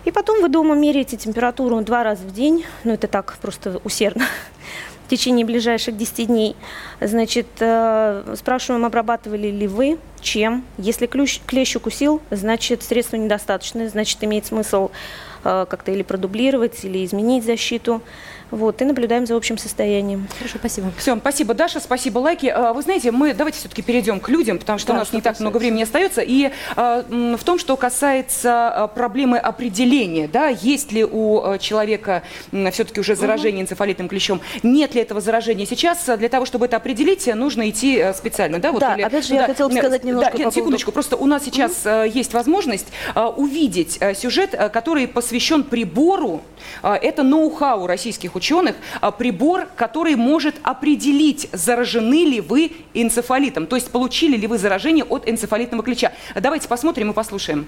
И 0.05 0.11
потом 0.11 0.43
вы 0.43 0.51
дома 0.51 0.75
меряете 0.75 1.17
температуру 1.17 1.81
два 1.81 2.05
раза 2.05 2.23
в 2.25 2.33
день, 2.33 2.67
ну 2.85 2.93
это 2.93 3.09
так 3.09 3.39
просто 3.41 3.81
усердно, 3.85 4.27
в 5.07 5.09
течение 5.09 5.47
ближайших 5.47 5.97
10 5.97 6.27
дней. 6.27 6.57
Значит, 7.01 7.47
э, 7.61 8.35
спрашиваем, 8.37 8.85
обрабатывали 8.85 9.49
ли 9.49 9.67
вы, 9.67 9.99
чем. 10.21 10.63
Если 10.77 11.07
клещ, 11.07 11.41
клещ 11.47 11.77
укусил, 11.77 12.21
значит, 12.31 12.83
средства 12.83 13.17
недостаточно, 13.17 13.89
значит, 13.89 14.23
имеет 14.23 14.45
смысл 14.45 14.91
как-то 15.43 15.93
или 15.93 16.03
продублировать, 16.03 16.85
или 16.85 17.05
изменить 17.05 17.45
защиту. 17.45 18.03
Вот, 18.51 18.83
и 18.83 18.85
наблюдаем 18.85 19.27
за 19.27 19.37
общим 19.37 19.59
состоянием. 19.59 20.27
Хорошо, 20.39 20.59
спасибо. 20.59 20.93
Все, 20.99 21.17
спасибо, 21.17 21.55
Даша, 21.55 21.81
спасибо, 21.81 22.19
лайки. 22.19 22.47
А, 22.47 22.73
Вы 22.73 22.83
знаете, 22.83 23.11
мы 23.13 23.33
давайте 23.33 23.59
все-таки 23.59 23.83
перейдем 23.83 24.19
к 24.21 24.29
людям, 24.29 24.59
потому 24.59 24.79
что 24.79 24.89
Да, 24.89 24.95
у 24.95 24.97
нас 24.99 25.09
что 25.09 25.17
не 25.17 25.23
так 25.23 25.33
касается. 25.35 25.43
много 25.45 25.59
времени 25.59 25.83
остается. 25.83 26.21
И 26.21 26.51
а, 26.77 27.05
в 27.37 27.45
том, 27.45 27.59
что 27.59 27.77
касается 27.77 28.69
а, 28.71 28.87
проблемы 28.89 29.39
определения, 29.39 30.27
да, 30.29 30.49
есть 30.49 30.91
ли 30.93 31.05
у 31.05 31.57
человека 31.59 32.23
все-таки 32.73 33.01
уже 33.01 33.15
заражение 33.15 33.63
энцефалитным 33.63 34.09
клещом, 34.09 34.41
нет 34.63 34.95
ли 34.95 35.01
этого 35.03 35.21
заражения 35.21 35.67
сейчас, 35.67 36.05
для 36.19 36.29
того, 36.29 36.45
чтобы 36.45 36.67
это 36.67 36.77
определить, 36.77 37.27
нужно 37.35 37.69
идти 37.71 38.05
специально, 38.17 38.59
да? 38.59 38.73
Да, 38.73 38.95
опять 38.95 39.27
же, 39.27 39.35
я 39.35 39.47
хотела 39.47 39.69
бы 39.69 39.77
сказать 39.77 40.05
немножко 40.05 40.31
Да, 40.31 40.37
по 40.37 40.39
поводу- 40.39 40.55
секундочку, 40.57 40.93
просто 40.93 41.17
у 41.17 41.27
нас 41.27 41.45
сейчас 41.45 41.83
а, 41.85 42.05
есть 42.05 42.33
возможность 42.35 42.87
увидеть 43.37 43.99
сюжет, 44.17 44.51
который 44.73 45.07
посвящен 45.07 45.63
прибору, 45.63 46.43
это 46.83 47.23
ноу-хау 47.23 47.87
российских 47.87 48.35
ученых, 48.41 48.77
а, 49.03 49.11
прибор, 49.11 49.69
который 49.77 50.17
может 50.17 50.55
определить, 50.63 51.49
заражены 51.53 52.25
ли 52.25 52.41
вы 52.41 52.73
энцефалитом, 52.95 53.67
то 53.67 53.77
есть 53.77 53.91
получили 53.91 54.37
ли 54.39 54.47
вы 54.47 54.57
заражение 54.57 55.05
от 55.05 55.29
энцефалитного 55.29 55.83
клеща. 55.83 56.13
Давайте 56.35 56.69
посмотрим 56.69 57.11
и 57.11 57.15
послушаем. 57.15 57.67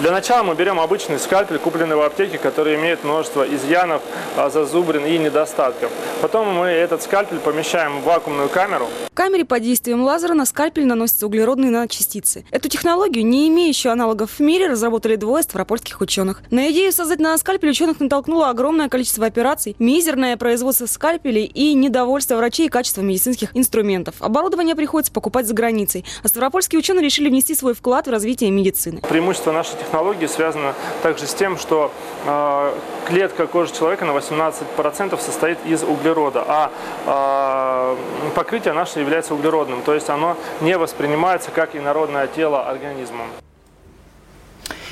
Для 0.00 0.12
начала 0.12 0.42
мы 0.42 0.54
берем 0.54 0.78
обычный 0.78 1.18
скальпель, 1.18 1.58
купленный 1.58 1.96
в 1.96 2.02
аптеке, 2.02 2.36
который 2.36 2.74
имеет 2.74 3.02
множество 3.02 3.42
изъянов, 3.42 4.02
а, 4.36 4.50
зазубрин 4.50 5.06
и 5.06 5.16
недостатков. 5.16 5.90
Потом 6.20 6.52
мы 6.52 6.66
этот 6.66 7.02
скальпель 7.02 7.38
помещаем 7.38 8.00
в 8.00 8.04
вакуумную 8.04 8.50
камеру. 8.50 8.88
В 9.10 9.14
камере 9.14 9.46
под 9.46 9.62
действием 9.62 10.02
лазера 10.02 10.34
на 10.34 10.44
скальпель 10.44 10.84
наносятся 10.84 11.26
углеродные 11.26 11.70
наночастицы. 11.70 12.44
Эту 12.50 12.68
технологию, 12.68 13.24
не 13.24 13.48
имеющую 13.48 13.90
аналогов 13.90 14.32
в 14.32 14.40
мире, 14.40 14.68
разработали 14.68 15.16
двое 15.16 15.42
ставропольских 15.42 16.02
ученых. 16.02 16.42
На 16.50 16.70
идею 16.70 16.92
создать 16.92 17.18
наноскальпель 17.18 17.70
ученых 17.70 17.98
натолкнуло 17.98 18.50
огромное 18.50 18.90
количество 18.90 19.24
операций, 19.24 19.76
мизерное 19.78 20.36
производство 20.36 20.84
скальпелей 20.84 21.46
и 21.46 21.72
недовольство 21.72 22.36
врачей 22.36 22.68
качеством 22.68 23.06
медицинских 23.06 23.56
инструментов. 23.56 24.16
Оборудование 24.20 24.76
приходится 24.76 25.10
покупать 25.10 25.46
за 25.46 25.54
границей, 25.54 26.04
а 26.22 26.28
ставропольские 26.28 26.80
ученые 26.80 27.02
решили 27.02 27.30
внести 27.30 27.54
свой 27.54 27.72
вклад 27.72 28.06
в 28.06 28.10
развитие 28.10 28.50
медицины. 28.50 29.00
Преимущество 29.00 29.52
нашей 29.52 29.76
технологии 29.86 30.26
связано 30.26 30.74
также 31.02 31.26
с 31.26 31.34
тем, 31.34 31.56
что 31.56 31.90
э, 32.26 32.72
клетка 33.06 33.46
кожи 33.46 33.72
человека 33.72 34.04
на 34.04 34.10
18% 34.10 35.18
состоит 35.20 35.58
из 35.64 35.82
углерода, 35.82 36.44
а 36.46 37.96
э, 38.28 38.30
покрытие 38.34 38.74
наше 38.74 39.00
является 39.00 39.34
углеродным, 39.34 39.82
то 39.82 39.94
есть 39.94 40.10
оно 40.10 40.36
не 40.60 40.76
воспринимается 40.76 41.50
как 41.50 41.76
инородное 41.76 42.26
тело 42.26 42.68
организмом. 42.68 43.28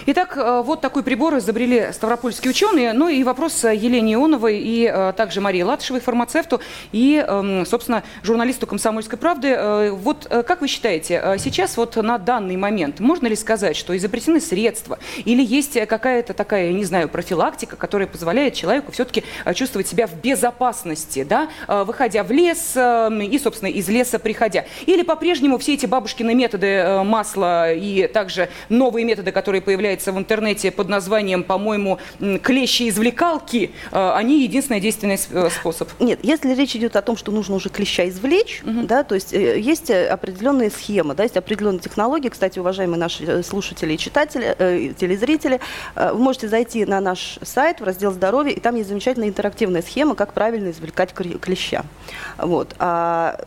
Итак, 0.07 0.37
э, 0.37 0.63
вот 0.63 0.83
такой 0.83 1.03
прибор 1.03 1.39
изобрели 1.39 1.91
ставропольские 1.91 2.51
ученые. 2.51 2.93
Ну 2.93 3.09
и 3.09 3.25
вопрос 3.25 3.65
э, 3.65 3.75
Елене 3.75 4.15
Ионовой 4.15 4.59
и 4.59 4.85
э, 4.85 5.15
также 5.17 5.41
Марии 5.41 5.63
Латышевой, 5.63 6.03
фармацевту 6.03 6.61
и, 6.93 7.25
эм, 7.27 7.65
собственно, 7.65 8.03
журналисту 8.23 8.67
«Комсомольской 8.67 9.19
правды». 9.19 9.91
Вот 9.93 10.27
как 10.47 10.61
вы 10.61 10.69
считаете, 10.69 11.37
сейчас 11.39 11.77
вот 11.77 11.97
на 11.97 12.19
данный 12.19 12.57
момент 12.57 13.01
можно 13.01 13.27
ли 13.27 13.37
сказать, 13.37 13.77
что 13.77 13.97
изобретены 13.97 14.41
средства 14.41 14.99
или 15.25 15.43
есть 15.43 15.79
какая-то 15.87 16.35
такая, 16.35 16.73
не 16.73 16.85
знаю, 16.85 17.09
профилактика, 17.09 17.77
которая 17.77 18.07
позволяет 18.07 18.55
человеку 18.55 18.93
все-таки 18.93 19.25
чувствовать 19.55 19.89
себя 19.89 20.07
в 20.07 20.15
безопасности, 20.15 21.25
да, 21.25 21.49
выходя 21.67 22.25
в 22.25 22.31
лес 22.31 22.73
э, 22.75 23.11
и, 23.25 23.39
собственно, 23.39 23.71
из 23.71 23.89
леса 23.89 24.19
приходя? 24.19 24.67
Или 24.87 25.03
по-прежнему 25.03 25.59
все 25.59 25.75
эти 25.75 25.87
бабушкины 25.87 26.35
методы 26.35 27.03
масла 27.05 27.73
и 27.73 28.07
также 28.07 28.49
новые 28.69 29.05
методы, 29.05 29.33
которые 29.33 29.63
появляются 29.63 29.94
в 30.13 30.19
интернете 30.19 30.71
под 30.71 30.89
названием, 30.89 31.45
по-моему, 31.45 31.99
м, 32.21 32.39
клещи-извлекалки, 32.39 33.71
э, 33.93 34.11
они 34.15 34.43
единственный 34.43 34.81
действенный 34.81 35.19
э, 35.31 35.51
способ. 35.51 35.89
Нет, 36.01 36.21
если 36.23 36.55
речь 36.55 36.77
идет 36.77 36.97
о 36.97 37.03
том, 37.03 37.17
что 37.17 37.33
нужно 37.33 37.55
уже 37.55 37.69
клеща 37.69 38.09
извлечь, 38.09 38.63
да, 38.65 39.05
то 39.05 39.15
есть 39.15 39.33
э, 39.33 39.59
есть 39.61 39.91
определенная 39.91 40.71
схема, 40.71 41.15
да, 41.15 41.23
есть 41.23 41.37
определенные 41.37 41.81
технологии. 41.81 42.29
Кстати, 42.29 42.59
уважаемые 42.59 42.99
наши 42.99 43.43
слушатели 43.43 43.95
и 43.95 43.99
читатели, 43.99 44.55
э, 44.59 44.93
телезрители, 44.99 45.61
э, 45.95 46.13
вы 46.13 46.19
можете 46.19 46.49
зайти 46.49 46.85
на 46.85 47.01
наш 47.01 47.39
сайт 47.43 47.81
в 47.81 47.85
раздел 47.85 48.13
здоровья, 48.13 48.53
и 48.53 48.61
там 48.61 48.77
есть 48.77 48.89
замечательная 48.89 49.29
интерактивная 49.29 49.83
схема, 49.83 50.15
как 50.15 50.33
правильно 50.33 50.71
извлекать 50.71 51.13
клеща. 51.13 51.85
Вот. 52.39 52.75
А, 52.79 53.39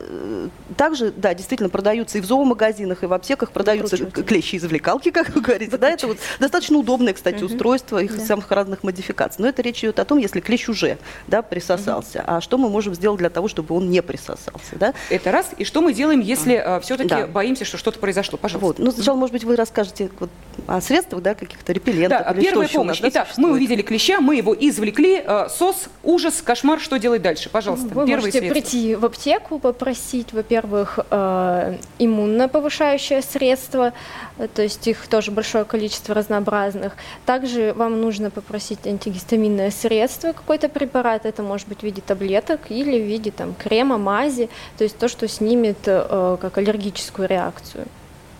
также, 0.76 1.12
да, 1.16 1.34
действительно 1.34 1.68
продаются 1.68 2.18
и 2.18 2.20
в 2.20 2.24
зоомагазинах, 2.24 3.02
и 3.02 3.06
в 3.06 3.12
аптеках 3.12 3.50
продаются 3.50 3.96
клещи-извлекалки, 3.96 5.10
как 5.10 5.30
вы 5.30 5.40
говорите. 5.40 5.76
Да, 5.76 5.90
это 5.90 6.06
вот 6.06 6.18
достаточно 6.40 6.78
удобное, 6.78 7.12
кстати, 7.12 7.42
устройство, 7.42 7.98
их 7.98 8.12
самых 8.20 8.50
разных 8.50 8.82
модификаций. 8.82 9.42
Но 9.42 9.48
это 9.48 9.62
речь 9.62 9.78
идет 9.80 9.98
о 9.98 10.04
том, 10.04 10.18
если 10.18 10.40
клещ 10.40 10.68
уже 10.68 10.98
да, 11.26 11.42
присосался. 11.42 12.22
А 12.26 12.40
что 12.40 12.58
мы 12.58 12.68
можем 12.68 12.94
сделать 12.94 13.18
для 13.18 13.30
того, 13.30 13.48
чтобы 13.48 13.74
он 13.74 13.90
не 13.90 14.02
присосался? 14.02 14.76
Да? 14.76 14.94
Это 15.10 15.32
раз. 15.32 15.50
И 15.56 15.64
что 15.64 15.80
мы 15.80 15.92
делаем, 15.92 16.20
если 16.20 16.80
все-таки 16.82 17.08
Да. 17.08 17.26
боимся, 17.26 17.64
что 17.64 17.76
что-то 17.78 17.98
произошло? 17.98 18.38
Пожалуйста. 18.38 18.66
Вот. 18.66 18.78
Ну, 18.78 18.90
сначала, 18.92 19.16
может 19.16 19.32
быть, 19.32 19.44
вы 19.44 19.56
расскажете 19.56 20.10
вот 20.20 20.30
о 20.66 20.80
средствах, 20.80 21.22
да, 21.22 21.34
каких-то 21.34 21.72
репеллентах. 21.72 22.24
Да, 22.24 22.30
или 22.32 22.40
первая 22.42 22.66
что 22.66 22.70
еще 22.72 22.78
у 22.80 22.84
нас, 22.84 22.98
помощь. 22.98 23.00
да, 23.00 23.08
Итак, 23.08 23.26
мы 23.28 23.34
существует? 23.34 23.54
увидели 23.56 23.82
клеща, 23.82 24.20
мы 24.20 24.36
его 24.36 24.54
извлекли. 24.58 25.22
э, 25.24 25.48
СОС, 25.48 25.88
ужас, 26.02 26.42
кошмар. 26.42 26.80
Что 26.80 26.98
делать 26.98 27.22
дальше? 27.22 27.48
Пожалуйста, 27.50 27.86
Вы 27.88 28.06
первые 28.06 28.16
можете 28.16 28.38
средства. 28.40 28.60
прийти 28.60 28.94
в 28.94 29.04
аптеку, 29.04 29.58
попросить, 29.58 30.32
во-первых, 30.32 30.98
э, 31.10 31.78
иммуноповышающее 31.98 33.22
средство, 33.22 33.92
э, 34.38 34.48
то 34.54 34.62
есть 34.62 34.86
их 34.86 35.06
тоже 35.08 35.30
большое 35.30 35.64
количество 35.64 36.14
разнообразных. 36.28 36.96
Также 37.26 37.72
вам 37.72 38.00
нужно 38.00 38.30
попросить 38.30 38.86
антигистаминное 38.86 39.70
средство, 39.70 40.32
какой-то 40.32 40.68
препарат, 40.68 41.26
это 41.26 41.42
может 41.42 41.68
быть 41.68 41.80
в 41.80 41.82
виде 41.82 42.02
таблеток 42.06 42.60
или 42.70 43.00
в 43.00 43.06
виде 43.06 43.30
там, 43.30 43.54
крема, 43.54 43.98
мази, 43.98 44.48
то 44.76 44.84
есть 44.84 44.98
то, 44.98 45.08
что 45.08 45.26
снимет 45.28 45.78
э, 45.86 46.36
как 46.40 46.58
аллергическую 46.58 47.28
реакцию. 47.28 47.86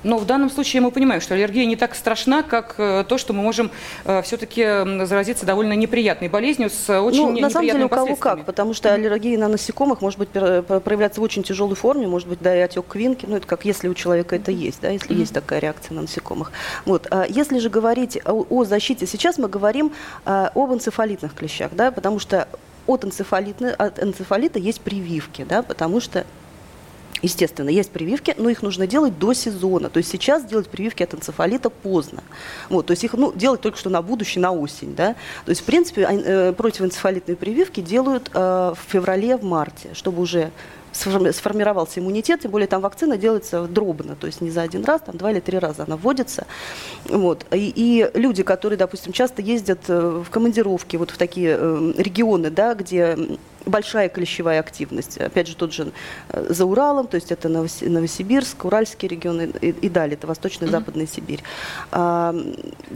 Но 0.05 0.19
в 0.19 0.27
данном 0.27 0.51
случае 0.51 0.83
мы 0.83 0.91
понимаем, 0.91 1.21
что 1.21 1.35
аллергия 1.35 1.65
не 1.67 1.77
так 1.77 1.95
страшна, 1.95 2.43
как 2.43 2.75
э, 2.79 3.05
то, 3.09 3.19
что 3.19 3.33
мы 3.33 3.43
можем 3.43 3.71
все-таки 4.23 4.63
заразиться 5.07 5.45
довольно 5.47 5.73
неприятной 5.73 6.29
болезнью 6.29 6.71
с 6.71 6.89
э, 6.89 6.99
очень 6.99 7.33
ну, 7.33 7.41
на 7.41 7.51
самом 7.51 7.69
деле 7.69 7.85
у 7.85 7.89
кого 7.89 8.17
как, 8.17 8.45
потому 8.45 8.75
что 8.75 8.93
аллергия 8.93 9.39
на 9.39 9.49
насекомых 9.49 10.01
может 10.01 10.19
быть 10.19 10.29
пр- 10.29 10.63
проявляться 10.63 11.21
в 11.21 11.25
очень 11.25 11.43
тяжелой 11.43 11.77
форме, 11.77 12.07
может 12.07 12.29
быть, 12.29 12.41
да, 12.41 12.57
и 12.57 12.61
отек 12.61 12.87
квинки, 12.87 13.27
ну, 13.27 13.37
это 13.37 13.47
как 13.47 13.65
если 13.65 13.89
у 13.89 13.95
человека 13.95 14.37
это 14.37 14.51
есть, 14.51 14.81
да, 14.81 14.91
если 14.91 15.15
есть 15.15 15.33
такая 15.33 15.61
реакция 15.61 15.95
на 15.95 16.03
насекомых. 16.03 16.53
Вот, 16.85 17.07
а 17.11 17.25
если 17.29 17.59
же 17.59 17.71
говорить 17.71 18.19
о, 18.25 18.45
о 18.49 18.65
защите, 18.65 19.07
сейчас 19.07 19.39
мы 19.39 19.49
говорим 19.49 19.93
а, 20.25 20.51
об 20.55 20.73
энцефалитных 20.73 21.35
клещах, 21.35 21.73
да, 21.73 21.91
потому 21.91 22.19
что 22.19 22.49
от 22.87 23.05
энцефалита, 23.05 23.75
от 23.75 24.03
энцефалита 24.03 24.59
есть 24.59 24.81
прививки, 24.81 25.45
да, 25.49 25.63
потому 25.63 26.01
что 26.01 26.25
Естественно, 27.23 27.69
есть 27.69 27.91
прививки, 27.91 28.35
но 28.39 28.49
их 28.49 28.63
нужно 28.63 28.87
делать 28.87 29.19
до 29.19 29.33
сезона. 29.33 29.91
То 29.91 29.99
есть 29.99 30.11
сейчас 30.11 30.45
делать 30.45 30.69
прививки 30.69 31.03
от 31.03 31.15
энцефалита 31.15 31.71
поздно. 31.71 32.23
Вот, 32.69 32.87
то 32.87 32.93
есть 32.93 33.05
их 33.05 33.15
ну, 33.15 33.33
делать 33.33 33.61
только 33.61 33.79
что 33.79 33.91
на 33.91 34.03
будущее, 34.03 34.43
на 34.43 34.53
осень. 34.53 34.95
Да? 34.95 35.15
То 35.45 35.51
есть, 35.51 35.63
в 35.63 35.65
принципе, 35.65 36.07
э, 36.09 36.53
противоэнцефалитные 36.53 37.37
прививки 37.37 37.81
делают 37.81 38.31
э, 38.33 38.39
в 38.39 38.93
феврале, 38.93 39.37
в 39.37 39.45
марте, 39.45 39.91
чтобы 39.95 40.23
уже 40.23 40.51
сформи- 40.93 41.33
сформировался 41.33 42.01
иммунитет, 42.01 42.41
тем 42.41 42.51
более 42.51 42.69
там 42.69 42.81
вакцина 42.81 43.17
делается 43.17 43.63
дробно, 43.67 44.17
то 44.17 44.27
есть 44.27 44.41
не 44.41 44.51
за 44.51 44.63
один 44.63 44.85
раз, 44.85 45.03
там 45.03 45.17
два 45.17 45.31
или 45.31 45.41
три 45.41 45.59
раза 45.59 45.85
она 45.85 45.97
вводится. 45.97 46.47
Вот. 47.05 47.47
И, 47.53 47.73
и 47.75 48.11
люди, 48.19 48.43
которые, 48.43 48.77
допустим, 48.77 49.13
часто 49.13 49.43
ездят 49.43 49.81
э, 49.89 50.23
в 50.25 50.31
командировки 50.31 50.97
вот 50.97 51.11
в 51.11 51.19
такие 51.19 51.57
э, 51.59 51.93
регионы, 51.97 52.51
да, 52.51 52.75
где 52.75 53.17
большая 53.69 54.09
клещевая 54.09 54.61
активность, 54.61 55.19
опять 55.19 55.47
же, 55.49 55.57
тот 55.57 55.73
же 55.73 55.93
э, 56.31 56.47
за 56.49 56.65
Уралом, 56.65 57.07
то 57.07 57.17
есть 57.17 57.31
это 57.31 57.49
Новос- 57.49 57.89
Новосибирск, 57.89 58.65
Уральские 58.65 59.09
регионы 59.11 59.51
и, 59.61 59.69
и 59.69 59.89
далее, 59.89 60.17
это 60.17 60.27
Восточная 60.27 60.69
и 60.69 60.71
Западная 60.71 61.07
Сибирь, 61.07 61.43
а, 61.91 62.35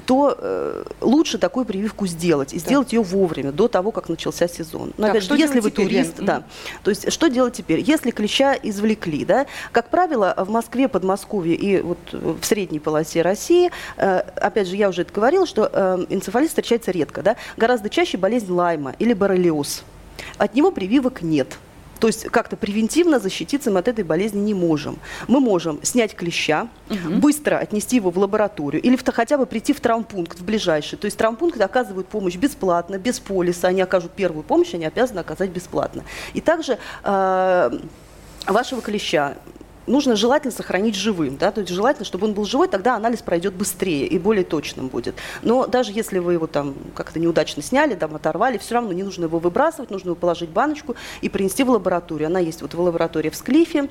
то 0.07 0.37
э, 0.39 0.85
лучше 1.01 1.39
такую 1.39 1.65
прививку 1.67 2.07
сделать, 2.07 2.53
и 2.55 2.59
сделать 2.59 2.93
ее 2.93 3.03
вовремя, 3.03 3.53
до 3.53 3.69
того, 3.69 3.91
как 3.91 4.09
начался 4.09 4.49
сезон. 4.49 4.93
Но 4.97 5.07
Так, 5.07 5.17
опять 5.17 5.25
же, 5.25 5.37
если 5.37 5.61
вы 5.61 5.71
теперь, 5.71 5.87
турист, 5.87 6.19
Лен? 6.19 6.27
да, 6.27 6.43
то 6.83 6.91
есть 6.91 7.13
что 7.13 7.29
делать 7.29 7.55
теперь? 7.55 7.81
Если 7.81 8.11
клеща 8.11 8.55
извлекли, 8.63 9.25
да, 9.25 9.47
как 9.73 9.89
правило, 9.91 10.35
в 10.37 10.51
Москве, 10.51 10.89
Подмосковье 10.89 11.55
и 11.55 11.81
вот 11.81 11.99
в 12.13 12.43
средней 12.45 12.81
полосе 12.81 13.23
России, 13.23 13.71
э, 13.97 14.19
опять 14.19 14.69
же, 14.69 14.77
я 14.77 14.89
уже 14.89 15.03
это 15.03 15.13
говорила, 15.13 15.47
что 15.47 15.71
э, 15.73 16.07
энцефалит 16.09 16.49
встречается 16.49 16.91
редко, 16.91 17.23
да, 17.23 17.37
гораздо 17.57 17.89
чаще 17.89 18.19
болезнь 18.19 18.51
Лайма 18.51 18.95
или 18.99 19.13
боррелиоз. 19.13 19.85
От 20.39 20.55
него 20.55 20.71
прививок 20.71 21.23
нет. 21.23 21.59
То 22.01 22.09
есть 22.09 22.25
как-то 22.31 22.57
превентивно 22.57 23.21
защититься 23.21 23.71
мы 23.71 23.79
от 23.79 23.87
этой 23.87 24.03
болезни 24.03 24.41
не 24.41 24.55
можем. 24.55 24.99
Мы 25.29 25.39
можем 25.39 25.79
снять 25.85 26.17
клеща, 26.17 26.67
быстро 27.09 27.59
отнести 27.59 27.95
его 27.97 28.11
в 28.11 28.19
лабораторию 28.19 28.83
или 28.83 28.97
в- 28.97 29.05
хотя 29.13 29.39
бы 29.39 29.47
прийти 29.47 29.73
в 29.73 29.81
травмпункт 29.81 30.41
в 30.41 30.45
ближайший. 30.45 30.97
То 30.99 31.05
есть 31.05 31.17
травмпункты 31.17 31.63
оказывают 31.63 32.09
помощь 32.09 32.35
бесплатно, 32.35 32.99
без 32.99 33.21
полиса. 33.21 33.69
Они 33.69 33.81
окажут 33.83 34.11
первую 34.13 34.43
помощь, 34.43 34.75
они 34.75 34.85
обязаны 34.85 35.21
оказать 35.21 35.51
бесплатно. 35.51 36.03
И 36.35 36.41
также 36.41 36.79
э, 37.05 37.71
вашего 38.49 38.83
клеща 38.83 39.35
нужно 39.87 40.17
желательно 40.17 40.53
сохранить 40.53 40.95
живым, 40.95 41.37
да, 41.37 41.51
то 41.51 41.61
есть 41.61 41.73
желательно, 41.73 42.05
чтобы 42.05 42.27
он 42.27 42.35
был 42.35 42.45
живой, 42.45 42.69
тогда 42.69 42.97
анализ 42.97 43.23
пройдет 43.23 43.55
быстрее 43.55 44.07
и 44.07 44.19
более 44.19 44.45
точным 44.45 44.89
будет. 44.89 45.15
Но 45.43 45.67
даже 45.67 45.93
если 45.93 46.19
вы 46.19 46.35
его 46.35 46.47
там 46.47 46.75
как-то 46.95 47.19
неудачно 47.19 47.63
сняли, 47.63 47.95
там 47.95 48.15
оторвали, 48.15 48.59
все 48.59 48.75
равно 48.75 48.93
не 48.93 49.03
нужно 49.03 49.25
его 49.25 49.39
выбрасывать, 49.39 49.91
нужно 49.91 50.09
его 50.09 50.17
положить 50.17 50.51
в 50.51 50.53
баночку 50.53 50.97
и 51.21 51.29
принести 51.29 51.65
в 51.65 51.71
лабораторию. 51.71 52.27
Она 52.27 52.41
есть 52.41 52.63
вот 52.63 52.75
в 52.75 52.81
лаборатории 52.81 53.31
в 53.31 53.37
Склифе, 53.37 53.89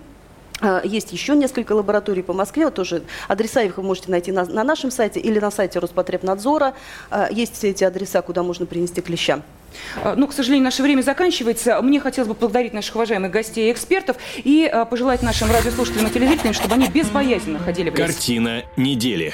а, 0.62 0.82
есть 0.84 1.12
еще 1.12 1.36
несколько 1.36 1.74
лабораторий 1.74 2.22
по 2.22 2.34
Москве, 2.34 2.66
вот 2.66 2.76
тоже 2.76 3.04
адреса 3.28 3.62
их 3.62 3.78
вы 3.78 3.84
можете 3.84 4.12
найти 4.12 4.32
на, 4.32 4.46
на 4.46 4.64
нашем 4.64 4.92
сайте 4.92 5.20
или 5.20 5.39
на 5.39 5.52
сайте 5.52 5.80
Роспотребнадзора. 5.80 6.74
А, 7.10 7.30
есть 7.32 7.56
все 7.56 7.70
эти 7.70 7.84
адреса, 7.84 8.22
куда 8.22 8.44
можно 8.44 8.66
принести 8.66 9.02
клеща. 9.02 9.42
А, 10.03 10.15
ну, 10.15 10.28
к 10.28 10.34
сожалению, 10.34 10.63
наше 10.63 10.84
время 10.84 11.01
заканчивается. 11.01 11.82
Мне 11.82 11.99
хотелось 11.99 12.28
бы 12.28 12.36
поблагодарить 12.36 12.74
наших 12.74 12.95
уважаемых 12.95 13.32
гостей 13.32 13.69
и 13.69 13.72
экспертов 13.72 14.17
и 14.38 14.72
пожелать 14.89 15.22
нашим 15.22 15.51
радиослушателям 15.51 16.07
и 16.07 16.09
телезрителям, 16.11 16.53
чтобы 16.53 16.76
они 16.76 16.88
безбоязненно 16.88 17.59
ходили 17.59 17.89
в 17.89 17.95
лес. 17.95 18.05
Картина 18.05 18.63
недели. 18.78 19.30